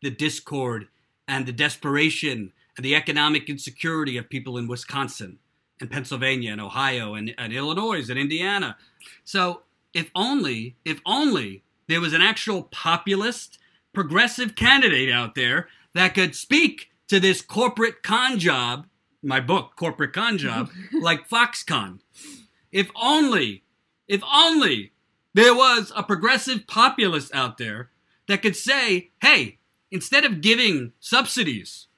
the 0.00 0.08
discord 0.08 0.88
and 1.28 1.44
the 1.44 1.52
desperation 1.52 2.54
and 2.78 2.84
the 2.84 2.94
economic 2.94 3.50
insecurity 3.50 4.16
of 4.16 4.30
people 4.30 4.56
in 4.56 4.68
Wisconsin 4.68 5.38
and 5.82 5.90
Pennsylvania 5.90 6.50
and 6.50 6.62
Ohio 6.62 7.12
and, 7.12 7.34
and 7.36 7.52
Illinois 7.52 8.08
and 8.08 8.18
Indiana. 8.18 8.78
So 9.22 9.64
if 9.92 10.10
only, 10.14 10.76
if 10.86 11.02
only 11.04 11.62
there 11.88 12.00
was 12.00 12.14
an 12.14 12.22
actual 12.22 12.62
populist, 12.62 13.58
progressive 13.92 14.54
candidate 14.54 15.12
out 15.12 15.34
there 15.34 15.68
that 15.92 16.14
could 16.14 16.34
speak 16.34 16.90
to 17.08 17.20
this 17.20 17.42
corporate 17.42 18.02
con 18.02 18.38
job 18.38 18.86
my 19.22 19.40
book, 19.40 19.72
Corporate 19.76 20.12
Con 20.12 20.38
Job, 20.38 20.70
like 20.92 21.28
Foxconn. 21.28 22.00
If 22.72 22.90
only, 23.00 23.64
if 24.08 24.22
only 24.32 24.92
there 25.34 25.54
was 25.54 25.92
a 25.94 26.02
progressive 26.02 26.66
populist 26.66 27.34
out 27.34 27.58
there 27.58 27.90
that 28.28 28.42
could 28.42 28.56
say, 28.56 29.10
hey, 29.20 29.58
instead 29.90 30.24
of 30.24 30.40
giving 30.40 30.92
subsidies 31.00 31.88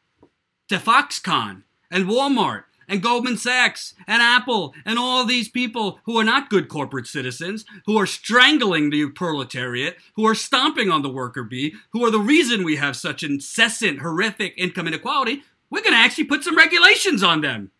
to 0.68 0.76
Foxconn 0.76 1.62
and 1.90 2.06
Walmart 2.06 2.64
and 2.88 3.02
Goldman 3.02 3.36
Sachs 3.36 3.94
and 4.06 4.22
Apple 4.22 4.74
and 4.84 4.98
all 4.98 5.24
these 5.24 5.48
people 5.48 6.00
who 6.04 6.18
are 6.18 6.24
not 6.24 6.50
good 6.50 6.68
corporate 6.68 7.06
citizens, 7.06 7.64
who 7.86 7.98
are 7.98 8.06
strangling 8.06 8.90
the 8.90 9.08
proletariat, 9.10 9.96
who 10.14 10.26
are 10.26 10.34
stomping 10.34 10.90
on 10.90 11.02
the 11.02 11.08
worker 11.08 11.42
bee, 11.42 11.74
who 11.92 12.04
are 12.04 12.10
the 12.10 12.18
reason 12.18 12.64
we 12.64 12.76
have 12.76 12.96
such 12.96 13.22
incessant, 13.22 14.00
horrific 14.00 14.54
income 14.56 14.86
inequality, 14.86 15.42
we're 15.72 15.80
going 15.80 15.94
to 15.94 15.98
actually 15.98 16.24
put 16.24 16.44
some 16.44 16.56
regulations 16.56 17.22
on 17.22 17.40
them. 17.40 17.70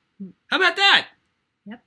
How 0.47 0.57
about 0.57 0.77
that? 0.77 1.09
Yep. 1.67 1.83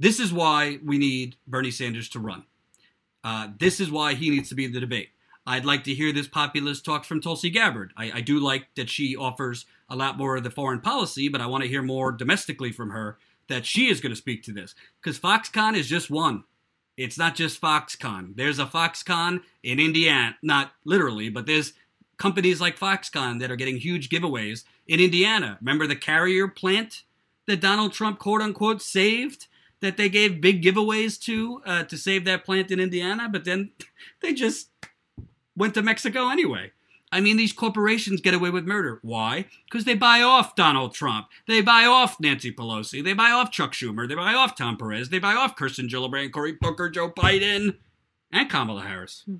This 0.00 0.18
is 0.18 0.32
why 0.32 0.80
we 0.84 0.98
need 0.98 1.36
Bernie 1.46 1.70
Sanders 1.70 2.08
to 2.10 2.18
run. 2.18 2.42
Uh, 3.22 3.48
this 3.60 3.78
is 3.78 3.88
why 3.88 4.14
he 4.14 4.30
needs 4.30 4.48
to 4.48 4.56
be 4.56 4.64
in 4.64 4.72
the 4.72 4.80
debate. 4.80 5.10
I'd 5.46 5.64
like 5.64 5.84
to 5.84 5.94
hear 5.94 6.12
this 6.12 6.26
populist 6.26 6.84
talk 6.84 7.04
from 7.04 7.20
Tulsi 7.20 7.50
Gabbard. 7.50 7.92
I, 7.96 8.12
I 8.16 8.20
do 8.20 8.40
like 8.40 8.66
that 8.74 8.90
she 8.90 9.14
offers 9.14 9.64
a 9.88 9.94
lot 9.94 10.18
more 10.18 10.36
of 10.36 10.42
the 10.42 10.50
foreign 10.50 10.80
policy, 10.80 11.28
but 11.28 11.40
I 11.40 11.46
want 11.46 11.62
to 11.62 11.68
hear 11.68 11.82
more 11.82 12.10
domestically 12.10 12.72
from 12.72 12.90
her 12.90 13.16
that 13.48 13.64
she 13.64 13.88
is 13.88 14.00
going 14.00 14.10
to 14.10 14.16
speak 14.16 14.42
to 14.44 14.52
this. 14.52 14.74
Because 15.00 15.20
Foxconn 15.20 15.76
is 15.76 15.86
just 15.86 16.10
one. 16.10 16.42
It's 16.96 17.18
not 17.18 17.36
just 17.36 17.60
Foxconn. 17.60 18.34
There's 18.34 18.58
a 18.58 18.66
Foxconn 18.66 19.42
in 19.62 19.78
Indiana, 19.78 20.36
not 20.42 20.72
literally, 20.84 21.28
but 21.28 21.46
there's 21.46 21.74
companies 22.16 22.60
like 22.60 22.78
Foxconn 22.78 23.40
that 23.40 23.50
are 23.50 23.56
getting 23.56 23.76
huge 23.76 24.08
giveaways 24.08 24.64
in 24.86 25.00
Indiana. 25.00 25.58
Remember 25.60 25.86
the 25.86 25.96
Carrier 25.96 26.48
plant 26.48 27.02
that 27.46 27.60
Donald 27.60 27.92
Trump 27.92 28.18
quote 28.18 28.40
unquote 28.40 28.82
saved? 28.82 29.46
That 29.80 29.98
they 29.98 30.08
gave 30.08 30.40
big 30.40 30.62
giveaways 30.62 31.20
to 31.24 31.60
uh, 31.66 31.84
to 31.84 31.98
save 31.98 32.24
that 32.24 32.44
plant 32.44 32.70
in 32.70 32.80
Indiana, 32.80 33.28
but 33.30 33.44
then 33.44 33.72
they 34.22 34.32
just 34.32 34.70
went 35.56 35.74
to 35.74 35.82
Mexico 35.82 36.30
anyway. 36.30 36.72
I 37.14 37.20
mean, 37.20 37.36
these 37.36 37.52
corporations 37.52 38.20
get 38.20 38.34
away 38.34 38.50
with 38.50 38.66
murder. 38.66 38.98
Why? 39.02 39.46
Because 39.66 39.84
they 39.84 39.94
buy 39.94 40.22
off 40.22 40.56
Donald 40.56 40.94
Trump. 40.94 41.28
They 41.46 41.60
buy 41.60 41.84
off 41.84 42.18
Nancy 42.18 42.50
Pelosi. 42.50 43.04
They 43.04 43.12
buy 43.12 43.30
off 43.30 43.52
Chuck 43.52 43.72
Schumer. 43.72 44.08
They 44.08 44.16
buy 44.16 44.34
off 44.34 44.56
Tom 44.56 44.76
Perez. 44.76 45.10
They 45.10 45.20
buy 45.20 45.34
off 45.34 45.54
Kirsten 45.54 45.86
Gillibrand, 45.86 46.32
Cory 46.32 46.56
Booker, 46.60 46.90
Joe 46.90 47.10
Biden, 47.10 47.76
and 48.32 48.50
Kamala 48.50 48.82
Harris. 48.82 49.22
Hmm. 49.26 49.36